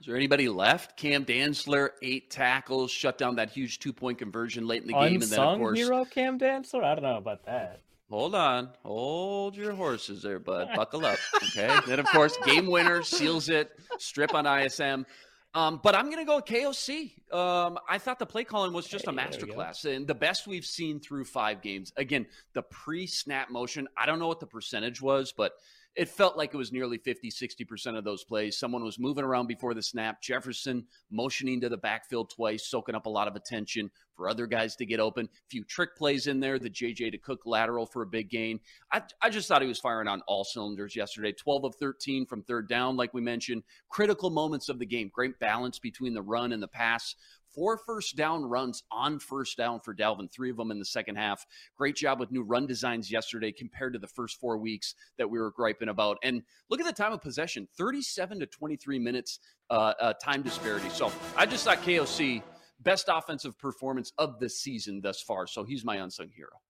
Is 0.00 0.06
there 0.08 0.16
anybody 0.16 0.48
left? 0.48 0.96
Cam 0.96 1.24
Dantzler, 1.24 1.90
eight 2.02 2.32
tackles, 2.32 2.90
shut 2.90 3.16
down 3.16 3.36
that 3.36 3.50
huge 3.50 3.78
two 3.78 3.92
point 3.92 4.18
conversion 4.18 4.66
late 4.66 4.82
in 4.82 4.88
the 4.88 4.92
game, 4.94 5.20
Unsung 5.20 5.22
and 5.22 5.30
then 5.30 5.38
of 5.40 5.58
course, 5.58 5.78
hero 5.78 6.04
Cam 6.04 6.36
Dantzler. 6.36 6.82
I 6.82 6.96
don't 6.96 7.04
know 7.04 7.16
about 7.16 7.44
that. 7.46 7.80
hold 8.10 8.34
on, 8.34 8.70
hold 8.82 9.56
your 9.56 9.72
horses 9.74 10.22
there, 10.22 10.40
bud. 10.40 10.68
Buckle 10.74 11.06
up, 11.06 11.18
okay? 11.44 11.78
then 11.86 12.00
of 12.00 12.06
course, 12.06 12.36
game 12.44 12.66
winner 12.66 13.04
seals 13.04 13.48
it, 13.48 13.70
strip 13.98 14.34
on 14.34 14.46
ISM. 14.46 15.06
Um, 15.54 15.80
but 15.82 15.94
I'm 15.94 16.06
going 16.06 16.18
to 16.18 16.24
go 16.24 16.36
with 16.36 16.46
KOC. 16.46 17.12
Um, 17.32 17.78
I 17.88 17.98
thought 17.98 18.18
the 18.18 18.26
play 18.26 18.44
calling 18.44 18.72
was 18.72 18.86
just 18.86 19.04
Hey, 19.04 19.12
a 19.12 19.14
there 19.14 19.28
we 19.30 19.46
go. 19.48 19.54
masterclass 19.54 19.84
and 19.84 20.06
the 20.06 20.14
best 20.14 20.46
we've 20.46 20.64
seen 20.64 20.98
through 20.98 21.24
five 21.26 21.60
games. 21.60 21.92
Again, 21.96 22.26
the 22.54 22.62
pre 22.62 23.06
snap 23.06 23.50
motion, 23.50 23.86
I 23.96 24.06
don't 24.06 24.18
know 24.18 24.28
what 24.28 24.40
the 24.40 24.46
percentage 24.46 25.02
was, 25.02 25.32
but 25.36 25.52
it 25.94 26.08
felt 26.08 26.38
like 26.38 26.54
it 26.54 26.56
was 26.56 26.72
nearly 26.72 26.96
50, 26.96 27.30
60% 27.30 27.98
of 27.98 28.04
those 28.04 28.24
plays. 28.24 28.58
Someone 28.58 28.82
was 28.82 28.98
moving 28.98 29.24
around 29.24 29.46
before 29.46 29.74
the 29.74 29.82
snap. 29.82 30.22
Jefferson 30.22 30.86
motioning 31.10 31.60
to 31.60 31.68
the 31.68 31.76
backfield 31.76 32.30
twice, 32.30 32.66
soaking 32.66 32.94
up 32.94 33.04
a 33.04 33.10
lot 33.10 33.28
of 33.28 33.36
attention 33.36 33.90
for 34.16 34.28
other 34.28 34.46
guys 34.46 34.74
to 34.76 34.86
get 34.86 35.00
open. 35.00 35.26
A 35.26 35.48
few 35.50 35.64
trick 35.64 35.94
plays 35.96 36.28
in 36.28 36.40
there, 36.40 36.58
the 36.58 36.70
JJ 36.70 37.12
to 37.12 37.18
Cook 37.18 37.42
lateral 37.44 37.84
for 37.84 38.02
a 38.02 38.06
big 38.06 38.30
gain. 38.30 38.58
I, 38.90 39.02
I 39.20 39.28
just 39.28 39.48
thought 39.48 39.60
he 39.60 39.68
was 39.68 39.78
firing 39.78 40.08
on 40.08 40.22
all 40.26 40.44
cylinders 40.44 40.96
yesterday. 40.96 41.32
12 41.32 41.64
of 41.64 41.74
13 41.74 42.24
from 42.24 42.42
third 42.42 42.68
down, 42.68 42.96
like 42.96 43.12
we 43.12 43.20
mentioned. 43.20 43.62
Critical 43.90 44.30
moments 44.30 44.70
of 44.70 44.78
the 44.78 44.86
game. 44.86 45.10
Great 45.12 45.38
balance 45.40 45.78
between 45.78 46.14
the 46.14 46.22
run 46.22 46.52
and 46.52 46.62
the 46.62 46.68
pass. 46.68 47.14
Four 47.54 47.76
first 47.76 48.16
down 48.16 48.44
runs 48.44 48.82
on 48.90 49.18
first 49.18 49.56
down 49.56 49.80
for 49.80 49.94
Dalvin, 49.94 50.30
three 50.32 50.50
of 50.50 50.56
them 50.56 50.70
in 50.70 50.78
the 50.78 50.84
second 50.84 51.16
half. 51.16 51.44
Great 51.76 51.96
job 51.96 52.18
with 52.18 52.30
new 52.30 52.42
run 52.42 52.66
designs 52.66 53.10
yesterday 53.10 53.52
compared 53.52 53.92
to 53.92 53.98
the 53.98 54.06
first 54.06 54.40
four 54.40 54.56
weeks 54.56 54.94
that 55.18 55.28
we 55.28 55.38
were 55.38 55.50
griping 55.50 55.88
about. 55.88 56.18
And 56.22 56.42
look 56.70 56.80
at 56.80 56.86
the 56.86 56.92
time 56.92 57.12
of 57.12 57.20
possession 57.20 57.68
37 57.76 58.40
to 58.40 58.46
23 58.46 58.98
minutes 58.98 59.38
uh, 59.70 59.92
uh, 60.00 60.12
time 60.14 60.42
disparity. 60.42 60.88
So 60.88 61.12
I 61.36 61.46
just 61.46 61.64
thought 61.64 61.82
KOC, 61.82 62.42
best 62.80 63.08
offensive 63.12 63.58
performance 63.58 64.12
of 64.18 64.38
the 64.38 64.48
season 64.48 65.00
thus 65.02 65.20
far. 65.20 65.46
So 65.46 65.64
he's 65.64 65.84
my 65.84 65.96
unsung 65.96 66.30
hero. 66.34 66.60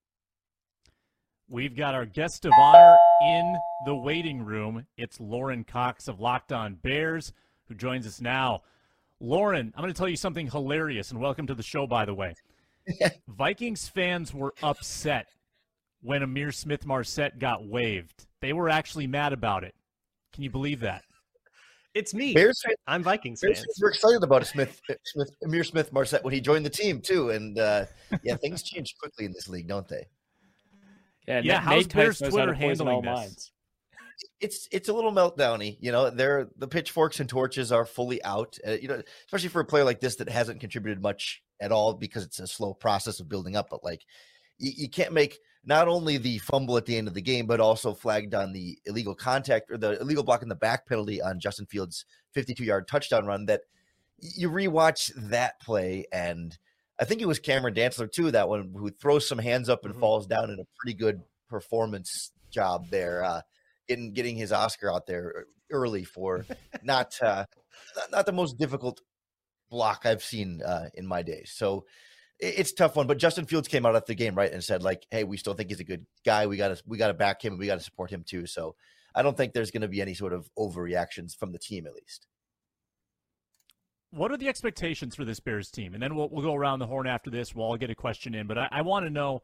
We've 1.49 1.77
got 1.77 1.95
our 1.95 2.07
guest 2.07 2.45
of 2.45 2.53
honor 2.59 2.97
in 3.23 3.57
the 3.85 3.95
waiting 3.95 4.43
room. 4.43 4.87
It's 4.97 5.21
Lorin 5.21 5.65
Cox 5.65 6.09
of 6.09 6.19
Locked 6.19 6.53
On 6.53 6.77
Bears, 6.77 7.33
who 7.69 7.75
joins 7.75 8.07
us 8.07 8.21
now. 8.21 8.63
Lorin, 9.23 9.73
I'm 9.77 9.83
going 9.83 9.95
to 9.95 9.97
tell 9.97 10.09
you 10.09 10.17
something 10.17 10.51
hilarious, 10.51 11.13
and 11.13 11.21
welcome 11.21 11.47
to 11.47 11.55
the 11.55 11.63
show, 11.63 11.87
by 11.87 12.05
the 12.05 12.13
way. 12.13 12.35
Vikings 13.29 13.89
fans 13.89 14.35
were 14.35 14.53
upset 14.65 15.29
when 16.03 16.23
Ihmir 16.23 16.53
Smith-Marsette 16.53 17.39
got 17.39 17.65
waived. 17.65 18.27
They 18.41 18.53
were 18.53 18.69
actually 18.69 19.07
mad 19.07 19.33
about 19.33 19.63
it. 19.63 19.75
Can 20.33 20.43
you 20.43 20.51
believe 20.51 20.81
that? 20.81 21.05
It's 21.95 22.13
me. 22.13 22.35
Bears 22.35 22.61
I'm 22.89 23.03
Vikings 23.05 23.41
Bears 23.41 23.59
fans. 23.59 23.67
fans 23.67 23.79
were 23.83 23.91
excited 23.91 24.25
about 24.25 24.45
Smith, 24.47 24.81
Smith, 25.05 25.31
Ihmir 25.45 25.65
Smith-Marsette 25.65 26.25
when 26.25 26.33
he 26.35 26.41
joined 26.41 26.67
the 26.67 26.71
team 26.71 27.01
too, 27.01 27.31
and 27.31 27.57
uh, 27.59 27.85
yeah, 28.25 28.35
things 28.37 28.63
change 28.65 28.97
quickly 28.99 29.27
in 29.27 29.33
this 29.33 29.49
league, 29.49 29.69
don't 29.69 29.87
they? 29.87 30.05
Yeah, 31.29 31.43
Yeah, 31.45 31.53
Nate- 31.55 31.61
how's 31.61 31.77
Nate 31.77 31.95
Bears 31.95 32.21
knows 32.23 32.35
how 32.35 32.39
to 32.47 32.47
Twitter 32.47 32.55
poison 32.55 32.87
handling 32.89 32.95
all 32.97 33.03
this? 33.03 33.21
minds. 33.21 33.53
It's 34.41 34.69
it's 34.73 34.89
a 34.89 34.93
little 34.93 35.13
meltdowny, 35.13 35.77
you 35.81 35.93
know. 35.93 36.11
They're 36.11 36.49
the 36.57 36.69
pitchforks 36.69 37.21
and 37.21 37.29
torches 37.29 37.71
are 37.73 37.85
fully 37.85 38.23
out, 38.25 38.59
uh, 38.67 38.73
you 38.73 38.89
know, 38.89 39.03
especially 39.27 39.49
for 39.49 39.61
a 39.61 39.65
player 39.65 39.85
like 39.85 40.01
this 40.01 40.17
that 40.17 40.29
hasn't 40.29 40.61
contributed 40.61 41.03
much 41.03 41.43
at 41.61 41.73
all 41.73 41.95
because 41.95 42.25
it's 42.25 42.41
a 42.41 42.47
slow 42.47 42.75
process 42.75 43.21
of 43.21 43.29
building 43.29 43.57
up. 43.57 43.69
But 43.71 43.85
like, 43.85 44.05
you, 44.59 44.73
you 44.77 44.89
can't 44.89 45.13
make 45.13 45.39
not 45.65 45.87
only 45.87 46.17
the 46.19 46.39
fumble 46.39 46.77
at 46.77 46.87
the 46.87 46.97
end 46.97 47.07
of 47.07 47.15
the 47.15 47.23
game, 47.23 47.47
but 47.47 47.61
also 47.61 47.95
flagged 47.95 48.35
on 48.35 48.53
the 48.53 48.79
illegal 48.85 49.15
contact 49.15 49.71
or 49.71 49.79
the 49.79 50.01
illegal 50.01 50.25
block 50.25 50.43
in 50.43 50.49
the 50.49 50.55
back 50.57 50.87
penalty 50.87 51.23
on 51.23 51.39
Justin 51.39 51.67
Fields' 51.67 52.05
52 52.35 52.65
yard 52.65 52.89
touchdown 52.89 53.27
run. 53.27 53.47
That 53.47 53.61
you 54.19 54.51
rewatch 54.51 55.13
that 55.31 55.61
play, 55.61 56.07
and 56.13 56.57
I 57.01 57.05
think 57.05 57.21
it 57.21 57.27
was 57.27 57.39
Cameron 57.39 57.75
Dantzler 57.75 58.11
too, 58.11 58.31
that 58.33 58.49
one 58.49 58.73
who 58.77 58.91
throws 58.91 59.27
some 59.29 59.39
hands 59.39 59.69
up 59.69 59.85
and 59.85 59.95
Mhm. 59.95 60.01
falls 60.01 60.27
down 60.27 60.51
in 60.51 60.59
a 60.59 60.67
pretty 60.79 60.95
good 60.95 61.23
performance 61.49 62.33
job 62.51 62.89
there. 62.91 63.23
Uh, 63.25 63.43
getting 63.93 64.13
getting 64.13 64.37
his 64.37 64.53
Oscar 64.53 64.93
out 64.93 65.07
there 65.07 65.47
early 65.71 66.05
for 66.05 66.45
not 66.83 67.17
uh, 67.23 67.45
not, 68.11 68.27
the 68.27 68.33
most 68.33 68.59
difficult 68.59 69.01
block 69.71 70.03
I've 70.05 70.23
seen 70.23 70.61
uh, 70.63 70.89
in 70.95 71.07
my 71.07 71.23
days. 71.23 71.53
So 71.55 71.85
it- 72.39 72.55
it's 72.59 72.73
a 72.73 72.75
tough 72.75 72.97
one. 72.97 73.07
But 73.07 73.19
Justin 73.19 73.47
Fields 73.47 73.69
came 73.69 73.87
out 73.87 73.97
at 73.97 74.07
the 74.07 74.15
game 74.15 74.35
right 74.35 74.53
and 74.53 74.63
said 74.65 74.83
like, 74.83 75.07
"Hey, 75.11 75.25
we 75.25 75.37
still 75.37 75.55
think 75.55 75.71
he's 75.71 75.81
a 75.81 75.85
good 75.85 76.07
guy. 76.25 76.47
We 76.47 76.57
got 76.57 76.77
to 76.77 76.83
we 76.87 76.99
got 76.99 77.09
to 77.09 77.15
back 77.15 77.45
him 77.45 77.55
and 77.55 77.61
we 77.61 77.67
got 77.67 77.79
to 77.79 77.85
support 77.85 78.11
him 78.11 78.25
too." 78.27 78.47
So 78.47 78.75
I 79.15 79.23
don't 79.23 79.37
think 79.37 79.53
there's 79.53 79.71
going 79.71 79.83
to 79.83 79.89
be 79.89 80.01
any 80.01 80.15
sort 80.15 80.33
of 80.33 80.49
overreactions 80.59 81.37
from 81.37 81.53
the 81.53 81.59
team 81.59 81.87
at 81.87 81.95
least. 81.95 82.27
What 84.11 84.31
are 84.31 84.37
the 84.37 84.49
expectations 84.49 85.15
for 85.17 85.25
this 85.25 85.41
Bears 85.41 85.71
team? 85.71 85.95
And 85.95 86.03
then 86.03 86.15
we'll, 86.15 86.29
we'll 86.29 86.45
go 86.45 86.55
around 86.55 86.81
the 86.81 86.87
horn 86.87 87.07
after 87.07 87.31
this. 87.31 87.55
We'll 87.55 87.65
all 87.65 87.79
get 87.79 87.89
a 87.89 87.95
question 87.95 88.35
in. 88.35 88.47
But 88.47 88.59
I, 88.59 88.69
I 88.71 88.83
want 88.83 89.07
to 89.07 89.11
know 89.11 89.43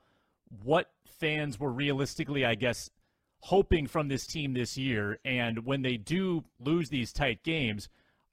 what 0.62 0.90
fans 1.20 1.58
were 1.58 1.72
realistically, 1.72 2.44
I 2.44 2.54
guess, 2.54 2.90
hoping 3.40 3.86
from 3.86 4.08
this 4.08 4.26
team 4.26 4.54
this 4.54 4.76
year. 4.76 5.18
And 5.24 5.64
when 5.64 5.82
they 5.82 5.96
do 5.96 6.44
lose 6.58 6.88
these 6.88 7.12
tight 7.12 7.42
games, 7.42 7.88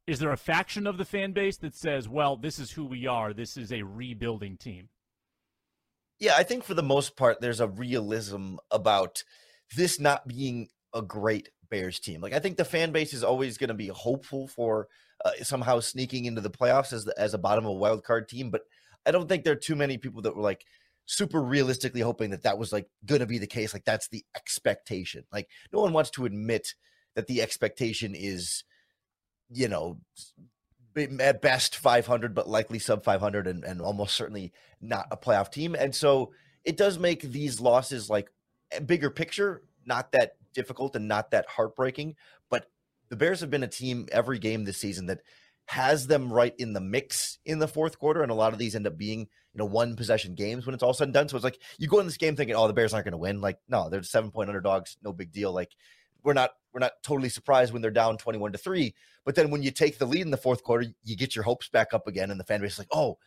is 0.08 0.20
there 0.20 0.32
a 0.32 0.38
faction 0.38 0.86
of 0.86 0.98
the 0.98 1.06
fan 1.06 1.32
base 1.32 1.58
that 1.58 1.76
says, 1.76 2.08
well, 2.08 2.36
this 2.38 2.60
is 2.60 2.72
who 2.72 2.86
we 2.86 3.08
are? 3.08 3.34
This 3.34 3.58
is 3.58 3.72
a 3.72 3.84
rebuilding 3.84 4.58
team? 4.58 4.90
Yeah, 6.20 6.36
I 6.38 6.44
think 6.44 6.64
for 6.64 6.74
the 6.74 6.84
most 6.84 7.18
part, 7.18 7.42
there's 7.42 7.60
a 7.60 7.68
realism 7.68 8.56
about 8.72 9.24
this 9.76 10.00
not 10.00 10.28
being 10.28 10.70
a 10.94 11.02
great 11.02 11.50
Bears 11.70 12.00
team. 12.00 12.22
Like 12.22 12.34
I 12.34 12.40
think 12.40 12.58
the 12.58 12.66
fan 12.66 12.92
base 12.92 13.14
is 13.14 13.24
always 13.24 13.58
going 13.58 13.70
to 13.70 13.74
be 13.74 13.88
hopeful 13.88 14.48
for 14.48 14.88
uh, 15.24 15.32
somehow 15.42 15.80
sneaking 15.80 16.26
into 16.26 16.42
the 16.42 16.50
playoffs 16.50 16.94
as 16.94 17.06
the, 17.06 17.20
as 17.20 17.34
a 17.34 17.40
bottom 17.40 17.66
of 17.66 17.72
a 17.72 17.74
wild 17.74 18.04
card 18.04 18.30
team, 18.30 18.50
but 18.50 18.62
I 19.06 19.12
don't 19.12 19.28
think 19.28 19.44
there 19.44 19.54
are 19.54 19.58
too 19.58 19.76
many 19.76 19.98
people 19.98 20.22
that 20.24 20.36
were 20.36 20.42
like 20.42 20.66
super 21.06 21.42
realistically 21.42 22.02
hoping 22.02 22.32
that 22.32 22.44
that 22.44 22.58
was 22.58 22.74
like 22.74 22.88
going 23.06 23.20
to 23.20 23.28
be 23.28 23.38
the 23.38 23.48
case. 23.48 23.74
Like 23.74 23.86
that's 23.86 24.08
the 24.10 24.26
expectation. 24.36 25.24
Like 25.32 25.48
no 25.72 25.82
one 25.82 25.94
wants 25.94 26.10
to 26.12 26.26
admit 26.26 26.74
that 27.16 27.28
the 27.28 27.42
expectation 27.42 28.14
is, 28.16 28.64
you 29.50 29.68
know, 29.68 30.00
at 31.20 31.42
best 31.42 31.76
500, 31.76 32.34
but 32.34 32.48
likely 32.48 32.80
sub 32.80 33.04
500 33.04 33.48
and, 33.48 33.64
and 33.64 33.82
almost 33.82 34.16
certainly 34.16 34.54
not 34.82 35.08
a 35.12 35.18
playoff 35.18 35.52
team. 35.52 35.76
And 35.76 35.94
so 35.94 36.32
it 36.64 36.78
does 36.78 36.98
make 36.98 37.22
these 37.22 37.60
losses 37.60 38.10
like 38.10 38.30
a 38.76 38.82
bigger 38.82 39.10
picture, 39.10 39.62
not 39.86 40.12
that 40.14 40.34
difficult 40.54 40.96
and 40.96 41.08
not 41.08 41.32
that 41.32 41.48
heartbreaking. 41.48 42.16
But 42.50 42.68
the 43.10 43.16
Bears 43.16 43.42
have 43.42 43.52
been 43.52 43.64
a 43.64 43.68
team 43.68 44.08
every 44.12 44.40
game 44.40 44.64
this 44.64 44.78
season 44.78 45.08
that 45.08 45.22
has 45.68 46.08
them 46.08 46.32
right 46.32 46.54
in 46.58 46.74
the 46.74 46.82
mix 46.82 47.40
in 47.46 47.60
the 47.60 47.68
fourth 47.68 48.00
quarter. 48.00 48.24
And 48.24 48.32
a 48.32 48.36
lot 48.36 48.54
of 48.54 48.60
these 48.60 48.76
end 48.76 48.88
up 48.88 48.98
being, 48.98 49.28
you 49.56 49.60
know, 49.60 49.66
one 49.66 49.96
possession 49.96 50.36
games 50.36 50.66
when 50.66 50.74
it's 50.74 50.84
all 50.84 50.94
said 50.94 51.06
and 51.06 51.14
done. 51.14 51.30
So 51.30 51.38
it's 51.38 51.46
like 51.46 51.60
you 51.80 51.88
go 51.88 52.00
in 52.00 52.06
this 52.06 52.18
game 52.18 52.36
thinking, 52.36 52.58
oh, 52.58 52.68
the 52.68 52.74
Bears 52.74 52.94
aren't 52.94 53.06
going 53.06 53.14
to 53.14 53.18
win. 53.18 53.40
Like, 53.40 53.58
no, 53.70 53.90
they're 53.90 54.04
seven 54.04 54.30
point 54.30 54.50
underdogs, 54.50 54.98
no 55.02 55.14
big 55.14 55.32
deal. 55.32 55.54
Like, 55.54 55.72
we're 56.24 56.34
not 56.34 56.52
we're 56.74 56.82
not 56.82 56.92
totally 57.04 57.30
surprised 57.30 57.72
when 57.72 57.82
they're 57.82 57.92
down 57.92 58.18
21 58.18 58.52
to 58.52 58.58
3 58.58 58.94
but 59.24 59.36
then 59.36 59.52
when 59.52 59.64
you 59.64 59.72
take 59.72 59.98
the 59.98 60.06
lead 60.06 60.24
in 60.24 60.32
the 60.32 60.38
fourth 60.38 60.64
quarter 60.64 60.88
you 61.04 61.16
get 61.16 61.36
your 61.36 61.44
hopes 61.44 61.70
back 61.70 61.94
up 61.94 62.08
again 62.08 62.32
and 62.32 62.40
the 62.40 62.44
fan 62.44 62.60
base 62.60 62.74
is 62.74 62.80
like 62.80 62.88
oh 62.92 63.18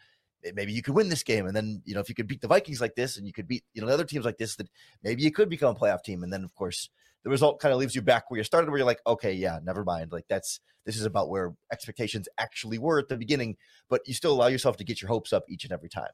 maybe 0.55 0.73
you 0.73 0.83
could 0.83 0.95
win 0.95 1.09
this 1.09 1.23
game 1.23 1.47
and 1.47 1.57
then 1.57 1.81
you 1.85 1.95
know 1.95 2.01
if 2.01 2.09
you 2.09 2.15
could 2.15 2.27
beat 2.27 2.41
the 2.41 2.49
vikings 2.49 2.81
like 2.81 2.95
this 2.95 3.17
and 3.17 3.27
you 3.27 3.33
could 3.33 3.49
beat 3.49 3.65
you 3.73 3.81
know 3.81 3.87
the 3.87 3.95
other 3.95 4.05
teams 4.05 4.25
like 4.25 4.37
this 4.37 4.57
that 4.57 4.69
maybe 5.03 5.23
you 5.23 5.31
could 5.31 5.49
become 5.49 5.75
a 5.75 5.79
playoff 5.79 6.03
team 6.03 6.23
and 6.23 6.33
then 6.33 6.45
of 6.45 6.55
course 6.55 6.91
the 7.25 7.31
result 7.31 7.61
kind 7.61 7.73
of 7.73 7.79
leaves 7.79 7.95
you 7.95 8.03
back 8.03 8.31
where 8.31 8.39
you 8.39 8.45
started 8.45 8.71
where 8.71 8.79
you're 8.79 8.87
like 8.87 9.01
okay 9.07 9.33
yeah 9.33 9.59
never 9.65 9.85
mind 9.85 10.13
like 10.13 10.25
that's 10.29 10.61
this 10.87 10.97
is 10.97 11.05
about 11.05 11.29
where 11.29 11.55
expectations 11.73 12.29
actually 12.39 12.79
were 12.79 12.99
at 12.99 13.09
the 13.09 13.17
beginning 13.17 13.57
but 13.89 14.01
you 14.07 14.15
still 14.15 14.33
allow 14.33 14.47
yourself 14.47 14.77
to 14.77 14.85
get 14.85 15.03
your 15.03 15.09
hopes 15.09 15.33
up 15.33 15.45
each 15.49 15.65
and 15.65 15.73
every 15.73 15.89
time 15.89 16.11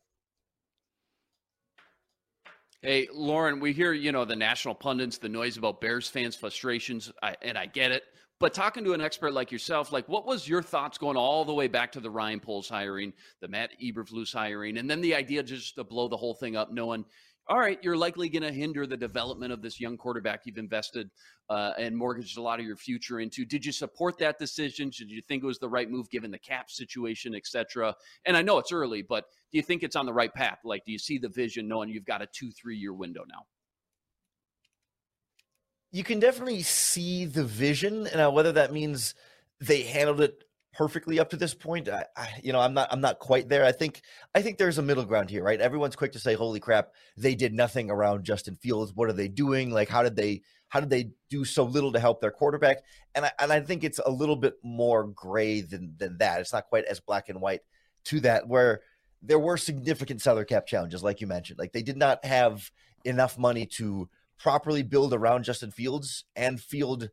Hey, 2.82 3.08
Lorin, 3.14 3.60
we 3.60 3.72
hear, 3.72 3.94
you 3.94 4.12
know, 4.12 4.26
the 4.26 4.36
national 4.36 4.74
pundits, 4.74 5.16
the 5.16 5.26
noise 5.26 5.56
about 5.56 5.80
Bears 5.80 6.06
fans' 6.06 6.36
frustrations, 6.36 7.10
I, 7.22 7.34
and 7.40 7.56
I 7.56 7.64
get 7.64 7.92
it. 7.92 8.02
But 8.40 8.52
talking 8.52 8.84
to 8.84 8.92
an 8.92 9.00
expert 9.00 9.32
like 9.32 9.50
yourself, 9.50 9.90
like 9.90 10.06
what 10.06 10.26
was 10.26 10.46
your 10.46 10.62
thoughts 10.62 10.98
going 10.98 11.16
all 11.16 11.46
the 11.46 11.54
way 11.54 11.66
back 11.66 11.92
to 11.92 12.00
the 12.00 12.10
Ryan 12.10 12.40
Poles 12.40 12.68
hiring, 12.68 13.14
the 13.40 13.48
Matt 13.48 13.70
Eberflus 13.82 14.34
hiring, 14.34 14.76
and 14.76 14.90
then 14.90 15.00
the 15.00 15.14
idea 15.14 15.42
just 15.42 15.76
to 15.76 15.84
blow 15.84 16.08
the 16.08 16.16
whole 16.18 16.34
thing 16.34 16.56
up, 16.56 16.72
knowing, 16.72 17.06
all 17.48 17.58
right, 17.58 17.78
you're 17.82 17.96
likely 17.96 18.28
going 18.28 18.42
to 18.42 18.52
hinder 18.52 18.86
the 18.86 18.96
development 18.96 19.52
of 19.52 19.62
this 19.62 19.80
young 19.80 19.96
quarterback 19.96 20.40
you've 20.44 20.58
invested 20.58 21.10
uh, 21.50 21.72
and 21.78 21.96
mortgaged 21.96 22.38
a 22.38 22.42
lot 22.42 22.58
of 22.58 22.66
your 22.66 22.76
future 22.76 23.20
into. 23.20 23.44
Did 23.44 23.64
you 23.64 23.72
support 23.72 24.18
that 24.18 24.38
decision? 24.38 24.90
Did 24.90 25.10
you 25.10 25.22
think 25.22 25.42
it 25.42 25.46
was 25.46 25.58
the 25.58 25.68
right 25.68 25.90
move 25.90 26.08
given 26.10 26.30
the 26.30 26.38
cap 26.38 26.70
situation, 26.70 27.34
et 27.34 27.46
cetera? 27.46 27.94
And 28.24 28.36
I 28.36 28.42
know 28.42 28.58
it's 28.58 28.72
early, 28.72 29.02
but 29.02 29.24
do 29.52 29.58
you 29.58 29.62
think 29.62 29.82
it's 29.82 29.96
on 29.96 30.06
the 30.06 30.12
right 30.12 30.32
path? 30.32 30.60
Like, 30.64 30.84
do 30.84 30.92
you 30.92 30.98
see 30.98 31.18
the 31.18 31.28
vision 31.28 31.68
knowing 31.68 31.90
you've 31.90 32.06
got 32.06 32.22
a 32.22 32.26
two, 32.26 32.50
three 32.50 32.76
year 32.76 32.94
window 32.94 33.24
now? 33.28 33.46
you 35.94 36.02
can 36.02 36.18
definitely 36.18 36.62
see 36.62 37.24
the 37.24 37.44
vision. 37.44 38.08
Now, 38.16 38.32
whether 38.32 38.50
that 38.50 38.72
means 38.72 39.14
they 39.60 39.82
handled 39.82 40.20
it 40.20 40.43
perfectly 40.74 41.18
up 41.18 41.30
to 41.30 41.36
this 41.36 41.54
point. 41.54 41.88
I, 41.88 42.04
I, 42.16 42.28
you 42.42 42.52
know, 42.52 42.60
I'm 42.60 42.74
not 42.74 42.88
I'm 42.92 43.00
not 43.00 43.18
quite 43.18 43.48
there. 43.48 43.64
I 43.64 43.72
think 43.72 44.02
I 44.34 44.42
think 44.42 44.58
there's 44.58 44.78
a 44.78 44.82
middle 44.82 45.04
ground 45.04 45.30
here, 45.30 45.42
right? 45.42 45.60
Everyone's 45.60 45.96
quick 45.96 46.12
to 46.12 46.18
say, 46.18 46.34
"Holy 46.34 46.60
crap, 46.60 46.90
they 47.16 47.34
did 47.34 47.54
nothing 47.54 47.90
around 47.90 48.24
Justin 48.24 48.56
Fields. 48.56 48.92
What 48.94 49.08
are 49.08 49.14
they 49.14 49.28
doing? 49.28 49.70
Like, 49.70 49.88
how 49.88 50.02
did 50.02 50.16
they 50.16 50.42
how 50.68 50.80
did 50.80 50.90
they 50.90 51.10
do 51.30 51.44
so 51.44 51.64
little 51.64 51.92
to 51.92 52.00
help 52.00 52.20
their 52.20 52.30
quarterback?" 52.30 52.78
And 53.14 53.24
I, 53.24 53.32
and 53.40 53.52
I 53.52 53.60
think 53.60 53.84
it's 53.84 54.00
a 54.04 54.10
little 54.10 54.36
bit 54.36 54.54
more 54.62 55.06
gray 55.06 55.60
than 55.60 55.94
than 55.98 56.18
that. 56.18 56.40
It's 56.40 56.52
not 56.52 56.66
quite 56.66 56.84
as 56.84 57.00
black 57.00 57.28
and 57.28 57.40
white 57.40 57.60
to 58.06 58.20
that. 58.20 58.48
Where 58.48 58.80
there 59.22 59.38
were 59.38 59.56
significant 59.56 60.20
salary 60.20 60.44
cap 60.44 60.66
challenges, 60.66 61.02
like 61.02 61.20
you 61.20 61.26
mentioned. 61.26 61.58
Like 61.58 61.72
they 61.72 61.82
did 61.82 61.96
not 61.96 62.24
have 62.24 62.70
enough 63.04 63.38
money 63.38 63.66
to 63.66 64.08
properly 64.38 64.82
build 64.82 65.14
around 65.14 65.44
Justin 65.44 65.70
Fields 65.70 66.24
and 66.36 66.60
field 66.60 67.08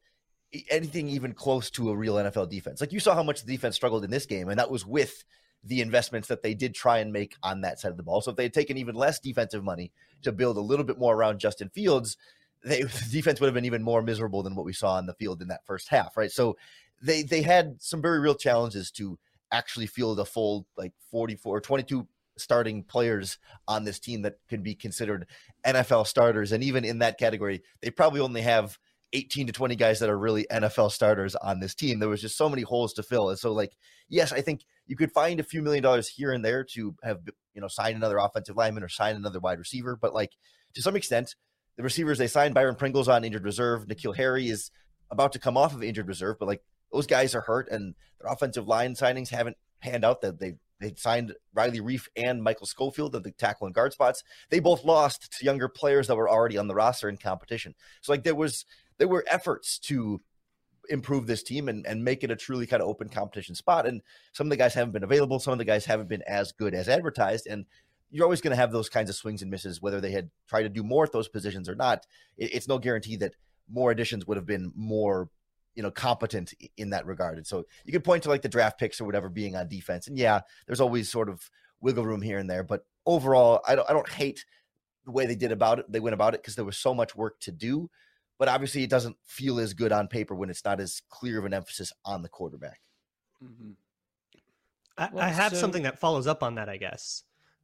anything 0.70 1.08
even 1.08 1.34
close 1.34 1.70
to 1.72 1.90
a 1.90 1.96
real 1.96 2.16
NFL 2.16 2.50
defense. 2.50 2.82
Like 2.82 2.92
you 2.92 3.00
saw 3.00 3.16
how 3.16 3.24
much 3.24 3.44
the 3.44 3.52
defense 3.52 3.76
struggled 3.76 4.04
in 4.04 4.12
this 4.12 4.26
game, 4.26 4.50
and 4.50 4.60
that 4.60 4.72
was 4.72 4.86
with 4.86 5.24
the 5.64 5.82
investments 5.82 6.28
that 6.28 6.42
they 6.42 6.54
did 6.54 6.74
try 6.74 7.00
and 7.00 7.14
make 7.14 7.36
on 7.44 7.62
that 7.62 7.80
side 7.80 7.92
of 7.92 7.98
the 7.98 8.04
ball. 8.04 8.22
So 8.22 8.32
if 8.32 8.38
they 8.38 8.44
had 8.44 8.54
taken 8.54 8.78
even 8.78 8.96
less 8.96 9.20
defensive 9.20 9.64
money 9.64 9.92
to 10.24 10.32
build 10.32 10.58
a 10.58 10.62
little 10.62 10.86
bit 10.86 10.98
more 10.98 11.16
around 11.16 11.40
Justin 11.40 11.70
Fields, 11.70 12.18
they, 12.64 12.82
the 12.84 13.08
defense 13.12 13.40
would 13.40 13.48
have 13.48 13.54
been 13.54 13.66
even 13.66 13.84
more 13.84 14.02
miserable 14.02 14.44
than 14.44 14.56
what 14.56 14.66
we 14.66 14.74
saw 14.74 14.96
on 14.96 15.06
the 15.06 15.14
field 15.14 15.42
in 15.42 15.50
that 15.50 15.66
first 15.66 15.90
half, 15.90 16.18
right? 16.18 16.32
So 16.32 16.58
they 17.02 17.24
they 17.24 17.42
had 17.42 17.82
some 17.82 18.02
very 18.02 18.20
real 18.20 18.36
challenges 18.36 18.92
to 18.92 19.18
actually 19.52 19.88
field 19.88 20.20
a 20.20 20.26
full 20.26 20.66
like 20.78 20.94
44 21.10 21.62
22 21.62 22.08
starting 22.38 22.84
players 22.84 23.38
on 23.68 23.84
this 23.84 24.00
team 24.00 24.22
that 24.22 24.38
can 24.48 24.64
be 24.64 24.76
considered 24.76 25.28
NFL 25.66 26.08
starters 26.08 26.52
and 26.52 26.64
even 26.64 26.86
in 26.86 27.00
that 27.00 27.18
category 27.18 27.62
they 27.82 27.90
probably 27.90 28.22
only 28.22 28.42
have 28.42 28.78
18 29.14 29.48
to 29.48 29.54
20 29.54 29.76
guys 29.76 30.00
that 30.00 30.10
are 30.10 30.18
really 30.18 30.46
NFL 30.52 30.92
starters 30.92 31.36
on 31.36 31.60
this 31.60 31.76
team. 31.76 32.00
There 32.00 32.10
was 32.10 32.22
just 32.22 32.38
so 32.38 32.50
many 32.50 32.62
holes 32.62 32.94
to 32.94 33.04
fill. 33.04 33.30
And 33.30 33.40
so, 33.40 33.52
like, 33.52 33.74
yes, 34.10 34.32
I 34.32 34.42
think 34.42 34.66
you 34.88 34.96
could 34.96 35.12
find 35.12 35.40
a 35.40 35.44
few 35.44 35.62
million 35.62 35.84
dollars 35.84 36.08
here 36.08 36.32
and 36.32 36.44
there 36.44 36.64
to 36.76 36.96
have, 37.04 37.20
you 37.54 37.62
know, 37.62 37.68
sign 37.68 37.96
another 37.96 38.18
offensive 38.18 38.56
lineman 38.56 38.84
or 38.84 38.90
sign 38.90 39.16
another 39.16 39.40
wide 39.40 39.60
receiver. 39.60 39.96
But, 39.96 40.14
like, 40.14 40.32
to 40.74 40.82
some 40.82 40.96
extent, 40.96 41.36
the 41.78 41.84
receivers 41.84 42.18
they 42.18 42.28
signed 42.28 42.54
Byron 42.54 42.76
Pringle's 42.76 43.08
on 43.08 43.24
injured 43.24 43.44
reserve. 43.44 43.88
N'Keal 43.88 44.16
Harry 44.16 44.50
is 44.50 44.72
about 45.10 45.34
to 45.34 45.40
come 45.40 45.58
off 45.58 45.74
of 45.74 45.84
injured 45.84 46.08
reserve, 46.08 46.38
but 46.40 46.48
like 46.48 46.64
those 46.92 47.08
guys 47.08 47.36
are 47.36 47.42
hurt 47.42 47.70
and 47.70 47.96
their 48.20 48.32
offensive 48.32 48.68
line 48.68 48.94
signings 48.94 49.30
haven't 49.30 49.58
panned 49.82 50.06
out. 50.06 50.22
That 50.22 50.40
they 50.40 50.56
they 50.80 50.94
signed 50.96 51.34
Riley 51.54 51.80
Reiff 51.80 52.08
and 52.16 52.44
Michael 52.44 52.66
Schofield 52.66 53.16
at 53.16 53.24
the 53.24 53.32
tackle 53.32 53.68
and 53.68 53.76
guard 53.76 53.94
spots. 53.94 54.24
They 54.50 54.60
both 54.60 54.84
lost 54.84 55.38
to 55.38 55.46
younger 55.46 55.70
players 55.70 56.08
that 56.08 56.16
were 56.16 56.30
already 56.30 56.58
on 56.58 56.68
the 56.68 56.76
roster 56.76 57.10
in 57.10 57.18
competition. 57.18 57.76
So 58.02 58.12
like 58.12 58.24
there 58.24 58.36
was 58.36 58.66
there 59.02 59.08
were 59.08 59.26
efforts 59.28 59.80
to 59.80 60.22
improve 60.88 61.26
this 61.26 61.42
team 61.42 61.70
and, 61.70 61.88
and 61.88 62.04
make 62.04 62.24
it 62.24 62.30
a 62.30 62.36
truly 62.36 62.68
kind 62.68 62.84
of 62.84 62.88
open 62.88 63.10
competition 63.10 63.56
spot. 63.56 63.88
And 63.88 64.04
some 64.32 64.46
of 64.46 64.52
the 64.52 64.58
guys 64.58 64.76
haven't 64.76 64.92
been 64.92 65.04
available. 65.04 65.40
Some 65.40 65.54
of 65.54 65.58
the 65.58 65.66
guys 65.66 65.86
haven't 65.86 66.08
been 66.08 66.22
as 66.28 66.52
good 66.52 66.76
as 66.76 66.88
advertised. 66.88 67.48
And 67.48 67.66
you're 68.12 68.26
always 68.26 68.42
going 68.42 68.52
to 68.52 68.58
have 68.58 68.72
those 68.72 68.90
kinds 68.90 69.10
of 69.10 69.16
swings 69.16 69.42
and 69.42 69.50
misses, 69.50 69.82
whether 69.82 70.00
they 70.00 70.12
had 70.12 70.30
tried 70.48 70.64
to 70.64 70.70
do 70.70 70.84
more 70.84 71.04
at 71.04 71.12
those 71.12 71.28
positions 71.28 71.68
or 71.68 71.74
not. 71.74 72.06
It, 72.38 72.54
it's 72.54 72.68
no 72.68 72.78
guarantee 72.78 73.16
that 73.16 73.34
more 73.68 73.90
additions 73.90 74.28
would 74.28 74.38
have 74.38 74.46
been 74.46 74.72
more, 74.76 75.30
you 75.74 75.82
know, 75.82 75.90
competent 75.90 76.54
in 76.78 76.92
that 76.92 77.08
regard. 77.08 77.38
And 77.38 77.48
so 77.48 77.64
you 77.84 77.92
could 77.92 78.04
point 78.04 78.22
to 78.24 78.30
like 78.30 78.44
the 78.44 78.50
draft 78.50 78.78
picks 78.78 79.02
or 79.02 79.06
whatever 79.06 79.30
being 79.30 79.56
on 79.56 79.68
defense. 79.68 80.08
And 80.08 80.16
yeah, 80.16 80.42
there's 80.68 80.82
always 80.82 81.10
sort 81.10 81.28
of 81.28 81.50
wiggle 81.80 82.06
room 82.06 82.22
here 82.22 82.38
and 82.38 82.48
there. 82.48 82.64
But 82.64 82.86
overall, 83.08 83.62
I 83.68 83.74
don't, 83.74 83.90
I 83.90 83.94
don't 83.94 84.10
hate 84.10 84.46
the 85.06 85.12
way 85.12 85.26
they 85.26 85.34
did 85.34 85.52
about 85.52 85.80
it. 85.80 85.92
They 85.92 86.00
went 86.00 86.14
about 86.14 86.36
it 86.36 86.44
because 86.44 86.56
there 86.56 86.66
was 86.66 86.78
so 86.78 86.94
much 86.94 87.16
work 87.16 87.40
to 87.40 87.52
do 87.52 87.90
but 88.42 88.50
obviously 88.50 88.82
it 88.82 88.90
doesn't 88.90 89.16
feel 89.24 89.60
as 89.60 89.76
good 89.76 89.92
on 89.92 90.08
paper 90.08 90.34
when 90.34 90.50
it's 90.50 90.66
not 90.66 90.80
as 90.80 91.04
clear 91.10 91.38
of 91.38 91.46
an 91.46 91.54
emphasis 91.54 91.94
on 92.04 92.24
the 92.24 92.28
quarterback. 92.28 92.82
Mm-hmm. 93.44 93.74
I, 94.98 95.10
well, 95.14 95.24
I, 95.24 95.28
have 95.28 95.52
so... 95.52 95.60
something 95.60 95.84
that 95.84 96.00
follows 96.00 96.26
up 96.26 96.42
on 96.42 96.56
that, 96.56 96.68
I 96.68 96.78
guess, 96.78 97.22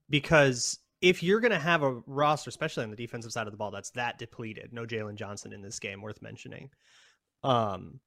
because 0.07 0.77
if 1.01 1.23
you're 1.23 1.39
going 1.39 1.51
to 1.51 1.57
have 1.57 1.81
a 1.81 1.99
roster, 2.05 2.49
especially 2.49 2.83
on 2.83 2.91
the 2.91 2.95
defensive 2.95 3.31
side 3.31 3.47
of 3.47 3.53
the 3.53 3.57
ball, 3.57 3.71
that's 3.71 3.89
that 3.91 4.19
depleted, 4.19 4.71
no 4.71 4.85
Jaylon 4.85 5.15
Johnson 5.15 5.51
in 5.51 5.63
this 5.63 5.79
game, 5.79 5.99
worth 5.99 6.21
mentioning. 6.21 6.69
Um, 7.43 7.99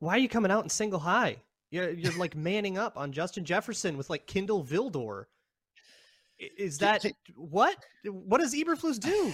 why 0.00 0.14
are 0.14 0.18
you 0.18 0.28
coming 0.28 0.50
out 0.50 0.64
in 0.64 0.70
single 0.70 0.98
high? 0.98 1.36
You're, 1.70 1.90
you're 1.90 2.18
like 2.18 2.34
manning 2.34 2.76
up 2.76 2.98
on 2.98 3.12
Justin 3.12 3.44
Jefferson 3.44 3.96
with 3.96 4.10
like 4.10 4.26
Kindle 4.26 4.64
Vildor. 4.64 5.26
Is 6.40 6.78
that 6.78 7.06
what? 7.36 7.76
What 8.04 8.40
does 8.40 8.52
Eberflus 8.52 8.98
do? 8.98 9.32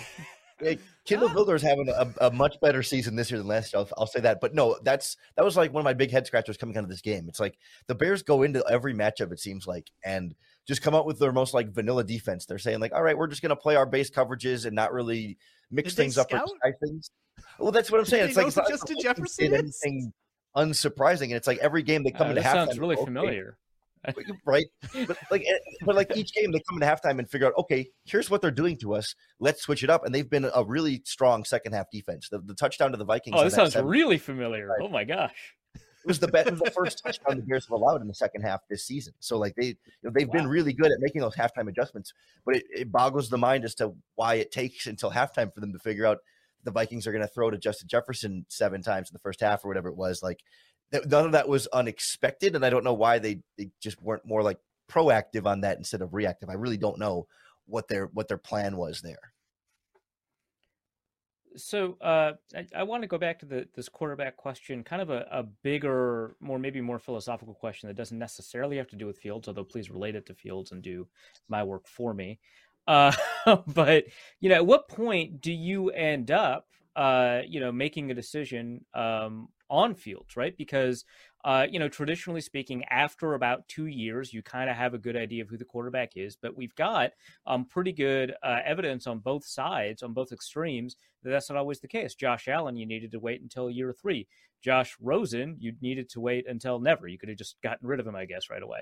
Hey, 0.65 0.79
Kindle 1.05 1.29
ah. 1.29 1.35
Vildor 1.35 1.55
is 1.55 1.63
having 1.63 1.89
a, 1.89 2.13
a, 2.21 2.31
much 2.31 2.59
better 2.61 2.83
season 2.83 3.17
this 3.17 3.31
year 3.31 3.39
than 3.39 3.47
last 3.47 3.73
year. 3.73 3.81
I'll, 3.81 3.89
I'll, 3.99 4.07
say 4.07 4.21
that. 4.21 4.41
But 4.41 4.55
no, 4.55 4.79
that's 4.83 5.17
that 5.37 5.45
was 5.45 5.57
like 5.57 5.73
one 5.73 5.81
of 5.81 5.85
my 5.85 5.93
big 5.93 6.11
head 6.11 6.27
scratchers 6.27 6.57
coming 6.57 6.77
out 6.77 6.85
of 6.85 6.91
this 6.91 7.01
game. 7.01 7.27
It's 7.29 7.41
like 7.41 7.59
the 7.87 7.95
Bears 7.95 8.23
go 8.23 8.43
into 8.43 8.65
every 8.69 8.95
matchup, 8.95 9.33
it 9.33 9.41
seems 9.41 9.67
like, 9.67 9.91
and 10.05 10.35
just 10.67 10.83
come 10.83 10.95
out 10.95 11.07
with 11.07 11.19
their 11.19 11.33
most 11.33 11.55
like 11.55 11.69
vanilla 11.73 12.05
defense. 12.05 12.47
They're 12.47 12.59
saying 12.59 12.81
like, 12.81 12.95
all 12.95 13.03
right, 13.03 13.17
we're 13.17 13.27
just 13.27 13.43
gonna 13.43 13.57
play 13.57 13.77
our 13.77 13.87
base 13.87 14.11
coverages 14.11 14.67
and 14.67 14.75
not 14.75 14.93
really 14.93 15.39
mix 15.71 15.91
Did 15.91 15.97
things 15.97 16.19
up 16.19 16.33
or 16.33 16.45
things. 16.85 17.11
Well, 17.59 17.73
that's 17.73 17.91
what 17.91 18.01
I'm 18.01 18.07
saying. 18.07 18.29
It's 18.29 18.37
like 18.37 18.47
it's 18.47 18.57
Justin 18.57 18.97
Jefferson 19.01 19.55
anything 19.55 20.13
unsurprising, 20.57 21.25
and 21.25 21.33
it's 21.33 21.47
like 21.47 21.59
every 21.59 21.83
game 21.83 22.03
they 22.03 22.11
come 22.11 22.29
uh, 22.29 22.31
into 22.31 22.43
halftime. 22.43 22.67
Sounds 22.67 22.79
really 22.79 22.97
okay, 22.97 23.05
familiar 23.05 23.59
right? 24.47 24.67
But 25.07 25.17
like, 25.31 25.43
eh, 25.43 25.59
but 25.85 25.95
like 25.95 26.17
each 26.17 26.33
game 26.33 26.53
they 26.53 26.61
come 26.69 26.81
into 26.81 26.87
halftime 26.87 27.19
and 27.19 27.29
figure 27.29 27.47
out, 27.47 27.55
okay, 27.59 27.89
here's 28.05 28.31
what 28.31 28.43
they're 28.43 28.51
doing 28.51 28.77
to 28.79 28.95
us. 28.95 29.15
Let's 29.41 29.63
switch 29.63 29.83
it 29.83 29.91
up. 29.91 30.05
And 30.05 30.15
they've 30.15 30.29
been 30.29 30.49
a 30.55 30.65
really 30.65 31.03
strong 31.05 31.45
second 31.45 31.73
half 31.73 31.91
defense. 31.91 32.29
The, 32.29 32.39
the 32.39 32.55
touchdown 32.55 32.93
to 32.93 32.97
the 32.97 33.05
Vikings. 33.05 33.37
Oh, 33.39 33.45
this 33.45 33.55
sounds 33.55 33.73
seven, 33.73 33.89
really 33.89 34.19
familiar. 34.19 34.67
Right? 34.67 34.81
Oh 34.83 34.89
my 34.89 35.05
gosh. 35.05 35.55
It 35.75 36.09
was 36.09 36.19
the 36.19 36.29
best, 36.29 36.47
the 36.51 36.71
first 36.77 37.03
touchdown 37.03 37.37
the 37.37 37.43
Bears 37.43 37.65
have 37.65 37.73
allowed 37.73 38.03
in 38.03 38.09
the 38.09 38.15
second 38.15 38.43
half 38.43 38.61
this 38.69 38.85
season. 38.85 39.15
So 39.21 39.39
like 39.39 39.55
they, 39.57 39.69
you 39.69 39.75
know, 40.03 40.11
they've 40.15 40.29
wow. 40.29 40.35
been 40.35 40.49
really 40.49 40.75
good 40.75 40.93
at 40.93 41.01
making 41.01 41.23
those 41.23 41.35
halftime 41.35 41.69
adjustments. 41.69 42.13
But 42.45 42.57
it, 42.57 42.65
it 42.71 42.93
boggles 42.93 43.31
the 43.31 43.39
mind 43.39 43.65
as 43.65 43.75
to 43.77 43.95
why 44.15 44.35
it 44.35 44.53
takes 44.53 44.87
until 44.87 45.11
halftime 45.11 45.53
for 45.53 45.61
them 45.61 45.73
to 45.73 45.79
figure 45.79 46.05
out 46.05 46.19
the 46.63 46.71
Vikings 46.71 47.07
are 47.07 47.13
going 47.13 47.23
to 47.23 47.33
throw 47.33 47.51
to 47.51 47.59
Justin 47.59 47.89
Jefferson 47.89 48.45
seven 48.49 48.83
times 48.83 49.11
in 49.11 49.15
the 49.15 49.19
first 49.21 49.41
half 49.41 49.65
or 49.65 49.69
whatever 49.69 49.89
it 49.89 49.97
was. 49.97 50.23
Like 50.23 50.41
none 51.07 51.27
of 51.27 51.33
that 51.33 51.49
was 51.49 51.67
unexpected, 51.69 52.57
and 52.57 52.65
I 52.65 52.71
don't 52.71 52.85
know 52.85 52.95
why 52.95 53.19
they, 53.19 53.41
they 53.59 53.71
just 53.81 54.01
weren't 54.03 54.27
more 54.27 54.43
like 54.43 54.59
proactive 54.91 55.47
on 55.47 55.63
that 55.63 55.79
instead 55.79 56.03
of 56.03 56.15
reactive. 56.15 56.51
I 56.51 56.55
really 56.55 56.77
don't 56.77 56.99
know 56.99 57.27
what 57.67 57.89
their 57.89 58.07
what 58.07 58.29
their 58.29 58.39
plan 58.39 58.77
was 58.77 59.01
there. 59.01 59.33
So 61.57 61.97
uh, 62.01 62.33
I, 62.55 62.67
I, 62.75 62.83
want 62.83 63.05
to 63.05 63.07
go 63.07 63.17
back 63.17 63.39
to 63.39 63.47
the 63.47 63.69
this 63.75 63.89
quarterback 63.89 64.37
question, 64.37 64.83
kind 64.83 65.01
of 65.01 65.11
a, 65.11 65.27
a, 65.31 65.45
bigger, 65.45 66.35
more 66.41 66.59
maybe 66.59 66.81
more 66.81 66.99
philosophical 66.99 67.55
question 67.55 67.87
that 67.87 67.95
doesn't 67.95 68.19
necessarily 68.19 68.77
have 68.77 68.89
to 68.89 68.97
do 68.97 69.07
with 69.07 69.19
Fields, 69.19 69.47
although 69.47 69.63
please 69.63 69.89
relate 69.89 70.17
it 70.17 70.27
to 70.27 70.35
Fields 70.35 70.73
and 70.73 70.83
do 70.83 71.07
my 71.49 71.63
work 71.63 71.87
for 71.87 72.13
me. 72.13 72.41
Uh, 72.89 73.13
but 73.69 74.07
you 74.41 74.49
know, 74.49 74.57
at 74.57 74.67
what 74.67 74.89
point 74.89 75.41
do 75.41 75.53
you 75.53 75.91
end 75.91 76.33
up, 76.33 76.67
uh, 76.97 77.43
you 77.47 77.61
know, 77.61 77.71
making 77.71 78.11
a 78.11 78.15
decision 78.15 78.85
um, 78.95 79.49
on 79.75 79.95
fields, 79.95 80.37
right? 80.37 80.57
Because 80.57 81.05
uh, 81.45 81.67
you 81.71 81.79
know, 81.79 81.89
traditionally 81.89 82.41
speaking, 82.41 82.85
after 82.91 83.35
about 83.35 83.69
two 83.69 83.87
years, 83.87 84.33
you 84.33 84.43
kind 84.43 84.71
of 84.71 84.77
have 84.77 84.95
a 84.95 84.99
good 84.99 85.15
idea 85.15 85.43
of 85.43 85.49
who 85.51 85.59
the 85.59 85.65
quarterback 85.65 86.17
is. 86.17 86.37
But 86.37 86.57
we've 86.57 86.75
got 86.75 87.11
um, 87.47 87.67
pretty 87.67 87.93
good 87.93 88.35
uh, 88.43 88.61
evidence 88.65 89.07
on 89.07 89.19
both 89.19 89.45
sides, 89.45 90.03
on 90.03 90.15
both 90.15 90.33
extremes, 90.33 90.97
that 91.23 91.31
that's 91.31 91.51
not 91.51 91.59
always 91.59 91.81
the 91.81 91.89
case. 91.89 92.15
Josh 92.15 92.49
Allen, 92.49 92.79
you 92.79 92.87
needed 92.87 93.11
to 93.11 93.21
wait 93.21 93.43
until 93.43 93.69
year 93.69 93.93
three. 93.93 94.27
Josh 94.63 94.97
Rosen, 95.03 95.57
you 95.59 95.75
needed 95.83 96.09
to 96.11 96.21
wait 96.21 96.49
until 96.49 96.79
never. 96.79 97.07
You 97.07 97.19
could 97.19 97.29
have 97.29 97.37
just 97.37 97.57
gotten 97.63 97.87
rid 97.87 98.01
of 98.01 98.07
him, 98.07 98.17
I 98.17 98.25
guess, 98.25 98.49
right 98.49 98.63
away. 98.63 98.81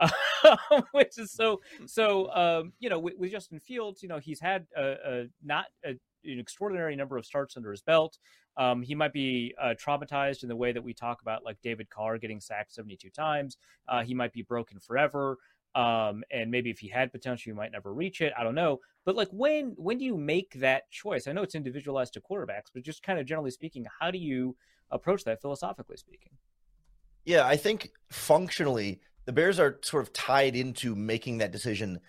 which 0.92 1.18
is 1.18 1.32
so 1.32 1.60
so. 1.86 2.32
Um, 2.32 2.72
you 2.78 2.90
know, 2.90 3.00
with, 3.00 3.14
with, 3.18 3.32
Justin 3.32 3.58
Fields, 3.58 4.02
you 4.02 4.08
know, 4.08 4.18
he's 4.18 4.40
had 4.40 4.66
a, 4.76 4.94
a 5.04 5.24
not 5.42 5.66
a 5.84 5.98
an 6.24 6.38
extraordinary 6.38 6.96
number 6.96 7.16
of 7.16 7.26
starts 7.26 7.56
under 7.56 7.70
his 7.70 7.82
belt. 7.82 8.18
Um, 8.56 8.82
he 8.82 8.94
might 8.94 9.12
be 9.12 9.54
uh, 9.60 9.74
traumatized 9.74 10.42
in 10.42 10.48
the 10.48 10.56
way 10.56 10.72
that 10.72 10.82
we 10.82 10.94
talk 10.94 11.22
about, 11.22 11.44
like 11.44 11.60
David 11.62 11.90
Carr 11.90 12.18
getting 12.18 12.40
sacked 12.40 12.72
72 12.72 13.10
times. 13.10 13.56
Uh, 13.88 14.02
he 14.02 14.14
might 14.14 14.32
be 14.32 14.42
broken 14.42 14.78
forever. 14.78 15.38
Um, 15.74 16.22
and 16.30 16.50
maybe 16.50 16.70
if 16.70 16.78
he 16.78 16.88
had 16.88 17.10
potential, 17.10 17.50
you 17.50 17.54
might 17.54 17.72
never 17.72 17.92
reach 17.92 18.20
it. 18.20 18.32
I 18.38 18.44
don't 18.44 18.54
know. 18.54 18.80
But 19.04 19.16
like, 19.16 19.28
when 19.32 19.74
when 19.76 19.98
do 19.98 20.04
you 20.04 20.16
make 20.16 20.54
that 20.60 20.90
choice? 20.90 21.26
I 21.26 21.32
know 21.32 21.42
it's 21.42 21.56
individualized 21.56 22.14
to 22.14 22.20
quarterbacks, 22.20 22.70
but 22.72 22.84
just 22.84 23.02
kind 23.02 23.18
of 23.18 23.26
generally 23.26 23.50
speaking, 23.50 23.86
how 24.00 24.10
do 24.10 24.18
you 24.18 24.56
approach 24.90 25.24
that 25.24 25.40
philosophically 25.40 25.96
speaking? 25.96 26.32
Yeah, 27.24 27.46
I 27.46 27.56
think 27.56 27.90
functionally, 28.10 29.00
the 29.24 29.32
Bears 29.32 29.58
are 29.58 29.78
sort 29.82 30.02
of 30.02 30.12
tied 30.12 30.54
into 30.54 30.94
making 30.94 31.38
that 31.38 31.52
decision 31.52 32.00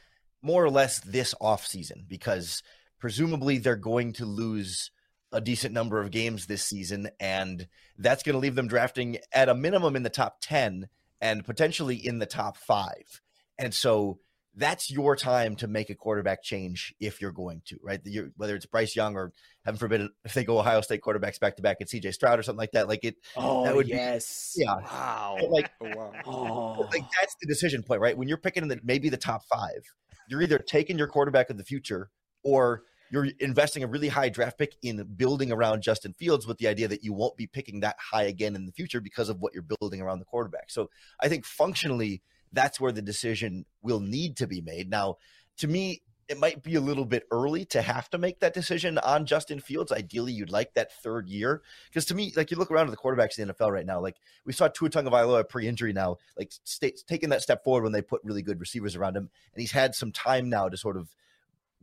more 0.41 0.64
or 0.64 0.70
less 0.70 1.00
this 1.00 1.34
off 1.41 1.66
season 1.66 2.06
because 2.08 2.62
presumably 3.00 3.58
they're 3.58 3.76
going 3.76 4.14
to 4.14 4.26
lose 4.26 4.91
a 5.36 5.41
decent 5.41 5.73
number 5.73 5.99
of 5.99 6.11
games 6.11 6.45
this 6.45 6.63
season, 6.63 7.09
and 7.19 7.67
that's 7.97 8.23
going 8.23 8.33
to 8.33 8.39
leave 8.39 8.55
them 8.55 8.67
drafting 8.67 9.17
at 9.33 9.49
a 9.49 9.53
minimum 9.55 9.95
in 9.95 10.03
the 10.03 10.09
top 10.09 10.38
10 10.41 10.88
and 11.21 11.45
potentially 11.45 11.95
in 11.95 12.19
the 12.19 12.25
top 12.25 12.57
five. 12.57 13.21
And 13.57 13.73
so 13.73 14.19
that's 14.55 14.89
your 14.89 15.15
time 15.17 15.55
to 15.57 15.67
make 15.67 15.89
a 15.89 15.95
quarterback 15.95 16.41
change 16.41 16.95
if 16.99 17.21
you're 17.21 17.33
going 17.33 17.61
to, 17.65 17.77
right? 17.83 17.99
You're, 18.05 18.29
whether 18.38 18.55
it's 18.55 18.65
Bryce 18.65 18.95
Young 18.95 19.15
or 19.15 19.33
heaven 19.65 19.77
forbid 19.77 20.07
if 20.23 20.33
they 20.33 20.45
go 20.45 20.59
Ohio 20.59 20.79
State 20.81 21.01
quarterbacks 21.01 21.39
back 21.39 21.57
to 21.57 21.61
back 21.61 21.77
at 21.81 21.88
CJ 21.89 22.13
Stroud 22.13 22.39
or 22.39 22.43
something 22.43 22.59
like 22.59 22.71
that. 22.71 22.88
Like 22.88 23.03
it, 23.03 23.15
Oh 23.36 23.65
that 23.65 23.75
would 23.75 23.89
yes. 23.89 24.53
be, 24.57 24.63
yeah, 24.63 24.75
Wow. 24.77 25.38
like 25.49 25.69
wow. 25.81 26.13
Oh. 26.25 26.88
like 26.93 27.03
that's 27.19 27.36
the 27.41 27.47
decision 27.47 27.83
point, 27.83 27.99
right? 27.99 28.17
When 28.17 28.29
you're 28.29 28.38
picking 28.38 28.63
in 28.63 28.69
the 28.69 28.79
maybe 28.83 29.09
the 29.09 29.17
top 29.17 29.43
five, 29.53 29.83
you're 30.29 30.41
either 30.41 30.57
taking 30.59 30.97
your 30.97 31.07
quarterback 31.07 31.49
of 31.49 31.57
the 31.57 31.65
future 31.65 32.09
or 32.43 32.83
you're 33.12 33.30
investing 33.39 33.84
a 33.84 33.88
really 33.88 34.08
high 34.08 34.30
draft 34.30 34.58
pick 34.58 34.76
in 34.82 35.03
building 35.16 35.51
around 35.51 35.82
Justin 35.84 36.14
Fields 36.14 36.47
with 36.47 36.58
the 36.58 36.68
idea 36.68 36.88
that 36.88 37.03
you 37.03 37.14
won't 37.14 37.38
be 37.38 37.47
picking 37.47 37.82
that 37.82 37.95
high 37.99 38.24
again 38.24 38.56
in 38.56 38.66
the 38.66 38.72
future 38.72 38.99
because 38.99 39.30
of 39.30 39.41
what 39.41 39.53
you're 39.53 39.64
building 39.80 40.01
around 40.01 40.20
the 40.20 40.26
quarterback. 40.26 40.70
So 40.70 40.89
I 41.20 41.28
think 41.28 41.45
functionally 41.45 42.22
that's 42.51 42.80
where 42.80 42.91
the 42.91 43.01
decision 43.01 43.66
will 43.82 43.99
need 43.99 44.38
to 44.38 44.47
be 44.47 44.62
made. 44.62 44.89
Now, 44.89 45.18
to 45.58 45.68
me, 45.68 46.01
it 46.28 46.39
might 46.39 46.64
be 46.64 46.76
a 46.76 46.82
little 46.82 47.06
bit 47.06 47.28
early 47.30 47.66
to 47.66 47.82
have 47.82 48.10
to 48.10 48.18
make 48.18 48.39
that 48.39 48.53
decision 48.53 48.97
on 48.99 49.26
Justin 49.26 49.60
Fields. 49.60 49.91
Ideally, 49.91 50.34
you'd 50.34 50.49
like 50.49 50.74
that 50.74 50.91
third 50.91 51.30
year 51.30 51.62
because 51.88 52.06
to 52.06 52.16
me, 52.16 52.34
like 52.36 52.49
you 52.49 52.58
look 52.58 52.72
around 52.72 52.88
at 52.88 52.91
the 52.91 52.97
quarterbacks 52.97 53.38
in 53.38 53.47
the 53.47 53.53
NFL 53.53 53.72
right 53.72 53.86
now, 53.86 53.99
like 53.99 54.18
we 54.43 54.53
saw 54.53 54.68
Tua 54.68 54.89
Tagovailoa 54.89 55.47
pre-injury 55.47 55.93
now, 55.93 56.18
like 56.38 56.51
sta- 56.64 56.95
taking 57.06 57.30
that 57.30 57.43
step 57.43 57.64
forward 57.64 57.84
when 57.84 57.91
they 57.91 58.01
put 58.01 58.24
really 58.24 58.41
good 58.41 58.60
receivers 58.60 58.95
around 58.95 59.16
him, 59.16 59.30
and 59.53 59.62
he's 59.62 59.72
had 59.72 59.93
some 59.93 60.12
time 60.12 60.49
now 60.49 60.68
to 60.68 60.78
sort 60.78 60.97
of 60.97 61.16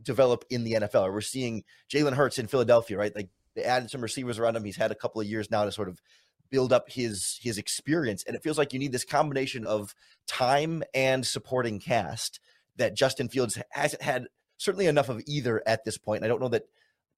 develop 0.03 0.45
in 0.49 0.63
the 0.63 0.73
NFL. 0.73 1.11
We're 1.11 1.21
seeing 1.21 1.63
Jalen 1.91 2.13
Hurts 2.13 2.39
in 2.39 2.47
Philadelphia, 2.47 2.97
right? 2.97 3.15
Like 3.15 3.29
they 3.55 3.63
added 3.63 3.89
some 3.89 4.01
receivers 4.01 4.39
around 4.39 4.55
him. 4.55 4.63
He's 4.63 4.77
had 4.77 4.91
a 4.91 4.95
couple 4.95 5.21
of 5.21 5.27
years 5.27 5.49
now 5.49 5.65
to 5.65 5.71
sort 5.71 5.89
of 5.89 6.01
build 6.49 6.73
up 6.73 6.89
his 6.89 7.39
his 7.41 7.57
experience, 7.57 8.23
and 8.25 8.35
it 8.35 8.43
feels 8.43 8.57
like 8.57 8.73
you 8.73 8.79
need 8.79 8.91
this 8.91 9.05
combination 9.05 9.65
of 9.65 9.95
time 10.27 10.83
and 10.93 11.25
supporting 11.25 11.79
cast 11.79 12.39
that 12.77 12.95
Justin 12.95 13.29
Fields 13.29 13.57
hasn't 13.69 14.01
had 14.01 14.27
certainly 14.57 14.87
enough 14.87 15.09
of 15.09 15.21
either 15.27 15.61
at 15.67 15.83
this 15.85 15.97
point. 15.97 16.23
I 16.23 16.27
don't 16.27 16.41
know 16.41 16.49
that 16.49 16.67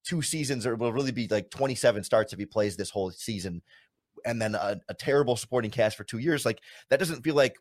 two 0.04 0.22
seasons 0.22 0.66
or 0.66 0.76
will 0.76 0.92
really 0.92 1.12
be 1.12 1.26
like 1.28 1.50
27 1.50 2.04
starts 2.04 2.32
if 2.32 2.38
he 2.38 2.46
plays 2.46 2.76
this 2.76 2.90
whole 2.90 3.10
season 3.10 3.62
and 4.24 4.40
then 4.40 4.54
a, 4.54 4.80
a 4.88 4.94
terrible 4.94 5.36
supporting 5.36 5.70
cast 5.70 5.96
for 5.96 6.04
two 6.04 6.18
years. 6.18 6.44
Like 6.44 6.60
that 6.90 6.98
doesn't 6.98 7.22
feel 7.22 7.34
like 7.34 7.56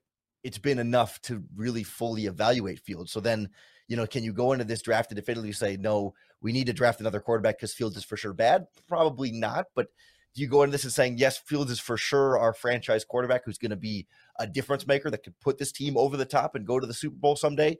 it's 0.45 0.59
been 0.59 0.77
enough 0.77 1.19
to 1.23 1.43
really 1.55 1.81
fully 1.81 2.27
evaluate 2.27 2.79
Fields. 2.79 3.11
So 3.11 3.19
then, 3.19 3.49
you 3.87 3.97
know, 3.97 4.05
can 4.05 4.23
you 4.23 4.31
go 4.31 4.51
into 4.51 4.63
this 4.63 4.83
draft 4.83 5.09
and 5.09 5.15
definitively 5.15 5.51
say, 5.53 5.75
no, 5.75 6.13
we 6.39 6.51
need 6.51 6.67
to 6.67 6.73
draft 6.73 6.99
another 6.99 7.19
quarterback 7.19 7.57
because 7.57 7.73
Fields 7.73 7.97
is 7.97 8.03
for 8.03 8.15
sure 8.15 8.31
bad? 8.31 8.67
Probably 8.87 9.31
not. 9.31 9.65
But 9.73 9.87
do 10.35 10.43
you 10.43 10.47
go 10.47 10.61
into 10.61 10.73
this 10.73 10.83
and 10.83 10.93
saying, 10.93 11.17
yes, 11.17 11.35
Fields 11.35 11.71
is 11.71 11.79
for 11.79 11.97
sure 11.97 12.37
our 12.37 12.53
franchise 12.53 13.03
quarterback 13.03 13.43
who's 13.43 13.57
going 13.57 13.71
to 13.71 13.75
be 13.75 14.05
a 14.37 14.45
difference 14.45 14.85
maker 14.85 15.09
that 15.09 15.23
could 15.23 15.33
put 15.39 15.57
this 15.57 15.71
team 15.71 15.97
over 15.97 16.15
the 16.15 16.25
top 16.25 16.53
and 16.53 16.67
go 16.67 16.79
to 16.79 16.85
the 16.85 16.93
Super 16.93 17.15
Bowl 17.15 17.35
someday? 17.35 17.79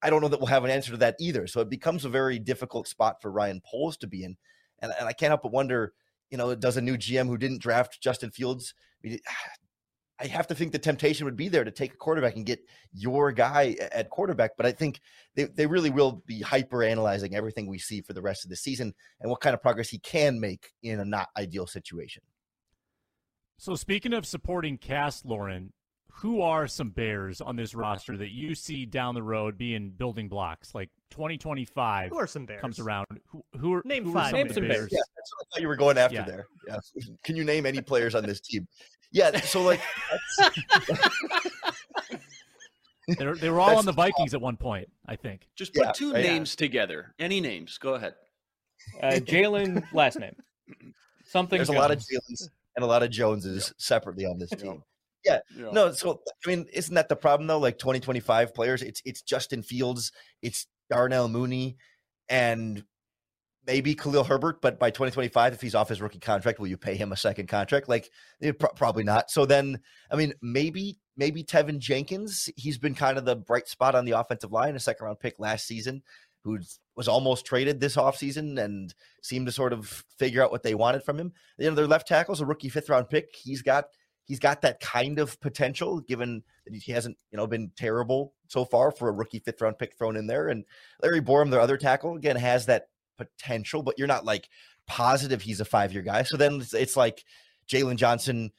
I 0.00 0.08
don't 0.08 0.22
know 0.22 0.28
that 0.28 0.38
we'll 0.38 0.46
have 0.46 0.64
an 0.64 0.70
answer 0.70 0.92
to 0.92 0.98
that 0.98 1.16
either. 1.18 1.48
So 1.48 1.62
it 1.62 1.68
becomes 1.68 2.04
a 2.04 2.08
very 2.08 2.38
difficult 2.38 2.86
spot 2.86 3.20
for 3.20 3.32
Ryan 3.32 3.60
Poles 3.68 3.96
to 3.96 4.06
be 4.06 4.22
in. 4.22 4.36
And, 4.78 4.92
and 5.00 5.08
I 5.08 5.14
can't 5.14 5.30
help 5.30 5.42
but 5.42 5.50
wonder, 5.50 5.94
you 6.30 6.38
know, 6.38 6.54
does 6.54 6.76
a 6.76 6.80
new 6.80 6.96
GM 6.96 7.26
who 7.26 7.38
didn't 7.38 7.60
draft 7.60 8.00
Justin 8.00 8.30
Fields, 8.30 8.72
I, 9.04 9.08
mean, 9.08 9.18
I 10.20 10.26
have 10.26 10.46
to 10.46 10.54
think 10.54 10.72
the 10.72 10.78
temptation 10.78 11.24
would 11.24 11.36
be 11.36 11.48
there 11.48 11.64
to 11.64 11.70
take 11.70 11.94
a 11.94 11.96
quarterback 11.96 12.36
and 12.36 12.46
get 12.46 12.60
your 12.92 13.32
guy 13.32 13.76
at 13.92 14.10
quarterback. 14.10 14.52
But 14.56 14.66
I 14.66 14.72
think 14.72 15.00
they, 15.34 15.44
they 15.44 15.66
really 15.66 15.90
will 15.90 16.22
be 16.26 16.40
hyper 16.40 16.84
analyzing 16.84 17.34
everything 17.34 17.66
we 17.66 17.78
see 17.78 18.00
for 18.00 18.12
the 18.12 18.22
rest 18.22 18.44
of 18.44 18.50
the 18.50 18.56
season 18.56 18.94
and 19.20 19.30
what 19.30 19.40
kind 19.40 19.54
of 19.54 19.62
progress 19.62 19.88
he 19.88 19.98
can 19.98 20.38
make 20.38 20.70
in 20.82 21.00
a 21.00 21.04
not 21.04 21.28
ideal 21.36 21.66
situation. 21.66 22.22
So 23.58 23.74
speaking 23.74 24.12
of 24.12 24.24
supporting 24.26 24.78
cast, 24.78 25.24
Lorin, 25.24 25.72
who 26.18 26.40
are 26.42 26.66
some 26.66 26.90
Bears 26.90 27.40
on 27.40 27.56
this 27.56 27.74
roster 27.74 28.16
that 28.16 28.30
you 28.30 28.54
see 28.54 28.86
down 28.86 29.14
the 29.14 29.22
road 29.22 29.58
being 29.58 29.90
building 29.90 30.28
blocks? 30.28 30.74
Like 30.74 30.88
2025 31.10 32.10
Who 32.10 32.18
are 32.18 32.26
some 32.26 32.46
Bears? 32.46 32.60
comes 32.60 32.78
around. 32.78 33.06
Who, 33.28 33.44
who 33.58 33.74
are 33.74 33.82
Name 33.84 34.04
who 34.04 34.10
are 34.10 34.14
five 34.14 34.30
some 34.30 34.36
Name 34.38 34.46
of 34.46 34.54
some 34.54 34.62
the 34.62 34.68
Bears. 34.68 34.88
Yeah, 34.92 35.00
that's 35.16 35.32
what 35.36 35.42
I 35.42 35.44
thought 35.56 35.62
you 35.62 35.68
were 35.68 35.76
going 35.76 35.98
after 35.98 36.14
Yeah. 36.16 36.24
there. 36.24 36.46
Yeah. 36.68 36.78
Can 37.24 37.36
you 37.36 37.44
name 37.44 37.66
any 37.66 37.80
players 37.80 38.14
on 38.14 38.24
this 38.24 38.40
team? 38.40 38.66
Yeah. 39.12 39.38
So 39.40 39.62
like, 39.62 39.80
They're, 43.18 43.34
they 43.34 43.50
were 43.50 43.60
all 43.60 43.66
That's 43.68 43.80
on 43.80 43.84
the 43.84 43.92
Vikings 43.92 44.32
at 44.32 44.40
one 44.40 44.56
point, 44.56 44.88
I 45.06 45.16
think. 45.16 45.46
Just 45.56 45.74
put 45.74 45.84
Yeah, 45.86 45.92
two 45.92 46.12
right. 46.14 46.22
names 46.24 46.56
together. 46.56 47.14
Any 47.18 47.38
names. 47.40 47.76
Go 47.76 47.94
ahead. 47.94 48.14
Uh, 49.02 49.08
Jalen 49.16 49.84
last 49.92 50.18
name. 50.18 50.34
Something. 51.26 51.58
there's 51.58 51.68
a 51.68 51.72
lot 51.72 51.90
of 51.90 51.98
Jones. 51.98 52.08
Jalen's 52.30 52.50
and 52.76 52.84
a 52.84 52.86
lot 52.86 53.02
of 53.02 53.10
Joneses 53.10 53.74
separately 53.78 54.24
on 54.24 54.38
this 54.38 54.50
team. 54.50 54.82
Yeah. 55.24 55.38
No, 55.72 55.92
so 55.92 56.20
I 56.44 56.48
mean, 56.48 56.66
isn't 56.72 56.94
that 56.94 57.08
the 57.08 57.16
problem 57.16 57.46
though? 57.46 57.58
Like 57.58 57.78
2025 57.78 58.54
players, 58.54 58.82
it's 58.82 59.00
it's 59.04 59.22
Justin 59.22 59.62
Fields, 59.62 60.12
it's 60.42 60.66
Darnell 60.90 61.28
Mooney, 61.28 61.76
and 62.28 62.84
maybe 63.66 63.94
Khalil 63.94 64.24
Herbert. 64.24 64.60
But 64.60 64.78
by 64.78 64.90
2025, 64.90 65.54
if 65.54 65.60
he's 65.60 65.74
off 65.74 65.88
his 65.88 66.00
rookie 66.00 66.18
contract, 66.18 66.58
will 66.58 66.66
you 66.66 66.76
pay 66.76 66.94
him 66.94 67.12
a 67.12 67.16
second 67.16 67.48
contract? 67.48 67.88
Like, 67.88 68.10
eh, 68.42 68.52
pro- 68.52 68.70
probably 68.70 69.04
not. 69.04 69.30
So 69.30 69.46
then, 69.46 69.80
I 70.10 70.16
mean, 70.16 70.34
maybe 70.42 70.98
maybe 71.16 71.44
Teven 71.44 71.78
Jenkins. 71.78 72.48
He's 72.56 72.78
been 72.78 72.94
kind 72.94 73.18
of 73.18 73.24
the 73.24 73.36
bright 73.36 73.68
spot 73.68 73.94
on 73.94 74.04
the 74.04 74.12
offensive 74.12 74.52
line, 74.52 74.76
a 74.76 74.80
second 74.80 75.06
round 75.06 75.20
pick 75.20 75.38
last 75.38 75.66
season, 75.66 76.02
who 76.42 76.58
was 76.96 77.08
almost 77.08 77.46
traded 77.46 77.80
this 77.80 77.96
offseason 77.96 78.62
and 78.62 78.94
seemed 79.22 79.46
to 79.46 79.52
sort 79.52 79.72
of 79.72 80.04
figure 80.18 80.42
out 80.42 80.52
what 80.52 80.62
they 80.62 80.74
wanted 80.74 81.02
from 81.02 81.18
him. 81.18 81.32
You 81.58 81.68
know, 81.70 81.74
their 81.74 81.86
left 81.86 82.06
tackle's 82.06 82.40
a 82.40 82.46
rookie 82.46 82.68
fifth 82.68 82.88
round 82.88 83.08
pick. 83.08 83.34
He's 83.34 83.62
got 83.62 83.86
he's 84.24 84.38
got 84.38 84.62
that 84.62 84.80
kind 84.80 85.18
of 85.18 85.38
potential 85.40 86.00
given 86.00 86.42
that 86.66 86.74
he 86.74 86.92
hasn't 86.92 87.16
you 87.30 87.36
know 87.36 87.46
been 87.46 87.70
terrible 87.76 88.34
so 88.48 88.64
far 88.64 88.90
for 88.90 89.08
a 89.08 89.12
rookie 89.12 89.38
fifth 89.38 89.60
round 89.60 89.78
pick 89.78 89.96
thrown 89.96 90.16
in 90.16 90.26
there. 90.26 90.48
And 90.48 90.64
larry 91.02 91.20
borom 91.20 91.50
their 91.50 91.60
other 91.60 91.76
tackle 91.76 92.16
again 92.16 92.36
has 92.36 92.66
that 92.66 92.88
potential 93.16 93.82
but 93.82 93.98
you're 93.98 94.08
not 94.08 94.24
like 94.24 94.48
positive 94.86 95.40
he's 95.40 95.60
a 95.60 95.64
five 95.64 95.92
year 95.92 96.02
guy. 96.02 96.22
So 96.22 96.36
then 96.36 96.60
it's, 96.60 96.74
it's 96.74 96.96
like 96.96 97.24
jaylon 97.68 97.96
johnson 97.96 98.50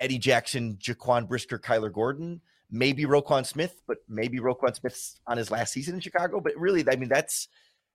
eddie 0.00 0.18
jackson 0.18 0.76
jaquan 0.76 1.28
brisker 1.28 1.58
kyler 1.58 1.92
gordon 1.92 2.40
maybe 2.70 3.04
roquan 3.04 3.44
smith 3.44 3.82
but 3.86 3.98
maybe 4.08 4.38
roquan 4.38 4.74
smith's 4.74 5.20
on 5.26 5.36
his 5.36 5.50
last 5.50 5.72
season 5.72 5.94
in 5.94 6.00
chicago. 6.00 6.40
But 6.40 6.56
really 6.56 6.84
i 6.90 6.96
mean 6.96 7.08
that's 7.08 7.48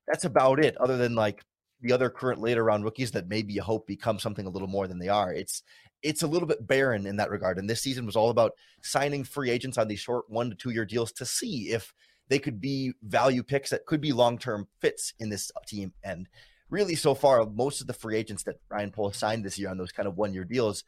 that's 0.07 0.25
about 0.25 0.63
it 0.63 0.75
other 0.77 0.97
than 0.97 1.15
like 1.15 1.43
the 1.81 1.91
other 1.91 2.09
current 2.09 2.39
later 2.39 2.63
round 2.63 2.83
rookies 2.83 3.11
that 3.11 3.27
maybe 3.27 3.53
you 3.53 3.61
hope 3.61 3.87
become 3.87 4.19
something 4.19 4.45
a 4.45 4.49
little 4.49 4.67
more 4.67 4.87
than 4.87 4.99
they 4.99 5.09
are 5.09 5.33
it's 5.33 5.63
it's 6.03 6.23
a 6.23 6.27
little 6.27 6.47
bit 6.47 6.65
barren 6.65 7.05
in 7.05 7.17
that 7.17 7.29
regard. 7.29 7.57
And 7.57 7.69
this 7.69 7.81
season 7.81 8.05
was 8.05 8.15
all 8.15 8.29
about 8.29 8.53
signing 8.81 9.23
free 9.23 9.49
agents 9.49 9.77
on 9.77 9.87
these 9.87 9.99
short 9.99 10.29
one 10.29 10.49
to 10.49 10.55
two 10.55 10.71
year 10.71 10.85
deals 10.85 11.11
to 11.13 11.25
see 11.25 11.69
if 11.69 11.93
they 12.29 12.39
could 12.39 12.61
be 12.61 12.93
value 13.03 13.43
picks 13.43 13.69
that 13.69 13.85
could 13.85 14.01
be 14.01 14.13
long 14.13 14.37
term 14.37 14.67
fits 14.79 15.13
in 15.19 15.29
this 15.29 15.51
team. 15.67 15.93
And 16.03 16.27
really, 16.69 16.95
so 16.95 17.13
far, 17.13 17.45
most 17.45 17.81
of 17.81 17.87
the 17.87 17.93
free 17.93 18.17
agents 18.17 18.43
that 18.43 18.59
Ryan 18.69 18.91
Poles 18.91 19.17
signed 19.17 19.43
this 19.43 19.59
year 19.59 19.69
on 19.69 19.77
those 19.77 19.91
kind 19.91 20.07
of 20.07 20.17
one 20.17 20.33
year 20.33 20.45
deals 20.45 20.83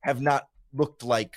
have 0.00 0.20
not 0.20 0.48
looked 0.74 1.02
like 1.02 1.36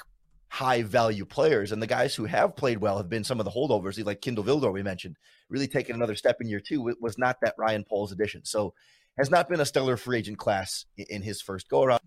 high 0.49 0.81
value 0.81 1.25
players. 1.25 1.71
And 1.71 1.81
the 1.81 1.87
guys 1.87 2.13
who 2.13 2.25
have 2.25 2.57
played 2.57 2.79
well 2.79 2.97
have 2.97 3.09
been 3.09 3.23
some 3.23 3.39
of 3.39 3.45
the 3.45 3.51
holdovers, 3.51 4.03
like 4.05 4.21
Kindle 4.21 4.43
Vildor, 4.43 4.73
we 4.73 4.83
mentioned, 4.83 5.15
really 5.47 5.67
taking 5.67 5.95
another 5.95 6.15
step 6.15 6.41
in 6.41 6.49
year 6.49 6.59
two. 6.59 6.93
Was 6.99 7.17
not 7.17 7.37
that 7.41 7.55
Ryan 7.57 7.85
Poles' 7.85 8.11
addition. 8.11 8.43
So 8.43 8.73
has 9.17 9.29
not 9.29 9.49
been 9.49 9.59
a 9.59 9.65
stellar 9.65 9.97
free 9.97 10.17
agent 10.17 10.37
class 10.37 10.85
in 10.97 11.21
his 11.21 11.41
first 11.41 11.67
go 11.69 11.83
around, 11.83 11.99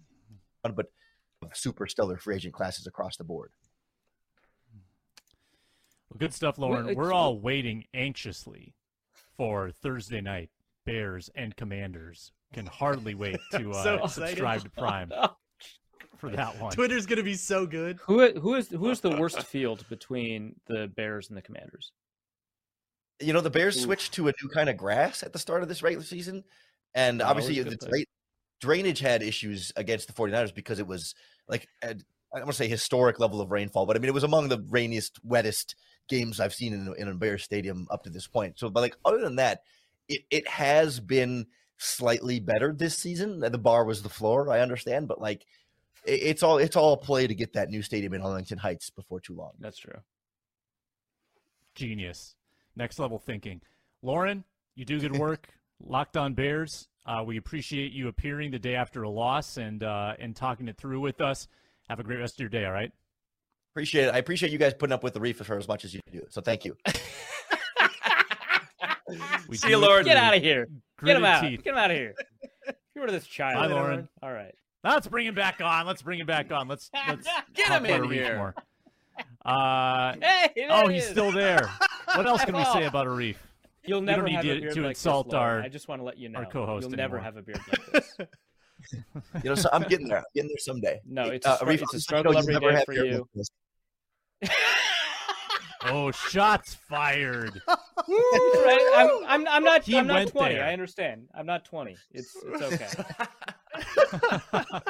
but 0.62 0.86
super 1.52 1.86
stellar 1.86 2.16
free 2.16 2.36
agent 2.36 2.54
classes 2.54 2.86
across 2.86 3.16
the 3.16 3.24
board. 3.24 3.50
Well, 6.10 6.18
good 6.18 6.32
stuff, 6.34 6.58
Lorin. 6.58 6.84
it's- 6.88 6.96
We're 6.96 7.12
all 7.12 7.38
waiting 7.38 7.84
anxiously 7.94 8.74
for 9.36 9.70
Thursday 9.70 10.20
night. 10.20 10.50
Bears 10.86 11.30
and 11.34 11.56
Commanders 11.56 12.30
can 12.52 12.66
hardly 12.66 13.14
wait 13.14 13.38
to 13.52 13.70
uh, 13.70 13.82
So 13.82 14.06
subscribe 14.06 14.62
to 14.64 14.70
Prime 14.70 15.10
for 16.18 16.28
that 16.30 16.60
one. 16.60 16.72
Twitter's 16.72 17.06
gonna 17.06 17.22
be 17.22 17.36
so 17.36 17.64
good. 17.66 17.98
Who 18.02 18.32
who 18.38 18.54
is 18.54 18.68
who 18.68 18.90
is 18.90 19.00
the 19.00 19.16
worst 19.16 19.42
field 19.46 19.86
between 19.88 20.56
the 20.66 20.88
Bears 20.94 21.28
and 21.28 21.38
the 21.38 21.42
Commanders? 21.42 21.90
You 23.18 23.32
know, 23.32 23.40
the 23.40 23.48
Bears 23.48 23.76
Oof. 23.78 23.84
switched 23.84 24.12
to 24.14 24.28
a 24.28 24.32
new 24.42 24.50
kind 24.50 24.68
of 24.68 24.76
grass 24.76 25.22
at 25.22 25.32
the 25.32 25.38
start 25.38 25.62
of 25.62 25.68
this 25.70 25.82
regular 25.82 26.04
season. 26.04 26.44
And 26.94 27.22
Oh, 27.22 27.26
obviously, 27.26 27.60
the 27.62 27.76
dra- 27.76 28.04
drainage 28.60 29.00
had 29.00 29.22
issues 29.22 29.72
against 29.76 30.06
the 30.06 30.12
49ers 30.12 30.54
because 30.54 30.78
it 30.78 30.86
was 30.86 31.14
like, 31.48 31.66
I 31.82 31.88
don't 31.88 32.04
want 32.32 32.48
to 32.48 32.54
say 32.54 32.68
historic 32.68 33.18
level 33.18 33.40
of 33.40 33.50
rainfall, 33.50 33.86
but 33.86 33.96
I 33.96 33.98
mean, 33.98 34.08
it 34.08 34.14
was 34.14 34.24
among 34.24 34.48
the 34.48 34.64
rainiest, 34.68 35.20
wettest 35.26 35.74
games 36.08 36.40
I've 36.40 36.54
seen 36.54 36.72
in, 36.72 36.94
in 36.98 37.08
a 37.08 37.14
Bears 37.14 37.44
stadium 37.44 37.86
up 37.90 38.04
to 38.04 38.10
this 38.10 38.26
point. 38.26 38.58
So, 38.58 38.70
but 38.70 38.80
like, 38.80 38.96
other 39.04 39.20
than 39.20 39.36
that, 39.36 39.62
it, 40.08 40.22
it 40.30 40.48
has 40.48 41.00
been 41.00 41.46
slightly 41.78 42.40
better 42.40 42.72
this 42.72 42.96
season. 42.96 43.40
The 43.40 43.58
bar 43.58 43.84
was 43.84 44.02
the 44.02 44.08
floor, 44.08 44.50
I 44.50 44.60
understand, 44.60 45.08
but 45.08 45.20
like, 45.20 45.46
it, 46.04 46.22
it's 46.22 46.42
all 46.42 46.58
it's 46.58 46.76
all 46.76 46.96
play 46.96 47.26
to 47.26 47.34
get 47.34 47.54
that 47.54 47.70
new 47.70 47.82
stadium 47.82 48.14
in 48.14 48.20
Arlington 48.22 48.58
Heights 48.58 48.90
before 48.90 49.20
too 49.20 49.34
long. 49.34 49.52
That's 49.58 49.78
true. 49.78 49.98
Genius. 51.74 52.36
Next 52.76 52.98
level 52.98 53.18
thinking. 53.18 53.60
Lorin, 54.02 54.44
you 54.74 54.84
do 54.84 55.00
good 55.00 55.16
work. 55.18 55.48
Locked 55.80 56.16
on 56.16 56.34
Bears. 56.34 56.88
Uh, 57.06 57.22
we 57.26 57.36
appreciate 57.36 57.92
you 57.92 58.08
appearing 58.08 58.50
the 58.50 58.58
day 58.58 58.74
after 58.74 59.02
a 59.02 59.10
loss 59.10 59.58
and 59.58 59.82
uh, 59.82 60.14
and 60.18 60.34
talking 60.34 60.68
it 60.68 60.76
through 60.78 61.00
with 61.00 61.20
us. 61.20 61.48
Have 61.88 62.00
a 62.00 62.02
great 62.02 62.18
rest 62.18 62.36
of 62.36 62.40
your 62.40 62.48
day. 62.48 62.64
All 62.64 62.72
right. 62.72 62.90
Appreciate 63.72 64.04
it. 64.06 64.14
I 64.14 64.18
appreciate 64.18 64.52
you 64.52 64.58
guys 64.58 64.72
putting 64.72 64.94
up 64.94 65.02
with 65.02 65.14
the 65.14 65.20
reef 65.20 65.36
for 65.38 65.58
as 65.58 65.68
much 65.68 65.84
as 65.84 65.92
you 65.92 66.00
do. 66.10 66.22
So 66.30 66.40
thank 66.40 66.64
you. 66.64 66.76
We 69.48 69.58
See 69.58 69.68
you, 69.68 69.76
it 69.76 69.78
Lorin. 69.78 70.04
Get 70.04 70.16
out 70.16 70.34
of 70.34 70.42
here. 70.42 70.68
Get 71.04 71.16
him 71.16 71.24
out. 71.24 71.42
teeth. 71.42 71.62
Get 71.62 71.72
him 71.72 71.78
out 71.78 71.90
of 71.90 71.96
here. 71.96 72.14
Get 72.66 72.76
rid 72.96 73.08
of 73.08 73.12
this 73.12 73.26
child. 73.26 73.56
Bye, 73.56 73.66
Lorin. 73.66 74.08
All 74.22 74.32
right. 74.32 74.54
Let's 74.82 75.06
bring 75.06 75.26
him 75.26 75.34
back 75.34 75.60
on. 75.60 75.86
Let's 75.86 76.02
bring 76.02 76.18
him 76.18 76.26
back 76.26 76.50
on. 76.50 76.68
Let's 76.68 76.90
let's 77.08 77.28
Get 77.52 77.68
him 77.68 77.84
about 77.84 78.04
in 78.04 78.10
here. 78.10 78.36
more. 78.36 78.54
Uh, 79.44 80.14
Hey, 80.20 80.66
oh, 80.70 80.88
he's 80.88 81.04
is. 81.04 81.10
still 81.10 81.30
there. 81.30 81.70
What 82.14 82.26
else 82.26 82.44
can 82.44 82.56
we 82.56 82.64
say 82.64 82.84
about 82.84 83.06
a 83.06 83.10
Arif? 83.10 83.36
You'll 83.86 84.00
We 84.00 84.06
never 84.06 84.22
don't 84.22 84.26
need 84.30 84.34
have 84.36 84.44
to- 84.44 84.50
a 84.56 84.60
beard 84.60 84.74
to 84.74 84.80
like 84.82 84.90
insult 84.90 85.26
this, 85.30 85.34
our- 85.34 85.60
I 85.60 85.68
just 85.68 85.88
want 85.88 86.00
to 86.00 86.04
let 86.04 86.18
you 86.18 86.28
know. 86.28 86.38
our 86.40 86.46
co-host 86.46 86.88
You'll 86.88 86.96
never 86.96 87.18
have 87.18 87.36
a 87.36 87.42
beard 87.42 87.60
like 87.70 87.86
this. 87.92 88.16
You 89.42 89.50
know, 89.50 89.54
so 89.54 89.70
I'm 89.72 89.82
getting 89.84 90.08
there. 90.08 90.18
I'm 90.18 90.24
getting 90.34 90.48
there 90.48 90.58
someday. 90.58 91.00
No, 91.06 91.22
it's 91.24 91.46
a, 91.46 91.50
uh, 91.50 91.56
str- 91.56 91.64
Arif, 91.64 91.82
it's 91.82 91.92
a 91.94 91.96
I'm 91.96 92.00
struggle 92.00 92.32
sorry, 92.34 92.42
every 92.42 92.54
never 92.54 92.72
day 92.76 92.84
for 92.84 92.92
you. 92.92 93.28
like. 94.42 94.50
Oh, 95.86 96.10
shots 96.10 96.74
fired. 96.88 97.60
Right? 97.68 98.92
I'm, 98.96 99.10
I'm, 99.26 99.48
I'm 99.48 99.64
not. 99.64 99.82
He 99.84 99.98
I'm 99.98 100.06
not 100.06 100.28
20. 100.28 100.54
there. 100.54 100.64
I 100.64 100.72
understand. 100.72 101.28
I'm 101.34 101.44
not 101.44 101.66
20. 101.66 101.94
It's 102.10 102.34
it's 102.42 102.62
okay. 102.62 102.88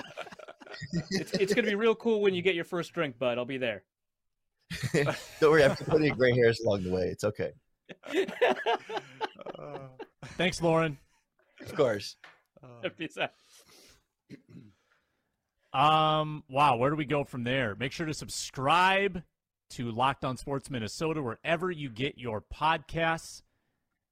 it's 1.10 1.32
it's 1.32 1.52
gonna 1.54 1.66
be 1.66 1.74
real 1.74 1.94
cool 1.96 2.20
when 2.20 2.32
you 2.34 2.42
get 2.42 2.54
your 2.54 2.64
first 2.64 2.92
drink, 2.92 3.18
bud. 3.18 3.38
I'll 3.38 3.44
be 3.44 3.58
there. 3.58 3.82
Don't 4.92 5.06
worry, 5.42 5.64
I've 5.64 5.76
got 5.78 5.88
plenty 5.88 6.08
of 6.10 6.16
gray 6.18 6.32
hairs 6.34 6.60
along 6.60 6.84
the 6.84 6.92
way. 6.92 7.02
It's 7.08 7.24
okay. 7.24 7.50
Thanks, 10.36 10.62
Lorin. 10.62 10.98
Of 11.60 11.74
course. 11.74 12.16
Peace 12.98 13.18
out. 13.18 13.30
Um, 15.72 16.44
wow, 16.48 16.76
where 16.76 16.90
do 16.90 16.96
we 16.96 17.04
go 17.04 17.24
from 17.24 17.44
there? 17.44 17.74
Make 17.74 17.92
sure 17.92 18.06
to 18.06 18.14
subscribe 18.14 19.22
to 19.70 19.90
Locked 19.90 20.24
On 20.24 20.36
Sports 20.36 20.70
Minnesota 20.70 21.20
wherever 21.20 21.70
you 21.70 21.90
get 21.90 22.18
your 22.18 22.40
podcasts. 22.40 23.42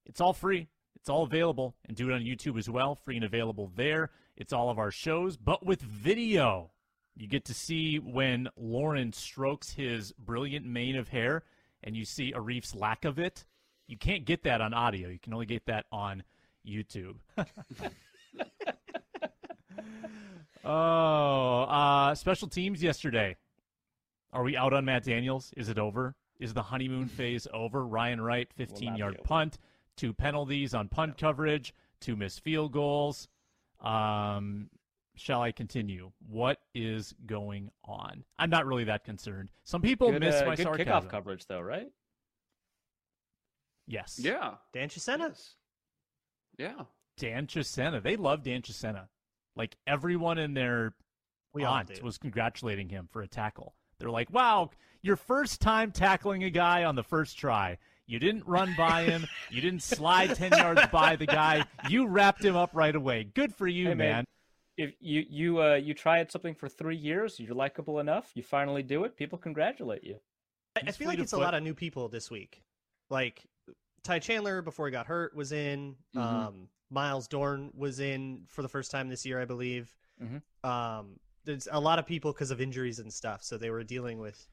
It's 0.04 0.20
all 0.20 0.32
free. 0.32 0.68
It's 0.96 1.08
all 1.08 1.22
available 1.22 1.76
and 1.86 1.96
do 1.96 2.10
it 2.10 2.14
on 2.14 2.22
YouTube 2.22 2.58
as 2.58 2.68
well, 2.68 2.94
free 2.94 3.16
and 3.16 3.24
available 3.24 3.70
there. 3.74 4.10
It's 4.36 4.52
all 4.52 4.70
of 4.70 4.78
our 4.78 4.90
shows, 4.90 5.36
but 5.36 5.64
with 5.64 5.80
video. 5.80 6.70
You 7.14 7.28
get 7.28 7.44
to 7.46 7.54
see 7.54 7.98
when 7.98 8.48
Lorin 8.56 9.12
strokes 9.12 9.72
his 9.72 10.12
brilliant 10.12 10.64
mane 10.64 10.96
of 10.96 11.08
hair 11.08 11.44
and 11.84 11.96
you 11.96 12.04
see 12.04 12.32
Arif's 12.32 12.74
lack 12.74 13.04
of 13.04 13.18
it. 13.18 13.44
You 13.86 13.96
can't 13.96 14.24
get 14.24 14.44
that 14.44 14.60
on 14.60 14.72
audio. 14.72 15.08
You 15.08 15.18
can 15.18 15.34
only 15.34 15.46
get 15.46 15.66
that 15.66 15.86
on 15.92 16.22
YouTube. 16.66 17.16
Oh, 20.64 21.62
uh, 21.62 22.14
special 22.14 22.48
teams 22.48 22.82
yesterday. 22.82 23.36
Are 24.32 24.42
we 24.42 24.56
out 24.56 24.72
on 24.72 24.84
Matt 24.84 25.04
Daniels? 25.04 25.52
Is 25.56 25.68
it 25.68 25.78
over? 25.78 26.14
Is 26.38 26.54
the 26.54 26.62
honeymoon 26.62 27.08
phase 27.08 27.46
over? 27.52 27.84
Ryan 27.84 28.20
Wright, 28.20 28.48
15 28.54 28.96
yard 28.96 29.18
punt, 29.24 29.58
two 29.96 30.12
penalties 30.12 30.74
on 30.74 30.88
punt 30.88 31.18
coverage, 31.18 31.74
two 32.00 32.16
missed 32.16 32.42
field 32.42 32.72
goals. 32.72 33.28
Um, 33.80 34.70
shall 35.16 35.42
I 35.42 35.52
continue? 35.52 36.12
What 36.28 36.58
is 36.74 37.14
going 37.26 37.70
on? 37.84 38.24
I'm 38.38 38.50
not 38.50 38.66
really 38.66 38.84
that 38.84 39.04
concerned. 39.04 39.50
Some 39.64 39.82
people 39.82 40.12
Good, 40.12 40.20
miss 40.20 40.40
uh, 40.40 40.46
my 40.46 40.56
good 40.56 40.62
sarcasm. 40.62 40.92
kickoff 40.92 41.08
coverage, 41.08 41.46
though, 41.46 41.60
right? 41.60 41.88
Yes. 43.92 44.18
yeah. 44.22 44.54
Dan 44.72 44.88
Chisena. 44.88 45.38
Yeah. 46.58 46.84
Dan 47.18 47.46
Chisena. 47.46 48.02
They 48.02 48.16
love 48.16 48.42
Dan 48.42 48.62
Chisena. 48.62 49.08
Like 49.54 49.76
everyone 49.86 50.38
in 50.38 50.54
their 50.54 50.94
We 51.52 51.64
all 51.64 51.74
aunt 51.74 52.02
was 52.02 52.16
congratulating 52.18 52.88
him 52.88 53.08
for 53.12 53.20
a 53.22 53.28
tackle. 53.28 53.74
They're 53.98 54.10
like, 54.10 54.32
"Wow, 54.32 54.70
your 55.02 55.16
first 55.16 55.60
time 55.60 55.92
tackling 55.92 56.42
a 56.44 56.50
guy 56.50 56.84
on 56.84 56.94
the 56.96 57.02
first 57.02 57.36
try. 57.38 57.78
You 58.06 58.18
didn't 58.18 58.46
run 58.46 58.74
by 58.76 59.04
him. 59.04 59.26
you 59.50 59.60
didn't 59.60 59.82
slide 59.82 60.34
ten 60.42 60.52
yards 60.52 60.86
by 60.90 61.16
the 61.16 61.26
guy. 61.26 61.64
You 61.88 62.06
wrapped 62.06 62.42
him 62.44 62.56
up 62.56 62.70
right 62.72 62.94
away. 62.96 63.24
Good 63.24 63.54
for 63.54 63.66
you, 63.68 63.88
Hey, 63.88 63.94
man. 63.94 64.10
man. 64.16 64.24
If 64.78 64.94
you 65.00 65.24
you 65.28 65.62
uh 65.62 65.74
you 65.74 65.92
try 65.92 66.20
at 66.20 66.32
something 66.32 66.54
for 66.54 66.68
three 66.68 66.96
years, 66.96 67.38
you're 67.38 67.54
likable 67.54 67.98
enough. 68.00 68.30
You 68.34 68.42
finally 68.42 68.82
do 68.82 69.04
it. 69.04 69.16
People 69.18 69.36
congratulate 69.38 70.02
you. 70.02 70.16
I, 70.76 70.80
I 70.80 70.92
feel 70.92 71.06
like 71.08 71.16
fleet 71.16 71.18
of 71.18 71.24
it's 71.24 71.32
a 71.34 71.38
lot 71.38 71.52
of 71.54 71.62
new 71.62 71.74
people 71.74 72.08
this 72.08 72.30
week. 72.30 72.62
Like 73.10 73.44
Ty 74.04 74.18
Chandler 74.20 74.62
before 74.62 74.86
he 74.86 74.92
got 74.92 75.06
hurt 75.06 75.34
was 75.34 75.52
in. 75.52 75.96
Mhm. 76.14 76.20
Um, 76.20 76.68
Myles 76.90 77.26
Dorn 77.28 77.70
was 77.74 78.00
in 78.00 78.44
for 78.48 78.62
the 78.62 78.68
first 78.68 78.90
time 78.90 79.08
this 79.08 79.24
year, 79.24 79.40
I 79.40 79.44
believe. 79.44 79.94
Mhm. 80.20 80.42
Um, 80.68 81.18
there's 81.44 81.66
a 81.70 81.80
lot 81.80 81.98
of 81.98 82.06
people 82.06 82.32
because 82.32 82.50
of 82.50 82.60
injuries 82.60 82.98
and 82.98 83.12
stuff, 83.12 83.42
so 83.42 83.56
they 83.58 83.70
were 83.70 83.82
dealing 83.84 84.18
with 84.18 84.48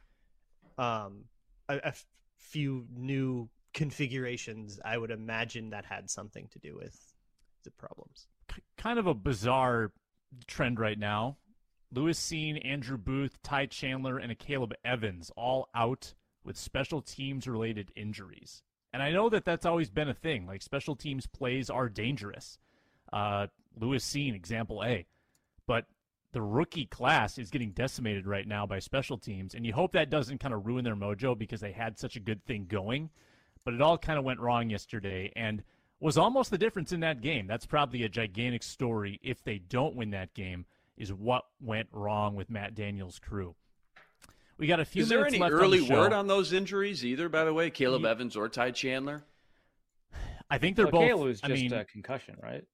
um, 0.78 1.26
a, 1.68 1.76
a 1.78 1.88
f- 1.88 2.06
few 2.38 2.88
new 2.90 3.50
configurations. 3.74 4.80
I 4.86 4.98
would 4.98 5.12
imagine 5.12 5.72
that 5.72 5.86
had 5.86 6.10
something 6.10 6.48
to 6.50 6.60
do 6.60 6.76
with 6.78 7.14
the 7.64 7.72
problems. 7.72 8.28
K- 8.48 8.62
kind 8.78 8.98
of 8.98 9.06
a 9.08 9.14
bizarre 9.14 9.92
trend 10.48 10.80
right 10.80 10.98
now. 10.98 11.38
Lewis 11.92 12.20
Cine, 12.20 12.64
Andrew 12.66 12.98
Booth, 12.98 13.42
Ty 13.44 13.66
Chandler, 13.66 14.18
and 14.20 14.32
Akayleb 14.32 14.72
Evans 14.86 15.32
all 15.36 15.70
out 15.76 16.14
with 16.46 16.56
special 16.56 17.02
teams 17.02 17.48
related 17.48 17.92
injuries. 17.96 18.64
And 18.94 19.04
I 19.04 19.12
know 19.12 19.30
that 19.30 19.46
that's 19.46 19.66
always 19.66 19.90
been 19.90 20.10
a 20.10 20.14
thing. 20.14 20.48
Like 20.48 20.62
special 20.62 20.96
teams 20.96 21.28
plays 21.28 21.70
are 21.70 21.90
dangerous. 21.90 22.58
Uh, 23.14 23.48
Lewis 23.80 24.06
Cine, 24.06 24.36
example 24.36 24.84
A. 24.84 25.06
But 25.68 25.86
the 26.32 26.42
rookie 26.42 26.86
class 26.86 27.38
is 27.38 27.50
getting 27.50 27.72
decimated 27.72 28.28
right 28.28 28.48
now 28.48 28.66
by 28.66 28.80
special 28.80 29.18
teams, 29.18 29.56
and 29.56 29.66
you 29.66 29.74
hope 29.74 29.94
that 29.94 30.10
doesn't 30.10 30.40
kind 30.40 30.54
of 30.54 30.66
ruin 30.66 30.84
their 30.84 30.96
mojo 30.96 31.38
because 31.38 31.62
they 31.62 31.72
had 31.72 31.98
such 31.98 32.16
a 32.16 32.20
good 32.20 32.44
thing 32.46 32.66
going. 32.68 33.10
But 33.66 33.74
it 33.74 33.82
all 33.82 33.98
kind 33.98 34.18
of 34.18 34.26
went 34.26 34.40
wrong 34.40 34.70
yesterday, 34.70 35.32
and 35.36 35.64
was 36.00 36.18
almost 36.18 36.50
the 36.50 36.58
difference 36.58 36.92
in 36.92 37.02
that 37.02 37.22
game. 37.22 37.46
That's 37.48 37.66
probably 37.66 38.04
a 38.04 38.10
gigantic 38.10 38.64
story 38.64 39.20
if 39.24 39.44
they 39.44 39.58
don't 39.58 39.96
win 39.96 40.12
that 40.12 40.34
game. 40.34 40.66
Is 40.98 41.14
what 41.14 41.46
went 41.62 41.88
wrong 41.94 42.36
with 42.36 42.50
Matt 42.50 42.76
Daniels' 42.76 43.20
crew. 43.20 43.56
We 44.60 44.68
got 44.68 44.82
a 44.82 44.86
few 44.86 45.04
Is 45.04 45.10
there 45.10 45.26
any 45.26 45.40
left 45.40 45.54
early 45.54 45.80
on 45.80 45.88
the 45.88 45.94
word 45.96 46.14
on 46.14 46.28
those 46.28 46.52
injuries 46.52 47.06
either, 47.06 47.30
by 47.30 47.46
the 47.46 47.54
way? 47.54 47.70
Caleb 47.70 48.02
Ye- 48.02 48.10
Evans 48.10 48.36
or 48.36 48.50
Ty 48.50 48.72
Chandler? 48.72 49.24
I 50.50 50.58
think 50.58 50.76
they're 50.76 50.86
Well, 50.86 50.92
both. 51.02 51.08
Caleb 51.08 51.28
was 51.28 51.40
I 51.44 51.48
mean, 51.48 51.72
a 51.72 51.86
concussion, 51.86 52.36
right? 52.44 52.66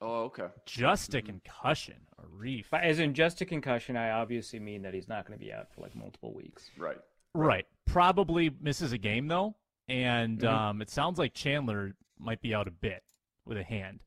Oh, 0.00 0.24
okay. 0.24 0.46
just 0.66 1.14
a 1.14 1.22
concussion, 1.22 1.96
Arif. 2.20 2.66
But 2.70 2.84
as 2.84 3.00
in 3.00 3.12
just 3.14 3.40
a 3.40 3.44
concussion, 3.44 3.96
I 3.96 4.10
obviously 4.10 4.60
mean 4.60 4.82
that 4.82 4.92
he's 4.94 5.08
not 5.08 5.26
going 5.26 5.38
to 5.38 5.44
be 5.44 5.52
out 5.52 5.72
for 5.74 5.80
like 5.80 5.96
multiple 5.96 6.32
weeks. 6.32 6.70
Right. 6.76 6.98
Right. 7.34 7.66
Probably 7.86 8.50
misses 8.60 8.92
a 8.92 8.98
game 8.98 9.26
though, 9.26 9.56
and 9.88 10.40
Mhm. 10.40 10.48
um, 10.48 10.82
it 10.82 10.90
sounds 10.90 11.18
like 11.18 11.34
Chandler 11.34 11.96
might 12.18 12.40
be 12.40 12.54
out 12.54 12.68
a 12.68 12.72
bit 12.72 13.02
with 13.44 13.56
a 13.56 13.64
hand. 13.64 14.00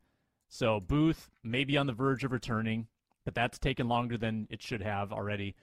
So 0.49 0.79
Booth 0.79 1.29
may 1.43 1.63
be 1.65 1.77
on 1.77 1.87
the 1.87 1.93
verge 1.93 2.23
of 2.23 2.31
returning, 2.31 2.87
but 3.25 3.33
that's 3.35 3.57
taken 3.59 3.87
longer 3.89 4.17
than 4.17 4.47
it 4.49 4.61
should 4.61 4.81
have 4.81 5.11
already, 5.11 5.55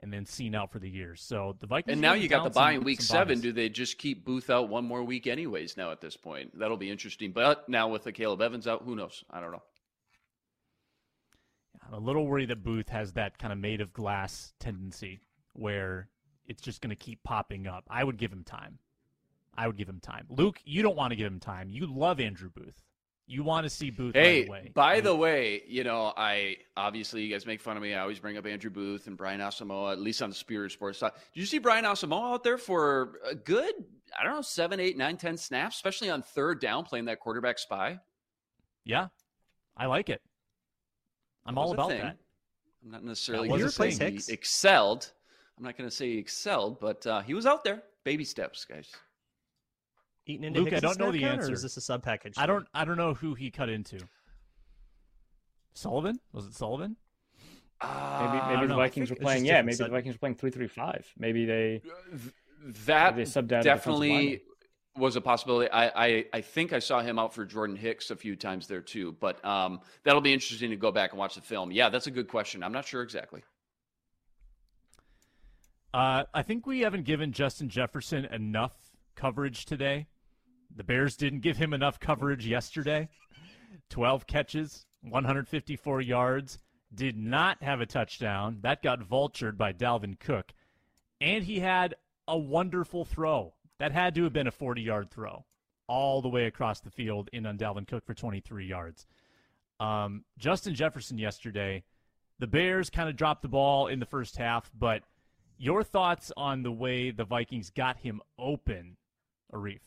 and 0.00 0.12
then 0.12 0.24
Cine 0.24 0.54
out 0.54 0.72
for 0.72 0.78
the 0.78 0.88
year. 0.88 1.14
So 1.14 1.56
the 1.60 1.66
Vikings. 1.66 1.92
And 1.92 2.00
now 2.00 2.14
you 2.14 2.28
got 2.28 2.44
the 2.44 2.50
bye 2.50 2.72
in 2.72 2.84
week 2.84 3.00
seven. 3.00 3.40
Do 3.40 3.52
they 3.52 3.68
just 3.68 3.98
keep 3.98 4.24
Booth 4.24 4.50
out 4.50 4.68
one 4.68 4.84
more 4.84 5.02
week, 5.02 5.26
anyways? 5.26 5.76
Now 5.76 5.90
at 5.92 6.00
this 6.00 6.16
point, 6.16 6.58
that'll 6.58 6.76
be 6.76 6.90
interesting. 6.90 7.32
But 7.32 7.68
now 7.68 7.88
with 7.88 8.04
the 8.04 8.12
Caleb 8.12 8.42
Evans 8.42 8.66
out, 8.66 8.82
who 8.82 8.96
knows? 8.96 9.24
I 9.30 9.40
don't 9.40 9.52
know. 9.52 9.62
I'm 11.86 11.94
a 11.94 11.98
little 11.98 12.26
worried 12.26 12.48
that 12.48 12.62
Booth 12.62 12.88
has 12.88 13.12
that 13.14 13.38
kind 13.38 13.52
of 13.52 13.58
made 13.58 13.80
of 13.80 13.92
glass 13.92 14.52
tendency 14.60 15.20
where 15.54 16.08
it's 16.46 16.62
just 16.62 16.80
going 16.80 16.90
to 16.90 16.96
keep 16.96 17.22
popping 17.22 17.66
up. 17.66 17.84
I 17.90 18.04
would 18.04 18.16
give 18.16 18.32
him 18.32 18.44
time. 18.44 18.78
I 19.56 19.66
would 19.66 19.76
give 19.76 19.88
him 19.88 20.00
time. 20.00 20.26
Luke, 20.30 20.60
you 20.64 20.82
don't 20.82 20.96
want 20.96 21.10
to 21.10 21.16
give 21.16 21.26
him 21.26 21.40
time. 21.40 21.68
You 21.68 21.86
love 21.86 22.20
Andrew 22.20 22.48
Booth. 22.48 22.80
You 23.30 23.44
want 23.44 23.62
to 23.62 23.70
see 23.70 23.90
Booth 23.90 24.16
Hey, 24.16 24.48
by 24.74 24.96
You- 24.96 25.02
the 25.02 25.14
way, 25.14 25.62
you 25.68 25.84
know, 25.84 26.12
I 26.16 26.56
obviously 26.76 27.22
you 27.22 27.32
guys 27.32 27.46
make 27.46 27.60
fun 27.60 27.76
of 27.76 27.82
me. 27.82 27.94
I 27.94 28.00
always 28.00 28.18
bring 28.18 28.36
up 28.36 28.44
Andrew 28.44 28.70
Booth 28.70 29.06
and 29.06 29.16
Brian 29.16 29.38
Asamoah, 29.38 29.92
at 29.92 30.00
least 30.00 30.20
on 30.20 30.30
the 30.30 30.34
Superior 30.34 30.68
Sports 30.68 30.98
side. 30.98 31.12
Did 31.32 31.40
you 31.40 31.46
see 31.46 31.58
Brian 31.58 31.84
Asamoah 31.84 32.34
out 32.34 32.42
there 32.42 32.58
for 32.58 33.20
a 33.24 33.36
good, 33.36 33.72
I 34.18 34.24
don't 34.24 34.34
know, 34.34 34.42
seven, 34.42 34.80
eight, 34.80 34.96
nine, 34.96 35.16
ten 35.16 35.36
snaps, 35.36 35.76
especially 35.76 36.10
on 36.10 36.22
third 36.22 36.60
down, 36.60 36.84
playing 36.84 37.04
that 37.04 37.20
quarterback 37.20 37.60
spy? 37.60 38.00
yeah, 38.84 39.08
I 39.76 39.86
like 39.86 40.08
it. 40.08 40.20
I'm 41.46 41.56
all 41.56 41.70
about 41.70 41.90
that. 41.90 42.18
I'm 42.82 42.90
not 42.90 43.04
necessarily 43.04 43.46
going 43.46 43.60
to 43.60 43.70
say 43.70 43.90
he 43.92 44.20
excelled. 44.32 45.12
I'm 45.56 45.62
not 45.62 45.78
going 45.78 45.88
to 45.88 45.94
say 45.94 46.10
he 46.10 46.18
excelled, 46.18 46.80
but 46.80 47.06
uh, 47.06 47.20
he 47.20 47.34
was 47.34 47.46
out 47.46 47.62
there. 47.62 47.84
Baby 48.02 48.24
steps, 48.24 48.64
guys. 48.64 48.90
Eating 50.30 50.44
into 50.44 50.60
Luke, 50.60 50.72
I 50.72 50.80
don't 50.80 50.98
know 50.98 51.10
the 51.10 51.18
snap 51.18 51.38
answer. 51.38 51.50
Or 51.50 51.54
is 51.54 51.62
this 51.62 51.76
a 51.76 51.80
sub 51.80 52.02
package? 52.02 52.34
I 52.36 52.46
don't. 52.46 52.66
I 52.72 52.84
don't 52.84 52.96
know 52.96 53.14
who 53.14 53.34
he 53.34 53.50
cut 53.50 53.68
into. 53.68 53.98
Sullivan 55.74 56.20
was 56.32 56.46
it 56.46 56.54
Sullivan? 56.54 56.96
Maybe 57.82 57.92
Uh, 57.92 58.52
maybe 58.54 58.66
the 58.66 58.74
Vikings 58.74 59.10
were 59.10 59.16
playing. 59.16 59.44
Yeah, 59.44 59.62
different 59.62 59.66
maybe 59.78 59.88
the 59.88 59.96
Vikings 59.96 60.14
were 60.14 60.18
playing 60.18 60.34
three 60.36 60.50
three 60.50 60.68
five. 60.68 61.06
Maybe 61.18 61.44
they 61.46 61.82
that 62.86 63.16
Maybe 63.16 63.24
they 63.24 63.40
out 63.40 63.48
definitely 63.48 64.10
lineman. 64.10 64.40
was 64.96 65.16
a 65.16 65.20
possibility. 65.20 65.70
I, 65.70 66.06
I 66.06 66.24
I 66.34 66.40
think 66.42 66.72
I 66.72 66.78
saw 66.78 67.00
him 67.00 67.18
out 67.18 67.32
for 67.32 67.44
Jordan 67.46 67.76
Hicks 67.76 68.10
a 68.10 68.16
few 68.16 68.36
times 68.36 68.66
there 68.66 68.82
too. 68.82 69.16
But 69.20 69.42
um, 69.44 69.80
that'll 70.04 70.20
be 70.20 70.32
interesting 70.32 70.70
to 70.70 70.76
go 70.76 70.92
back 70.92 71.12
and 71.12 71.18
watch 71.18 71.34
the 71.36 71.40
film. 71.40 71.72
Yeah, 71.72 71.88
that's 71.88 72.06
a 72.06 72.10
good 72.10 72.28
question. 72.28 72.62
I'm 72.62 72.72
not 72.72 72.84
sure 72.86 73.02
exactly. 73.02 73.42
Uh, 75.92 76.24
I 76.34 76.42
think 76.42 76.66
we 76.66 76.80
haven't 76.80 77.04
given 77.04 77.32
Justin 77.32 77.68
Jefferson 77.68 78.24
enough 78.26 78.74
coverage 79.16 79.64
today. 79.64 80.06
The 80.76 80.84
Bears 80.84 81.16
didn't 81.16 81.40
give 81.40 81.56
him 81.56 81.72
enough 81.72 82.00
coverage 82.00 82.46
yesterday. 82.46 83.08
12 83.90 84.26
catches, 84.26 84.86
154 85.02 86.00
yards, 86.00 86.58
did 86.94 87.16
not 87.16 87.62
have 87.62 87.80
a 87.80 87.86
touchdown. 87.86 88.58
That 88.62 88.82
got 88.82 89.00
vultured 89.00 89.56
by 89.56 89.72
Dalvin 89.72 90.18
Cook. 90.18 90.52
And 91.20 91.44
he 91.44 91.60
had 91.60 91.94
a 92.26 92.38
wonderful 92.38 93.04
throw. 93.04 93.54
That 93.78 93.92
had 93.92 94.14
to 94.14 94.24
have 94.24 94.32
been 94.32 94.46
a 94.46 94.52
40 94.52 94.82
yard 94.82 95.10
throw 95.10 95.44
all 95.86 96.22
the 96.22 96.28
way 96.28 96.46
across 96.46 96.80
the 96.80 96.90
field 96.90 97.28
in 97.32 97.46
on 97.46 97.58
Dalvin 97.58 97.86
Cook 97.86 98.06
for 98.06 98.14
23 98.14 98.66
yards. 98.66 99.06
Um, 99.80 100.24
Justin 100.38 100.74
Jefferson 100.74 101.18
yesterday, 101.18 101.82
the 102.38 102.46
Bears 102.46 102.90
kind 102.90 103.08
of 103.08 103.16
dropped 103.16 103.42
the 103.42 103.48
ball 103.48 103.88
in 103.88 103.98
the 103.98 104.06
first 104.06 104.36
half, 104.36 104.70
but 104.78 105.02
your 105.58 105.82
thoughts 105.82 106.30
on 106.36 106.62
the 106.62 106.70
way 106.70 107.10
the 107.10 107.24
Vikings 107.24 107.70
got 107.70 107.98
him 107.98 108.20
open, 108.38 108.96
Arif? 109.52 109.80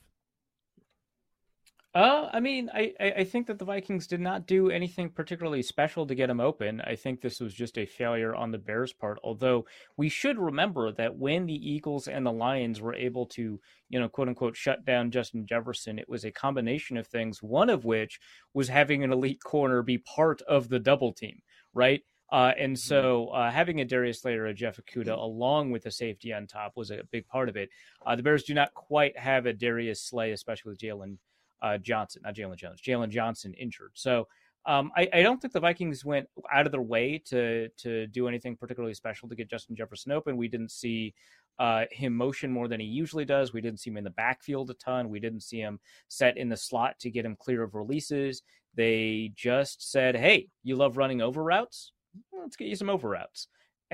Uh, 1.95 2.27
I 2.33 2.39
mean, 2.39 2.71
I, 2.73 2.91
I 2.99 3.23
think 3.23 3.45
that 3.45 3.59
the 3.59 3.65
Vikings 3.65 4.07
did 4.07 4.19
not 4.19 4.47
do 4.47 4.71
anything 4.71 5.09
particularly 5.09 5.61
special 5.61 6.07
to 6.07 6.15
get 6.15 6.29
him 6.29 6.39
open. 6.39 6.81
I 6.81 6.95
think 6.95 7.21
this 7.21 7.39
was 7.39 7.53
just 7.53 7.77
a 7.77 7.85
failure 7.85 8.33
on 8.33 8.49
the 8.49 8.57
Bears' 8.57 8.93
part. 8.93 9.19
Although 9.23 9.67
we 9.95 10.09
should 10.09 10.39
remember 10.39 10.91
that 10.91 11.15
when 11.15 11.45
the 11.45 11.53
Eagles 11.53 12.07
and 12.07 12.25
the 12.25 12.31
Lions 12.31 12.81
were 12.81 12.95
able 12.95 13.27
to, 13.27 13.59
you 13.89 13.99
know, 13.99 14.09
quote 14.09 14.27
unquote, 14.27 14.57
shut 14.57 14.83
down 14.85 15.11
Justin 15.11 15.45
Jefferson, 15.45 15.99
it 15.99 16.09
was 16.09 16.25
a 16.25 16.31
combination 16.31 16.97
of 16.97 17.05
things. 17.05 17.43
One 17.43 17.69
of 17.69 17.85
which 17.85 18.19
was 18.55 18.69
having 18.69 19.03
an 19.03 19.13
elite 19.13 19.43
corner 19.43 19.83
be 19.83 19.99
part 19.99 20.41
of 20.43 20.69
the 20.69 20.79
double 20.79 21.13
team, 21.13 21.43
right? 21.75 22.01
Uh, 22.31 22.53
and 22.57 22.75
mm-hmm. 22.75 22.87
so 22.87 23.27
uh, 23.27 23.51
having 23.51 23.81
a 23.81 23.85
Darius 23.85 24.21
Slater, 24.21 24.47
a 24.47 24.53
Jeff 24.55 24.77
Okudah, 24.77 25.15
along 25.15 25.69
with 25.69 25.85
a 25.85 25.91
safety 25.91 26.33
on 26.33 26.47
top 26.47 26.71
was 26.75 26.89
a 26.89 27.03
big 27.11 27.27
part 27.27 27.49
of 27.49 27.55
it. 27.55 27.69
Uh, 28.03 28.15
the 28.15 28.23
Bears 28.23 28.45
do 28.45 28.55
not 28.55 28.73
quite 28.73 29.15
have 29.19 29.45
a 29.45 29.53
Darius 29.53 30.01
Slay, 30.01 30.31
especially 30.31 30.71
with 30.71 30.79
Jaylon 30.79 31.17
uh, 31.64 31.78
Johnson, 31.78 32.22
not 32.24 32.36
Jaylon 32.36 32.57
Jones, 32.57 32.82
Jaylon 32.82 33.09
Johnson 33.09 33.53
injured. 33.53 33.91
So 33.93 34.28
um, 34.66 34.91
I, 34.95 35.09
I, 35.14 35.22
don't 35.24 35.41
think 35.41 35.53
the 35.53 35.59
Vikings 35.59 36.05
went 36.05 36.28
out 36.51 36.66
of 36.66 36.72
their 36.72 36.82
way 36.82 37.22
to 37.26 37.68
to 37.70 38.07
do 38.07 38.28
anything 38.28 38.55
particularly 38.55 38.93
special 38.93 39.28
to 39.28 39.36
get 39.36 39.49
Justin 39.49 39.76
Jefferson 39.76 40.11
open. 40.11 40.38
We 40.38 40.47
didn't 40.47 40.72
see 40.72 41.14
uh, 41.59 41.86
him 41.91 42.16
motion 42.16 42.51
more 42.51 42.68
than 42.68 42.80
he 42.80 42.86
usually 42.86 43.26
does. 43.26 43.51
We 43.51 43.61
didn't 43.61 43.80
see 43.80 43.89
him 43.89 43.97
in 43.97 44.03
the 44.05 44.09
backfield 44.11 44.70
a 44.70 44.74
ton. 44.76 45.09
We 45.09 45.20
didn't 45.20 45.41
see 45.41 45.59
him 45.59 45.80
set 46.07 46.38
in 46.38 46.47
the 46.47 46.57
slot 46.57 46.97
to 46.99 47.11
get 47.11 47.26
him 47.26 47.36
clear 47.38 47.64
of 47.64 47.76
releases. 47.76 48.41
They 48.74 49.32
just 49.36 49.91
said, 49.91 50.16
"Hey, 50.16 50.47
you 50.64 50.76
love 50.76 50.97
running 50.97 51.22
over 51.22 51.43
routes? 51.43 51.91
Let's 52.32 52.55
get 52.55 52.70
you 52.70 52.76
some 52.76 52.89
over 52.89 53.09
routes." 53.09 53.47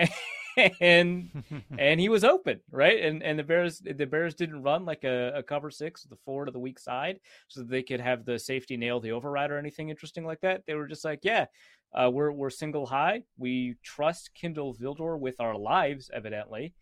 and 0.81 1.29
and 1.77 1.99
he 1.99 2.09
was 2.09 2.23
open, 2.23 2.59
right? 2.71 3.03
And 3.03 3.23
and 3.23 3.37
the 3.37 3.43
Bears 3.43 3.79
the 3.79 4.05
Bears 4.05 4.35
didn't 4.35 4.63
run 4.63 4.85
like 4.85 5.03
a, 5.03 5.33
a 5.35 5.43
cover 5.43 5.71
six, 5.71 6.03
the 6.03 6.15
four 6.15 6.45
to 6.45 6.51
the 6.51 6.59
weak 6.59 6.79
side, 6.79 7.19
so 7.47 7.63
they 7.63 7.83
could 7.83 7.99
have 7.99 8.25
the 8.25 8.39
safety 8.39 8.77
nail 8.77 8.99
the 8.99 9.11
override 9.11 9.51
or 9.51 9.57
anything 9.57 9.89
interesting 9.89 10.25
like 10.25 10.41
that. 10.41 10.63
They 10.65 10.75
were 10.75 10.87
just 10.87 11.05
like, 11.05 11.19
yeah, 11.23 11.45
uh, 11.93 12.09
we're 12.11 12.31
we're 12.31 12.49
single 12.49 12.85
high. 12.85 13.23
We 13.37 13.75
trust 13.83 14.33
Kindle 14.33 14.73
Vildor 14.73 15.19
with 15.19 15.39
our 15.39 15.57
lives, 15.57 16.09
evidently, 16.13 16.73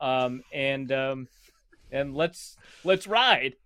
um, 0.00 0.42
and 0.52 0.90
um, 0.92 1.28
and 1.90 2.14
let's 2.14 2.56
let's 2.84 3.06
ride. 3.06 3.56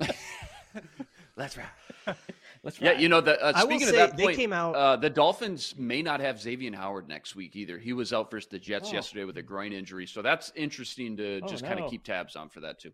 let's 1.36 1.56
ride. 1.56 2.16
Let's 2.62 2.78
yeah, 2.78 2.92
you 2.92 3.08
know, 3.08 3.22
the, 3.22 3.42
uh, 3.42 3.58
speaking 3.60 3.88
of 3.88 3.94
that 3.94 4.18
point, 4.18 4.36
came 4.36 4.52
out... 4.52 4.74
Uh, 4.74 4.96
the 4.96 5.08
Dolphins 5.08 5.74
may 5.78 6.02
not 6.02 6.20
have 6.20 6.38
Xavier 6.38 6.76
Howard 6.76 7.08
next 7.08 7.34
week 7.34 7.56
either. 7.56 7.78
He 7.78 7.94
was 7.94 8.12
out 8.12 8.30
versus 8.30 8.50
the 8.50 8.58
Jets 8.58 8.90
oh. 8.90 8.94
yesterday 8.94 9.24
with 9.24 9.38
a 9.38 9.42
groin 9.42 9.72
injury, 9.72 10.06
so 10.06 10.20
that's 10.20 10.52
interesting 10.54 11.16
to 11.16 11.40
oh, 11.42 11.48
just 11.48 11.62
no. 11.62 11.70
kind 11.70 11.80
of 11.80 11.90
keep 11.90 12.04
tabs 12.04 12.36
on 12.36 12.50
for 12.50 12.60
that 12.60 12.78
too. 12.78 12.92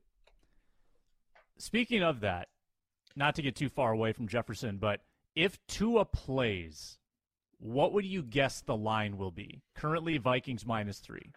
Speaking 1.58 2.02
of 2.02 2.20
that, 2.20 2.48
not 3.16 3.34
to 3.36 3.42
get 3.42 3.56
too 3.56 3.68
far 3.68 3.92
away 3.92 4.12
from 4.12 4.28
Jefferson, 4.28 4.76
but 4.76 5.00
if 5.34 5.58
Tua 5.66 6.04
plays, 6.04 6.98
what 7.58 7.92
would 7.92 8.04
you 8.04 8.22
guess 8.22 8.60
the 8.60 8.76
line 8.76 9.16
will 9.18 9.30
be? 9.32 9.62
Currently, 9.74 10.18
Vikings 10.18 10.64
minus 10.64 10.98
three. 10.98 11.32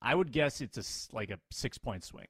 I 0.00 0.14
would 0.14 0.32
guess 0.32 0.60
it's 0.60 0.78
a 0.78 1.14
like 1.14 1.30
a 1.30 1.38
six 1.50 1.76
point 1.76 2.04
swing. 2.04 2.28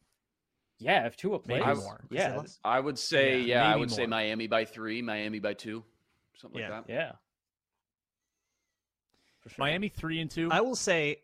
Yeah, 0.82 1.06
if 1.06 1.16
Tua 1.16 1.38
plays 1.38 1.62
maybe 1.64 1.78
more. 1.78 2.04
Yeah, 2.10 2.42
I 2.64 2.80
would 2.80 2.98
say 2.98 3.40
yeah, 3.40 3.62
yeah 3.62 3.72
I 3.72 3.76
would 3.76 3.90
more. 3.90 3.96
say 3.96 4.06
Miami 4.06 4.46
by 4.46 4.64
three, 4.64 5.00
Miami 5.00 5.38
by 5.38 5.54
two, 5.54 5.84
something 6.36 6.60
yeah. 6.60 6.70
like 6.70 6.86
that. 6.86 6.92
Yeah. 6.92 7.12
Sure. 9.48 9.54
Miami 9.58 9.88
three 9.88 10.20
and 10.20 10.30
two. 10.30 10.48
I 10.50 10.60
will 10.60 10.76
say. 10.76 11.18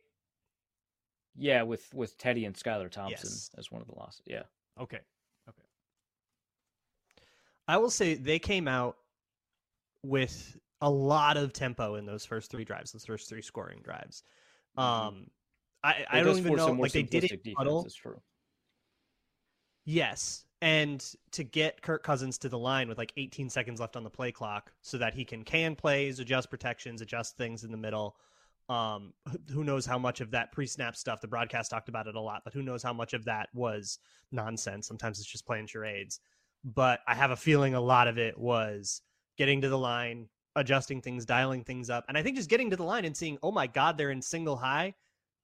Yeah, 1.40 1.62
with 1.62 1.92
with 1.94 2.18
Teddy 2.18 2.46
and 2.46 2.54
Skylar 2.54 2.90
Thompson 2.90 3.30
yes. 3.30 3.50
as 3.56 3.70
one 3.70 3.80
of 3.80 3.86
the 3.86 3.94
losses. 3.94 4.22
Yeah. 4.26 4.42
Okay. 4.80 4.98
Okay. 5.48 5.62
I 7.68 7.76
will 7.76 7.90
say 7.90 8.14
they 8.14 8.40
came 8.40 8.66
out 8.66 8.96
with 10.02 10.56
a 10.80 10.90
lot 10.90 11.36
of 11.36 11.52
tempo 11.52 11.94
in 11.94 12.06
those 12.06 12.24
first 12.24 12.50
three 12.50 12.64
drives, 12.64 12.92
those 12.92 13.04
first 13.04 13.28
three 13.28 13.42
scoring 13.42 13.80
drives. 13.84 14.24
Mm-hmm. 14.76 15.06
Um, 15.08 15.26
I, 15.84 16.04
I 16.10 16.22
don't 16.22 16.38
even 16.38 16.56
know 16.56 16.72
like 16.72 16.92
they 16.92 17.02
did 17.04 17.24
it 17.24 17.40
huddle. 17.56 17.84
Is 17.84 17.94
true. 17.94 18.20
Yes. 19.88 20.44
And 20.60 21.02
to 21.30 21.42
get 21.44 21.80
Kirk 21.80 22.02
Cousins 22.02 22.36
to 22.38 22.50
the 22.50 22.58
line 22.58 22.88
with 22.88 22.98
like 22.98 23.10
18 23.16 23.48
seconds 23.48 23.80
left 23.80 23.96
on 23.96 24.04
the 24.04 24.10
play 24.10 24.30
clock 24.30 24.70
so 24.82 24.98
that 24.98 25.14
he 25.14 25.24
can 25.24 25.44
can 25.44 25.74
plays, 25.74 26.20
adjust 26.20 26.50
protections, 26.50 27.00
adjust 27.00 27.38
things 27.38 27.64
in 27.64 27.70
the 27.70 27.78
middle. 27.78 28.16
Um, 28.68 29.14
who 29.50 29.64
knows 29.64 29.86
how 29.86 29.98
much 29.98 30.20
of 30.20 30.30
that 30.32 30.52
pre-snap 30.52 30.94
stuff? 30.94 31.22
The 31.22 31.28
broadcast 31.28 31.70
talked 31.70 31.88
about 31.88 32.06
it 32.06 32.16
a 32.16 32.20
lot, 32.20 32.42
but 32.44 32.52
who 32.52 32.62
knows 32.62 32.82
how 32.82 32.92
much 32.92 33.14
of 33.14 33.24
that 33.24 33.48
was 33.54 33.98
nonsense? 34.30 34.86
Sometimes 34.86 35.20
it's 35.20 35.30
just 35.30 35.46
playing 35.46 35.68
charades. 35.68 36.20
But 36.64 37.00
I 37.06 37.14
have 37.14 37.30
a 37.30 37.36
feeling 37.36 37.74
a 37.74 37.80
lot 37.80 38.08
of 38.08 38.18
it 38.18 38.36
was 38.36 39.00
getting 39.38 39.62
to 39.62 39.70
the 39.70 39.78
line, 39.78 40.28
adjusting 40.54 41.00
things, 41.00 41.24
dialing 41.24 41.64
things 41.64 41.88
up, 41.88 42.04
and 42.08 42.18
I 42.18 42.22
think 42.22 42.36
just 42.36 42.50
getting 42.50 42.68
to 42.68 42.76
the 42.76 42.82
line 42.82 43.06
and 43.06 43.16
seeing, 43.16 43.38
oh 43.42 43.52
my 43.52 43.66
God, 43.66 43.96
they're 43.96 44.10
in 44.10 44.20
single 44.20 44.56
high. 44.56 44.94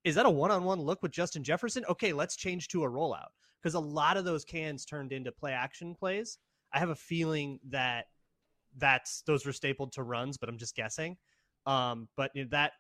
Is 0.05 0.15
that 0.17 0.27
a 0.27 0.31
one-on-one 0.31 0.81
look 0.81 1.03
with 1.03 1.13
Justin 1.13 1.43
Jefferson? 1.43 1.85
Okay, 1.89 2.13
let's 2.13 2.37
change 2.37 2.69
to 2.69 2.85
a 2.85 2.91
rollout 2.91 3.33
because 3.63 3.75
a 3.75 3.81
lot 3.81 4.17
of 4.17 4.25
those 4.25 4.45
cans 4.45 4.85
turned 4.85 5.13
into 5.13 5.33
play 5.33 5.53
action 5.53 5.95
plays. 5.95 6.39
I 6.73 6.79
have 6.79 6.91
a 6.91 6.95
feeling 6.95 7.59
that 7.71 8.07
that's 8.77 9.23
those 9.23 9.47
were 9.47 9.53
stapled 9.53 9.93
to 9.93 10.03
runs, 10.03 10.37
but 10.37 10.49
I'm 10.49 10.59
just 10.59 10.77
guessing. 10.77 11.17
Um, 11.67 12.09
but 12.17 12.33
that 12.51 12.73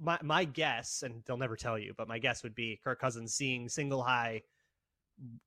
my 0.00 0.18
my 0.22 0.44
guess, 0.44 1.02
and 1.04 1.22
they'll 1.26 1.36
never 1.36 1.56
tell 1.56 1.78
you, 1.78 1.92
but 1.96 2.08
my 2.08 2.18
guess 2.18 2.42
would 2.42 2.54
be 2.54 2.80
Kirk 2.82 3.00
Cousins 3.00 3.34
seeing 3.34 3.68
single 3.68 4.02
high 4.02 4.42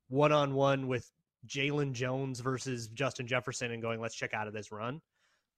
one 0.10 0.32
on 0.32 0.54
one 0.54 0.88
with 0.88 1.12
Jaylon 1.48 1.94
Jones 1.94 2.40
versus 2.40 2.88
Justin 2.90 3.28
Jefferson 3.28 3.72
and 3.72 3.82
going, 3.82 4.00
let's 4.00 4.16
check 4.16 4.34
out 4.34 4.48
of 4.48 4.54
this 4.54 4.72
run. 4.72 5.02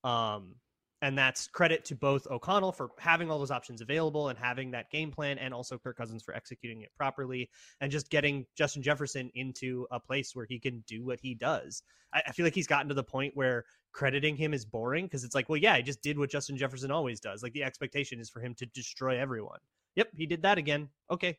Um, 0.04 0.56
and 1.02 1.18
that's 1.18 1.48
credit 1.48 1.86
to 1.86 1.96
both 1.96 2.26
O'Connell 2.28 2.72
for 2.72 2.90
having 2.98 3.30
all 3.30 3.38
those 3.38 3.52
options 3.52 3.82
available 3.82 4.30
and 4.30 4.38
having 4.38 4.72
that 4.72 4.90
game 4.90 5.12
plan, 5.12 5.38
and 5.38 5.54
also 5.54 5.78
Kirk 5.78 5.98
Cousins 5.98 6.24
for 6.24 6.34
executing 6.34 6.82
it 6.82 6.90
properly 6.98 7.50
and 7.82 7.92
just 7.92 8.10
getting 8.10 8.46
Justin 8.56 8.82
Jefferson 8.82 9.30
into 9.36 9.86
a 9.92 10.00
place 10.00 10.36
where 10.36 10.46
he 10.46 10.60
can 10.60 10.84
do 10.88 11.06
what 11.06 11.20
he 11.22 11.36
does. 11.36 11.84
I, 12.14 12.24
I 12.28 12.32
feel 12.32 12.46
like 12.46 12.56
he's 12.56 12.68
gotten 12.68 12.90
to 12.90 12.96
the 12.96 13.04
point 13.04 13.36
where 13.36 13.66
crediting 13.92 14.36
him 14.36 14.54
is 14.54 14.66
boring 14.66 15.06
because 15.06 15.24
it's 15.24 15.36
like, 15.36 15.50
well, 15.50 15.58
yeah, 15.58 15.78
he 15.78 15.84
just 15.84 16.02
did 16.02 16.18
what 16.18 16.30
Justin 16.30 16.58
Jefferson 16.58 16.92
always 16.92 17.20
does. 17.20 17.44
Like 17.44 17.54
the 17.54 17.64
expectation 17.64 18.20
is 18.20 18.30
for 18.30 18.40
him 18.40 18.56
to 18.56 18.66
destroy 18.68 19.20
everyone. 19.20 19.60
Yep, 19.96 20.10
he 20.16 20.26
did 20.26 20.44
that 20.44 20.58
again. 20.58 20.90
Okay. 21.12 21.38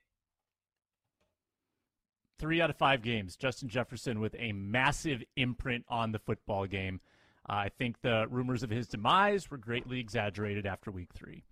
Three 2.38 2.60
out 2.60 2.70
of 2.70 2.76
five 2.76 3.02
games, 3.02 3.34
Justin 3.36 3.68
Jefferson 3.68 4.20
with 4.20 4.36
a 4.38 4.52
massive 4.52 5.24
imprint 5.36 5.84
on 5.88 6.12
the 6.12 6.20
football 6.20 6.66
game. 6.66 7.00
I 7.48 7.68
think 7.68 8.00
the 8.02 8.26
rumors 8.30 8.62
of 8.62 8.70
his 8.70 8.86
demise 8.88 9.50
were 9.50 9.56
greatly 9.56 10.00
exaggerated 10.00 10.66
after 10.66 10.90
week 10.90 11.08
three. 11.14 11.44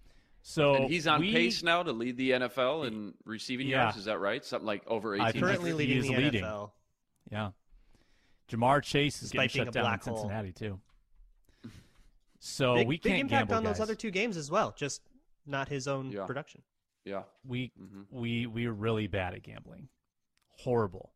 So 0.43 0.75
and 0.75 0.91
he's 0.91 1.07
on 1.07 1.21
we, 1.21 1.33
pace 1.33 1.63
now 1.63 1.83
to 1.83 1.93
lead 1.93 2.17
the 2.17 2.31
NFL 2.31 2.87
in 2.87 3.15
receiving 3.25 3.67
yeah. 3.67 3.85
yards. 3.85 3.97
Is 3.97 4.05
that 4.05 4.21
right? 4.21 4.45
Something 4.45 4.67
like 4.67 4.87
over 4.87 5.17
eighteen. 5.17 5.43
Currently 5.43 5.73
leading 5.73 6.03
the 6.03 6.17
leading. 6.17 6.45
NFL. 6.45 6.71
Yeah. 7.33 7.51
Ja'Marr 8.49 8.83
Chase 8.83 9.17
is 9.17 9.31
Despite 9.31 9.53
getting 9.53 9.67
shut 9.67 9.75
down 9.75 9.93
in 9.93 10.01
Cincinnati 10.01 10.53
too. 10.53 10.81
So 12.39 12.75
big, 12.77 12.87
we 12.87 12.99
can't 12.99 13.15
big 13.15 13.21
impact 13.23 13.49
gamble, 13.49 13.57
on 13.57 13.65
guys. 13.65 13.79
those 13.79 13.83
other 13.83 13.95
two 13.97 14.11
games 14.13 14.37
as 14.37 14.51
well. 14.51 14.73
Just 14.77 15.01
not 15.47 15.69
his 15.69 15.89
own 15.89 16.13
yeah. 16.13 16.27
production. 16.27 16.63
Yeah. 17.05 17.23
We 17.45 17.73
mm-hmm. 17.81 18.03
we 18.11 18.47
we 18.47 18.67
are 18.67 18.73
really 18.73 19.09
bad 19.09 19.35
at 19.35 19.43
gambling. 19.43 19.89
Horrible. 20.49 21.13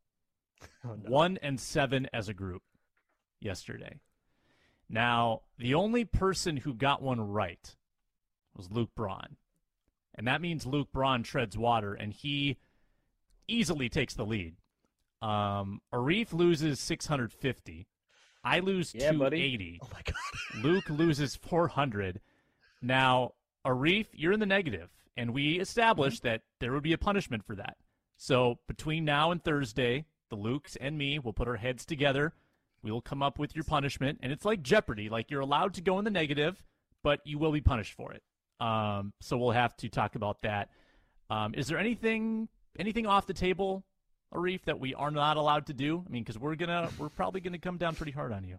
Oh, 0.84 0.94
no. 0.94 1.10
One 1.10 1.38
and 1.40 1.58
seven 1.58 2.08
as 2.12 2.28
a 2.28 2.34
group 2.34 2.62
yesterday. 3.40 4.00
Now, 4.90 5.42
the 5.56 5.74
only 5.74 6.04
person 6.04 6.56
who 6.56 6.74
got 6.74 7.00
one 7.00 7.20
right 7.20 7.76
was 8.56 8.72
Luke 8.72 8.90
Braun. 8.96 9.36
And 10.16 10.26
that 10.26 10.40
means 10.40 10.66
Luke 10.66 10.88
Braun 10.92 11.22
treads 11.22 11.56
water, 11.56 11.94
and 11.94 12.12
he 12.12 12.58
easily 13.46 13.88
takes 13.88 14.14
the 14.14 14.26
lead. 14.26 14.56
Um, 15.22 15.80
Arif 15.94 16.32
loses 16.32 16.80
650. 16.80 17.86
I 18.42 18.58
lose 18.58 18.92
yeah, 18.92 19.12
280. 19.12 19.56
Buddy. 19.56 19.80
Oh 19.82 19.88
my 19.92 20.00
god. 20.04 20.64
Luke 20.64 20.90
loses 20.90 21.36
400. 21.36 22.20
Now, 22.82 23.34
Arif, 23.64 24.06
you're 24.12 24.32
in 24.32 24.40
the 24.40 24.46
negative, 24.46 24.90
and 25.16 25.32
we 25.32 25.60
established 25.60 26.24
mm-hmm. 26.24 26.32
that 26.32 26.42
there 26.58 26.72
would 26.72 26.82
be 26.82 26.94
a 26.94 26.98
punishment 26.98 27.44
for 27.44 27.54
that. 27.54 27.76
So 28.16 28.58
between 28.66 29.04
now 29.04 29.30
and 29.30 29.42
Thursday, 29.42 30.06
the 30.30 30.36
Lukes 30.36 30.76
and 30.80 30.98
me 30.98 31.18
will 31.18 31.32
put 31.32 31.48
our 31.48 31.56
heads 31.56 31.84
together. 31.86 32.34
We 32.82 32.90
will 32.90 33.02
come 33.02 33.22
up 33.22 33.38
with 33.38 33.54
your 33.54 33.64
punishment, 33.64 34.20
and 34.22 34.32
it's 34.32 34.44
like 34.44 34.62
Jeopardy. 34.62 35.08
Like 35.08 35.30
you're 35.30 35.40
allowed 35.40 35.74
to 35.74 35.80
go 35.82 35.98
in 35.98 36.04
the 36.04 36.10
negative, 36.10 36.62
but 37.02 37.20
you 37.24 37.38
will 37.38 37.52
be 37.52 37.60
punished 37.60 37.94
for 37.94 38.12
it. 38.12 38.22
Um, 38.64 39.12
so 39.20 39.36
we'll 39.36 39.50
have 39.52 39.76
to 39.78 39.88
talk 39.88 40.14
about 40.14 40.42
that. 40.42 40.70
Um, 41.28 41.54
is 41.54 41.66
there 41.66 41.78
anything 41.78 42.48
anything 42.78 43.06
off 43.06 43.26
the 43.26 43.34
table, 43.34 43.84
Arif, 44.34 44.62
that 44.64 44.80
we 44.80 44.94
are 44.94 45.10
not 45.10 45.36
allowed 45.36 45.66
to 45.66 45.74
do? 45.74 46.04
I 46.06 46.10
mean, 46.10 46.22
because 46.22 46.38
we're 46.38 46.56
gonna 46.56 46.90
we're 46.98 47.08
probably 47.08 47.40
gonna 47.40 47.58
come 47.58 47.76
down 47.76 47.94
pretty 47.94 48.12
hard 48.12 48.32
on 48.32 48.44
you. 48.44 48.58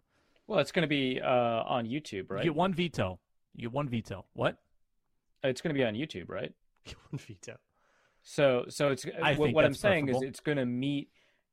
Well, 0.51 0.59
it's 0.59 0.73
going 0.73 0.83
to 0.83 0.87
be 0.89 1.21
uh, 1.21 1.27
on 1.29 1.87
YouTube, 1.87 2.29
right? 2.29 2.43
You 2.43 2.51
get 2.51 2.55
one 2.57 2.73
veto. 2.73 3.19
You 3.55 3.69
get 3.69 3.71
one 3.71 3.87
veto. 3.87 4.25
What? 4.33 4.57
It's 5.43 5.61
going 5.61 5.73
to 5.73 5.79
be 5.79 5.85
on 5.85 5.93
YouTube, 5.93 6.29
right? 6.29 6.51
Get 6.85 6.97
one 7.09 7.19
veto. 7.19 7.57
So, 8.21 8.65
so 8.67 8.89
it's 8.89 9.05
I 9.23 9.35
what, 9.35 9.45
think 9.45 9.55
what 9.55 9.63
I'm 9.63 9.71
that's 9.71 9.79
saying 9.79 10.09
is 10.09 10.21
it's 10.21 10.41
going 10.41 10.57
to 10.57 10.65
meet 10.65 11.09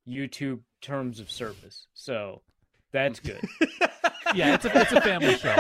YouTube 0.07 0.61
terms 0.81 1.21
of 1.21 1.31
service. 1.31 1.87
So 1.95 2.43
that's 2.93 3.21
good. 3.21 3.41
Yeah, 4.35 4.57
it's 4.57 4.67
a 4.67 4.79
it's 4.79 4.93
a 4.93 5.01
family 5.01 5.37
show. 5.39 5.55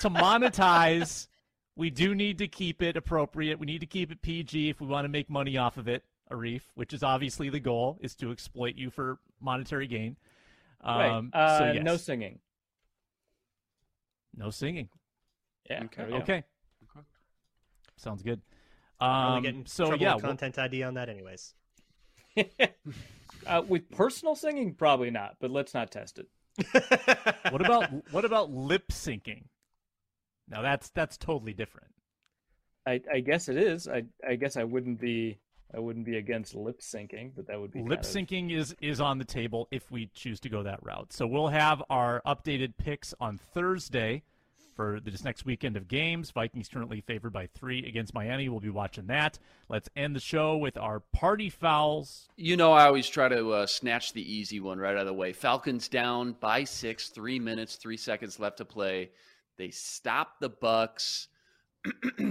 to 0.00 0.10
monetize, 0.10 1.28
we 1.76 1.88
do 1.88 2.14
need 2.14 2.36
to 2.38 2.46
keep 2.46 2.82
it 2.82 2.94
appropriate. 2.96 3.58
We 3.58 3.64
need 3.64 3.80
to 3.80 3.86
keep 3.86 4.12
it 4.12 4.20
PG 4.20 4.68
if 4.68 4.78
we 4.78 4.86
want 4.86 5.06
to 5.06 5.08
make 5.08 5.30
money 5.30 5.56
off 5.56 5.78
of 5.78 5.88
it, 5.88 6.04
Arif, 6.30 6.60
which 6.74 6.92
is 6.92 7.02
obviously 7.02 7.48
the 7.48 7.58
goal, 7.58 7.96
is 8.02 8.14
to 8.16 8.32
exploit 8.32 8.74
you 8.76 8.90
for 8.90 9.18
monetary 9.40 9.86
gain. 9.86 10.16
Um, 10.82 11.30
right. 11.32 11.40
Uh, 11.40 11.58
so 11.58 11.72
yes. 11.72 11.84
No 11.84 11.96
singing. 11.96 12.38
no 14.36 14.50
singing. 14.50 14.90
Yeah. 15.70 15.84
Okay. 15.84 16.02
there 16.02 16.06
we. 16.08 16.14
Okay. 16.16 16.44
Sounds 17.96 18.22
good. 18.22 18.42
Probably 18.98 19.36
Um, 19.38 19.42
getting 19.42 19.64
so 19.66 19.94
yeah, 19.94 20.14
with 20.16 20.22
we'll- 20.22 20.30
content 20.32 20.58
ID 20.58 20.82
on 20.82 20.92
that, 20.94 21.08
anyways. 21.08 21.54
uh, 23.46 23.62
with 23.66 23.90
personal 23.90 24.34
singing, 24.34 24.74
probably 24.74 25.10
not. 25.10 25.36
But 25.40 25.50
let's 25.50 25.74
not 25.74 25.90
test 25.90 26.18
it. 26.18 26.28
what 27.50 27.64
about 27.64 27.90
what 28.12 28.24
about 28.24 28.50
lip 28.50 28.88
syncing? 28.88 29.44
Now 30.48 30.62
that's 30.62 30.90
that's 30.90 31.16
totally 31.16 31.52
different. 31.52 31.88
I, 32.86 33.00
I 33.12 33.20
guess 33.20 33.48
it 33.48 33.56
is. 33.56 33.88
I, 33.88 34.04
I 34.26 34.36
guess 34.36 34.56
I 34.56 34.64
wouldn't 34.64 35.00
be. 35.00 35.38
I 35.74 35.80
wouldn't 35.80 36.06
be 36.06 36.16
against 36.16 36.54
lip 36.54 36.80
syncing, 36.80 37.32
but 37.34 37.48
that 37.48 37.60
would 37.60 37.72
be 37.72 37.80
Lip 37.80 38.02
kind 38.02 38.04
of- 38.04 38.28
syncing 38.28 38.56
is 38.56 38.74
is 38.80 39.00
on 39.00 39.18
the 39.18 39.24
table 39.24 39.66
if 39.72 39.90
we 39.90 40.08
choose 40.14 40.38
to 40.40 40.48
go 40.48 40.62
that 40.62 40.78
route. 40.82 41.12
So 41.12 41.26
we'll 41.26 41.48
have 41.48 41.82
our 41.90 42.22
updated 42.24 42.74
picks 42.78 43.12
on 43.20 43.36
Thursday 43.36 44.22
for 44.76 45.00
this 45.00 45.24
next 45.24 45.46
weekend 45.46 45.76
of 45.76 45.88
games. 45.88 46.30
Vikings 46.30 46.68
currently 46.68 47.00
favored 47.00 47.32
by 47.32 47.48
three 47.54 47.84
against 47.86 48.14
Miami. 48.14 48.48
We'll 48.48 48.60
be 48.60 48.70
watching 48.70 49.06
that. 49.06 49.38
Let's 49.68 49.88
end 49.96 50.14
the 50.14 50.20
show 50.20 50.58
with 50.58 50.76
our 50.76 51.00
party 51.00 51.48
fouls. 51.48 52.28
You 52.36 52.56
know, 52.56 52.72
I 52.72 52.84
always 52.84 53.08
try 53.08 53.28
to 53.28 53.50
uh, 53.52 53.66
snatch 53.66 54.12
the 54.12 54.32
easy 54.32 54.60
one 54.60 54.78
right 54.78 54.94
out 54.94 55.00
of 55.00 55.06
the 55.06 55.14
way. 55.14 55.32
Falcons 55.32 55.88
down 55.88 56.36
by 56.38 56.64
six, 56.64 57.08
three 57.08 57.40
minutes, 57.40 57.76
three 57.76 57.96
seconds 57.96 58.38
left 58.38 58.58
to 58.58 58.64
play. 58.64 59.10
They 59.56 59.70
stop 59.70 60.38
the 60.38 60.50
Bucks. 60.50 61.28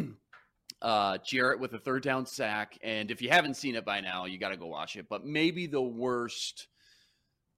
uh, 0.82 1.18
Jarrett 1.26 1.60
with 1.60 1.74
a 1.74 1.80
third 1.80 2.04
down 2.04 2.26
sack, 2.26 2.78
and 2.84 3.10
if 3.10 3.22
you 3.22 3.30
haven't 3.30 3.56
seen 3.56 3.76
it 3.76 3.86
by 3.86 4.02
now, 4.02 4.26
you 4.26 4.38
got 4.38 4.50
to 4.50 4.58
go 4.58 4.68
watch 4.68 4.96
it. 4.96 5.08
But 5.10 5.26
maybe 5.26 5.66
the 5.66 5.82
worst 5.82 6.68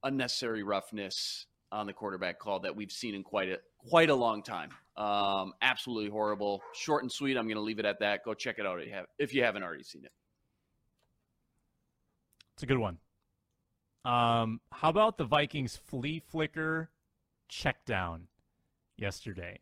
unnecessary 0.04 0.64
roughness 0.64 1.46
on 1.72 1.86
the 1.86 1.94
quarterback 1.94 2.40
call 2.40 2.62
that 2.62 2.76
we've 2.76 2.92
seen 2.92 3.14
in 3.14 3.24
quite 3.24 3.50
a 3.50 3.60
quite 3.90 4.10
a 4.10 4.16
long 4.16 4.44
time. 4.44 4.70
Um, 4.96 5.54
absolutely 5.62 6.10
horrible. 6.10 6.62
Short 6.74 7.04
and 7.04 7.12
sweet. 7.12 7.38
I'm 7.38 7.46
going 7.46 7.56
to 7.58 7.62
leave 7.62 7.80
it 7.80 7.86
at 7.86 8.00
that. 8.00 8.26
Go 8.26 8.34
check 8.34 8.58
it 8.60 8.66
out 8.66 8.80
if 8.80 8.88
you, 8.88 8.94
have, 8.94 9.06
if 9.20 9.34
you 9.34 9.44
haven't 9.44 9.64
already 9.64 9.84
seen 9.84 10.06
it. 10.06 10.12
It's 12.56 12.64
a 12.64 12.66
good 12.66 12.80
one. 12.80 12.98
Um, 14.04 14.62
how 14.72 14.90
about 14.90 15.18
the 15.18 15.26
Vikings 15.26 15.76
flea 15.76 16.20
flicker 16.20 16.90
check 17.50 17.86
down 17.86 18.28
yesterday? 18.98 19.60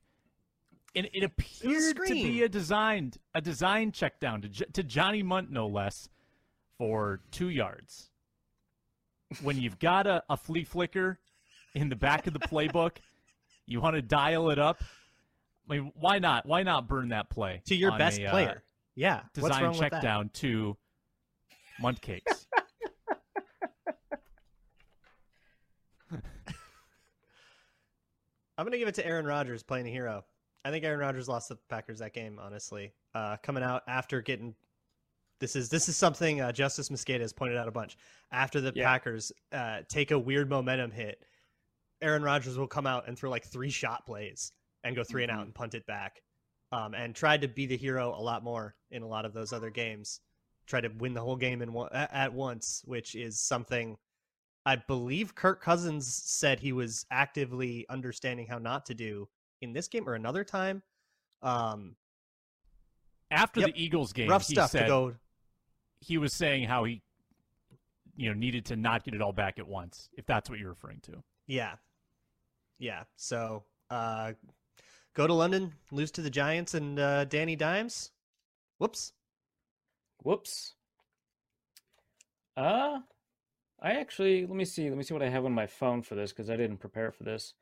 And 0.96 1.10
it 1.14 1.24
appeared 1.24 1.98
to 2.06 2.14
be 2.14 2.44
a 2.44 2.48
designed 2.48 3.18
a 3.34 3.42
design 3.42 3.92
check 3.92 4.22
down 4.22 4.44
to, 4.44 4.50
to 4.50 4.84
Johnny 4.84 5.24
Mundt 5.24 5.52
no 5.52 5.68
less 5.68 6.08
for 6.78 7.20
two 7.32 7.50
yards. 7.50 8.12
When 9.42 9.60
you've 9.60 9.80
got 9.80 10.08
a, 10.08 10.24
a 10.30 10.38
flea 10.38 10.64
flicker 10.64 11.20
in 11.74 11.90
the 11.90 11.96
back 11.98 12.28
of 12.28 12.34
the 12.34 12.40
playbook, 12.40 12.98
you 13.68 13.82
want 13.82 13.96
to 13.96 14.02
dial 14.02 14.50
it 14.50 14.60
up. 14.60 14.84
I 15.70 15.74
mean, 15.74 15.92
why 15.96 16.20
not? 16.20 16.46
Why 16.46 16.64
not 16.64 16.88
burn 16.88 17.10
that 17.10 17.30
play 17.30 17.62
to 17.66 17.76
your 17.76 17.98
best 17.98 18.20
a, 18.20 18.26
uh, 18.28 18.32
player. 18.32 18.64
yeah. 18.96 19.22
What's 19.40 19.58
design 19.58 19.74
check 19.74 20.02
down 20.02 20.30
to 20.36 20.78
Mundt 21.80 22.02
cakes. 22.02 22.48
I'm 28.58 28.64
gonna 28.66 28.78
give 28.78 28.88
it 28.88 28.96
to 28.96 29.06
Aaron 29.06 29.26
Rodgers 29.26 29.64
playing 29.64 29.88
a 29.88 29.90
hero. 29.90 30.24
I 30.64 30.72
think 30.72 30.86
Aaron 30.86 31.00
Rodgers 31.00 31.28
lost 31.28 31.50
the 31.50 31.58
Packers 31.70 32.00
that 32.00 32.14
game. 32.14 32.40
Honestly, 32.42 32.94
uh, 33.14 33.38
coming 33.44 33.64
out 33.64 33.84
after 33.88 34.22
getting 34.22 34.56
this 35.40 35.56
is 35.56 35.70
this 35.70 35.90
is 35.90 35.98
something 35.98 36.42
uh, 36.42 36.52
Justis 36.52 36.90
Mosqueda 36.90 37.22
has 37.22 37.34
pointed 37.34 37.58
out 37.58 37.68
a 37.68 37.72
bunch. 37.72 37.98
After 38.32 38.62
the 38.62 38.72
Yeah. 38.74 38.86
Packers 38.86 39.32
uh, 39.52 39.82
take 39.90 40.12
a 40.12 40.20
weird 40.20 40.50
momentum 40.50 40.92
hit, 40.92 41.22
Aaron 42.02 42.24
Rodgers 42.24 42.58
will 42.58 42.68
come 42.68 42.86
out 42.88 43.08
and 43.08 43.18
throw 43.18 43.30
like 43.30 43.46
three 43.46 43.70
shot 43.70 44.06
plays 44.06 44.52
and 44.84 44.96
go 44.96 45.04
3 45.04 45.24
and 45.24 45.32
out 45.32 45.46
and 45.46 45.56
punt 45.56 45.74
it 45.74 45.86
back. 45.88 46.22
Um, 46.72 46.94
and 46.94 47.16
tried 47.16 47.42
to 47.42 47.48
be 47.48 47.66
the 47.66 47.78
hero 47.78 48.14
a 48.16 48.22
lot 48.22 48.44
more 48.44 48.76
in 48.92 49.02
a 49.02 49.08
lot 49.08 49.26
of 49.26 49.34
those 49.34 49.54
other 49.54 49.70
games. 49.70 50.20
Tried 50.68 50.82
to 50.82 50.90
win 50.98 51.14
the 51.14 51.22
whole 51.22 51.36
game 51.36 51.62
in 51.62 51.74
one, 51.74 51.90
at, 51.94 52.34
once, 52.34 52.82
which 52.86 53.16
is 53.16 53.40
something 53.40 53.98
I 54.66 54.76
believe 54.76 55.36
Kirk 55.36 55.62
Cousins 55.62 56.08
said 56.14 56.60
he 56.60 56.74
was 56.74 57.06
actively 57.12 57.86
understanding 57.90 58.48
how 58.48 58.58
not 58.58 58.86
to 58.88 58.94
do 58.96 59.30
in 59.62 59.74
this 59.74 59.88
game 59.88 60.10
or 60.10 60.16
another 60.16 60.44
time. 60.44 60.82
Um, 61.42 61.96
After 63.32 63.62
Yep. 63.62 63.74
the 63.74 63.84
Eagles 63.84 64.12
game, 64.12 64.30
rough 64.30 64.48
he 64.48 64.54
stuff 64.56 64.72
said 64.72 64.82
to 64.84 64.88
go. 64.88 65.16
he 66.02 66.18
was 66.18 66.34
saying 66.34 66.68
how 66.68 66.84
he, 66.84 67.02
you 68.16 68.30
know, 68.30 68.36
needed 68.38 68.66
to 68.66 68.76
not 68.76 69.04
get 69.04 69.14
it 69.14 69.22
all 69.22 69.34
back 69.34 69.60
at 69.60 69.68
once. 69.68 70.10
If 70.18 70.26
that's 70.26 70.50
what 70.50 70.58
you're 70.60 70.70
referring 70.70 71.00
to. 71.02 71.24
Yeah, 71.48 71.76
yeah. 72.80 73.04
So 73.16 73.64
uh, 73.90 74.34
go 75.14 75.28
to 75.28 75.34
London, 75.34 75.74
lose 75.92 76.12
to 76.12 76.22
the 76.22 76.30
Giants 76.30 76.74
and 76.74 77.00
uh, 77.00 77.26
Danny 77.26 77.56
Dimes. 77.56 78.12
Whoops. 78.78 79.14
Whoops. 80.24 80.74
Uh, 82.58 83.00
I 83.82 83.92
actually 83.94 84.46
let 84.46 84.56
me 84.56 84.66
see. 84.66 84.90
Let 84.90 84.98
me 84.98 85.04
see 85.04 85.14
what 85.14 85.24
I 85.24 85.30
have 85.30 85.46
on 85.46 85.54
my 85.54 85.68
phone 85.68 86.02
for 86.02 86.16
this 86.16 86.32
because 86.32 86.50
I 86.50 86.56
didn't 86.56 86.78
prepare 86.78 87.12
for 87.12 87.24
this. 87.24 87.54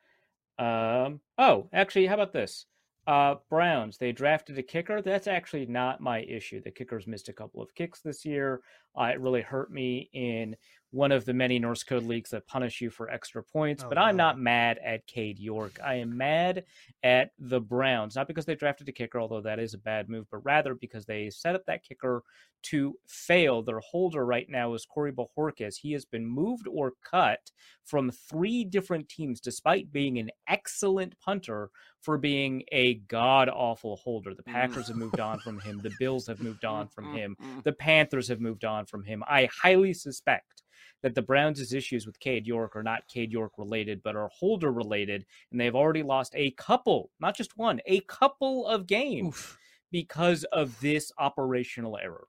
Um. 0.58 1.20
Oh, 1.38 1.68
actually, 1.74 2.06
how 2.06 2.14
about 2.16 2.34
this? 2.34 2.68
Uh, 3.06 3.36
Browns. 3.50 3.98
They 3.98 4.14
drafted 4.14 4.58
a 4.58 4.64
kicker. 4.64 5.02
That's 5.02 5.28
actually 5.28 5.66
not 5.66 6.00
my 6.00 6.22
issue. 6.22 6.62
The 6.62 6.72
kickers 6.72 7.06
missed 7.08 7.28
a 7.28 7.34
couple 7.34 7.62
of 7.62 7.76
kicks 7.76 8.00
this 8.00 8.24
year. 8.24 8.62
Uh, 8.98 9.06
it 9.06 9.20
really 9.20 9.41
hurt 9.41 9.72
me 9.72 10.10
in 10.14 10.56
one 10.94 11.12
of 11.12 11.26
the 11.26 11.34
many 11.34 11.58
Norse 11.58 11.84
code 11.84 12.04
leagues 12.04 12.30
that 12.30 12.46
punish 12.46 12.80
you 12.80 12.91
for 12.91 13.10
extra 13.10 13.44
points. 13.44 13.84
Oh, 13.84 13.89
but 13.89 13.98
I'm 13.98 14.16
no. 14.16 14.26
not 14.26 14.39
mad 14.39 14.80
at 14.86 15.08
Cade 15.08 15.39
York. 15.39 15.80
I 15.84 15.96
am 15.96 16.16
mad 16.16 16.66
at 17.02 17.32
the 17.39 17.60
Browns, 17.60 18.16
not 18.16 18.28
because 18.28 18.46
they 18.46 18.54
drafted 18.54 18.88
a 18.88 18.91
kicker, 18.91 19.20
although 19.20 19.41
that 19.41 19.60
is 19.60 19.74
a 19.74 19.80
bad 19.80 20.08
move, 20.08 20.28
but 20.30 20.46
rather 20.46 20.76
because 20.76 21.06
they 21.06 21.32
set 21.32 21.56
up 21.56 21.66
that 21.66 21.84
kicker 21.84 22.22
to 22.64 22.96
fail. 23.08 23.64
Their 23.64 23.80
holder 23.80 24.24
right 24.24 24.48
now 24.48 24.76
is 24.76 24.86
Corey 24.86 25.12
Bojorquez. 25.12 25.78
He 25.78 25.94
has 25.94 26.06
been 26.06 26.26
moved 26.26 26.68
or 26.68 26.94
cut 27.04 27.52
from 27.84 28.12
three 28.12 28.64
different 28.64 29.10
teams, 29.10 29.41
despite 29.41 29.91
being 29.91 30.20
an 30.20 30.30
excellent 30.48 31.20
punter 31.20 31.72
for 32.02 32.18
being 32.18 32.64
a 32.72 32.96
god 33.08 33.50
awful 33.50 33.96
holder. 33.96 34.34
The 34.34 34.44
Packers 34.44 34.88
have 34.89 34.98
moved 34.98 35.20
on 35.20 35.39
from 35.39 35.60
him. 35.60 35.80
The 35.82 35.94
Bills 36.00 36.28
have 36.28 36.41
moved 36.41 36.66
on 36.66 36.88
from 36.88 37.14
him. 37.14 37.36
The 37.64 37.74
Panthers 37.74 38.28
have 38.28 38.41
moved 38.41 38.64
on 38.64 38.83
from 38.86 39.04
him. 39.04 39.24
I 39.28 39.50
highly 39.62 39.94
suspect 39.94 40.64
that 41.02 41.16
the 41.16 41.22
Browns' 41.22 41.74
issues 41.74 42.06
with 42.06 42.20
Cade 42.20 42.48
York 42.48 42.76
are 42.76 42.84
not 42.84 43.08
Cade 43.08 43.32
York 43.32 43.54
related, 43.58 44.02
but 44.04 44.16
are 44.16 44.30
holder 44.30 44.72
related. 44.72 45.26
And 45.52 45.60
they've 45.60 45.76
already 45.76 46.04
lost 46.04 46.34
a 46.36 46.52
couple, 46.52 47.12
not 47.20 47.36
just 47.36 47.58
one, 47.58 47.82
a 47.86 48.00
couple 48.02 48.66
of 48.66 48.88
games 48.88 49.58
because 49.92 50.46
of 50.46 50.80
this 50.80 51.12
operational 51.18 51.98
error. 52.02 52.28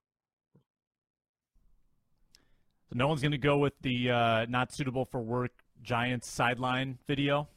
So 2.90 2.96
no 2.96 3.08
one's 3.08 3.22
going 3.22 3.32
to 3.32 3.38
go 3.38 3.58
with 3.58 3.74
the 3.80 4.10
uh, 4.10 4.46
not 4.48 4.72
suitable 4.72 5.04
for 5.04 5.22
work 5.22 5.52
Giants 5.82 6.28
sideline 6.28 6.98
video. 7.06 7.48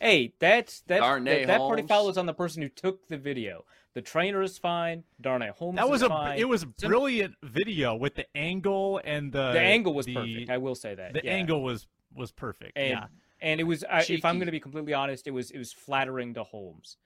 Hey, 0.00 0.32
that's 0.38 0.80
that's 0.86 1.00
Darnay 1.00 1.40
that, 1.40 1.46
that 1.48 1.58
party 1.58 1.82
Holmes. 1.82 1.88
foul 1.88 2.08
is 2.08 2.18
on 2.18 2.26
the 2.26 2.34
person 2.34 2.62
who 2.62 2.68
took 2.68 3.06
the 3.08 3.16
video. 3.16 3.64
The 3.94 4.02
trainer 4.02 4.42
is 4.42 4.58
fine. 4.58 5.04
Darnay 5.20 5.50
Holmes 5.50 5.76
That 5.76 5.88
was 5.88 6.02
is 6.02 6.06
a 6.06 6.08
fine. 6.08 6.38
it 6.38 6.48
was 6.48 6.64
a 6.64 6.66
brilliant 6.66 7.34
video 7.42 7.94
with 7.94 8.14
the 8.16 8.26
angle 8.36 9.00
and 9.04 9.32
the 9.32 9.52
the 9.52 9.60
angle 9.60 9.94
was 9.94 10.06
the- 10.06 10.14
perfect. 10.14 10.50
I 10.50 10.58
will 10.58 10.74
say 10.74 10.94
that 10.94 11.12
The 11.14 11.20
yeah. 11.24 11.32
angle 11.32 11.62
was 11.62 11.86
was 12.14 12.32
perfect. 12.32 12.72
and 12.76 12.90
yeah. 12.90 13.06
and 13.40 13.60
it 13.60 13.64
was 13.64 13.84
I, 13.84 14.00
if 14.08 14.24
I'm 14.24 14.36
going 14.38 14.46
to 14.46 14.52
be 14.52 14.60
completely 14.60 14.94
honest, 14.94 15.26
it 15.26 15.30
was 15.32 15.50
it 15.52 15.58
was 15.58 15.72
flattering 15.72 16.34
to 16.34 16.42
Holmes. 16.44 16.96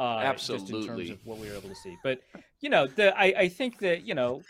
Uh, 0.00 0.18
Absolutely. 0.22 0.66
Just 0.68 0.88
in 0.88 0.96
terms 0.96 1.10
of 1.10 1.26
what 1.26 1.38
we 1.38 1.48
were 1.50 1.56
able 1.56 1.68
to 1.70 1.74
see. 1.74 1.96
But, 2.04 2.20
you 2.60 2.70
know, 2.70 2.86
the 2.86 3.12
I, 3.18 3.24
I 3.36 3.48
think 3.48 3.78
that, 3.80 4.04
you 4.06 4.14
know, 4.14 4.42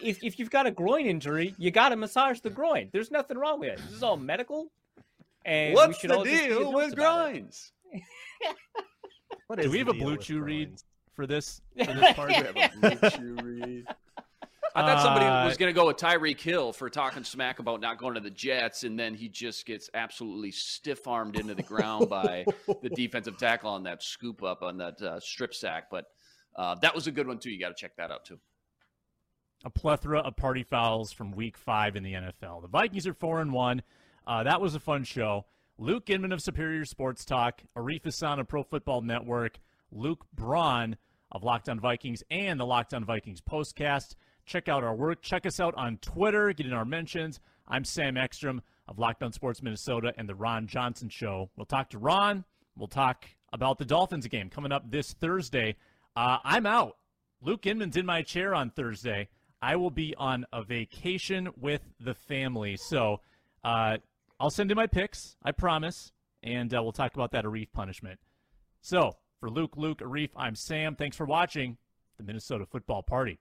if, 0.00 0.22
if 0.22 0.38
you've 0.38 0.48
got 0.50 0.64
a 0.66 0.70
groin 0.70 1.06
injury, 1.06 1.56
you 1.58 1.72
got 1.72 1.88
to 1.88 1.96
massage 1.96 2.38
the 2.38 2.50
groin. 2.50 2.88
There's 2.92 3.10
nothing 3.10 3.36
wrong 3.36 3.58
with 3.58 3.70
it. 3.70 3.78
This 3.84 3.94
is 3.96 4.02
all 4.04 4.16
medical. 4.16 4.70
And 5.46 5.70
we 5.70 5.76
What's 5.76 6.00
should 6.00 6.10
the 6.10 6.16
all 6.16 6.24
just 6.24 6.42
be 6.42 6.48
deal 6.48 6.72
with 6.72 6.94
grinds? 6.94 7.72
What 9.46 9.60
Do 9.60 9.70
we 9.70 9.78
have 9.78 9.88
a 9.88 9.94
blue 9.94 10.16
chew 10.16 10.40
read 10.40 10.74
for 11.14 11.26
this 11.26 11.60
for 11.78 11.94
this 11.94 12.12
part? 12.14 12.32
I 12.32 12.42
thought 14.82 15.02
somebody 15.02 15.24
Uh, 15.24 15.46
was 15.46 15.56
going 15.56 15.72
to 15.72 15.72
go 15.72 15.86
with 15.86 15.96
Tyreek 15.96 16.40
Hill 16.40 16.72
for 16.72 16.90
talking 16.90 17.22
smack 17.22 17.60
about 17.60 17.80
not 17.80 17.96
going 17.96 18.14
to 18.14 18.20
the 18.20 18.30
Jets, 18.30 18.82
and 18.82 18.98
then 18.98 19.14
he 19.14 19.28
just 19.28 19.64
gets 19.64 19.88
absolutely 19.94 20.50
stiff 20.50 21.06
armed 21.06 21.38
into 21.38 21.54
the 21.54 21.62
ground 21.62 22.08
by 22.10 22.44
the 22.82 22.90
defensive 22.90 23.38
tackle 23.38 23.70
on 23.70 23.84
that 23.84 24.02
scoop 24.02 24.42
up 24.42 24.62
on 24.62 24.76
that 24.78 25.00
uh, 25.00 25.20
strip 25.20 25.54
sack. 25.54 25.84
But 25.90 26.06
uh, 26.56 26.74
that 26.82 26.94
was 26.94 27.06
a 27.06 27.12
good 27.12 27.28
one, 27.28 27.38
too. 27.38 27.50
You 27.50 27.60
got 27.60 27.68
to 27.68 27.80
check 27.80 27.96
that 27.96 28.10
out, 28.10 28.24
too. 28.24 28.38
a 29.64 29.70
plethora 29.70 30.18
of 30.18 30.36
party 30.36 30.64
fouls 30.64 31.12
from 31.12 31.30
Week 31.30 31.56
Five 31.56 31.96
in 31.96 32.02
the 32.02 32.12
NFL. 32.12 32.62
The 32.62 32.68
Vikings 32.68 33.06
are 33.06 33.14
four 33.14 33.40
and 33.40 33.52
one. 33.52 33.82
Uh, 34.26 34.42
that 34.42 34.60
was 34.60 34.74
a 34.74 34.80
fun 34.80 35.04
show. 35.04 35.44
Luke 35.78 36.08
Inman 36.08 36.32
of 36.32 36.40
Superior 36.42 36.84
Sports 36.84 37.24
Talk, 37.24 37.62
Arif 37.76 38.04
Hasan 38.04 38.40
of 38.40 38.48
Pro 38.48 38.62
Football 38.62 39.02
Network, 39.02 39.58
Luke 39.92 40.24
Braun 40.34 40.96
of 41.30 41.44
Locked 41.44 41.68
On 41.68 41.78
Vikings, 41.78 42.22
and 42.30 42.58
the 42.58 42.64
Locked 42.64 42.94
On 42.94 43.04
Vikings 43.04 43.40
postcast. 43.40 44.14
Check 44.46 44.68
out 44.68 44.84
our 44.84 44.94
work. 44.94 45.22
Check 45.22 45.44
us 45.44 45.60
out 45.60 45.74
on 45.74 45.98
Twitter. 45.98 46.52
Get 46.52 46.66
in 46.66 46.72
our 46.72 46.84
mentions. 46.84 47.40
I'm 47.68 47.84
Sam 47.84 48.16
Ekstrom 48.16 48.62
of 48.88 48.98
Locked 48.98 49.22
On 49.22 49.32
Sports 49.32 49.62
Minnesota 49.62 50.14
and 50.16 50.28
the 50.28 50.34
Ron 50.34 50.66
Johnson 50.66 51.08
Show. 51.08 51.50
We'll 51.56 51.66
talk 51.66 51.90
to 51.90 51.98
Ron. 51.98 52.44
We'll 52.76 52.88
talk 52.88 53.26
about 53.52 53.78
the 53.78 53.84
Dolphins 53.84 54.26
game 54.28 54.48
coming 54.48 54.72
up 54.72 54.90
this 54.90 55.12
Thursday. 55.12 55.76
Uh, 56.14 56.38
I'm 56.44 56.66
out. 56.66 56.96
Luke 57.42 57.66
Inman's 57.66 57.96
in 57.96 58.06
my 58.06 58.22
chair 58.22 58.54
on 58.54 58.70
Thursday. 58.70 59.28
I 59.60 59.76
will 59.76 59.90
be 59.90 60.14
on 60.16 60.46
a 60.52 60.62
vacation 60.62 61.48
with 61.56 61.82
the 62.00 62.14
family. 62.14 62.76
So 62.76 63.20
uh, 63.64 63.98
I'll 64.38 64.50
send 64.50 64.70
in 64.70 64.76
my 64.76 64.86
picks, 64.86 65.36
I 65.42 65.52
promise, 65.52 66.12
and 66.42 66.72
uh, 66.74 66.82
we'll 66.82 66.92
talk 66.92 67.14
about 67.14 67.32
that 67.32 67.44
Arif 67.44 67.72
punishment. 67.72 68.20
So 68.82 69.16
for 69.40 69.48
Luke, 69.48 69.76
Luke, 69.76 70.00
Arif, 70.00 70.30
I'm 70.36 70.54
Sam. 70.54 70.94
Thanks 70.94 71.16
for 71.16 71.24
watching 71.24 71.78
the 72.18 72.22
Minnesota 72.22 72.66
Football 72.66 73.02
Party. 73.02 73.38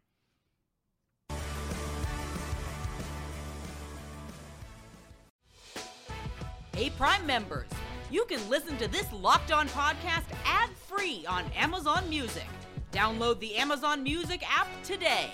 Hey, 6.73 6.89
Prime 6.97 7.25
members, 7.25 7.67
you 8.11 8.25
can 8.25 8.49
listen 8.49 8.77
to 8.77 8.87
this 8.89 9.11
Locked 9.13 9.51
On 9.51 9.67
podcast 9.69 10.25
ad 10.45 10.69
free 10.71 11.25
on 11.27 11.45
Amazon 11.55 12.09
Music. 12.09 12.47
Download 12.91 13.39
the 13.39 13.55
Amazon 13.55 14.03
Music 14.03 14.43
app 14.49 14.67
today. 14.83 15.31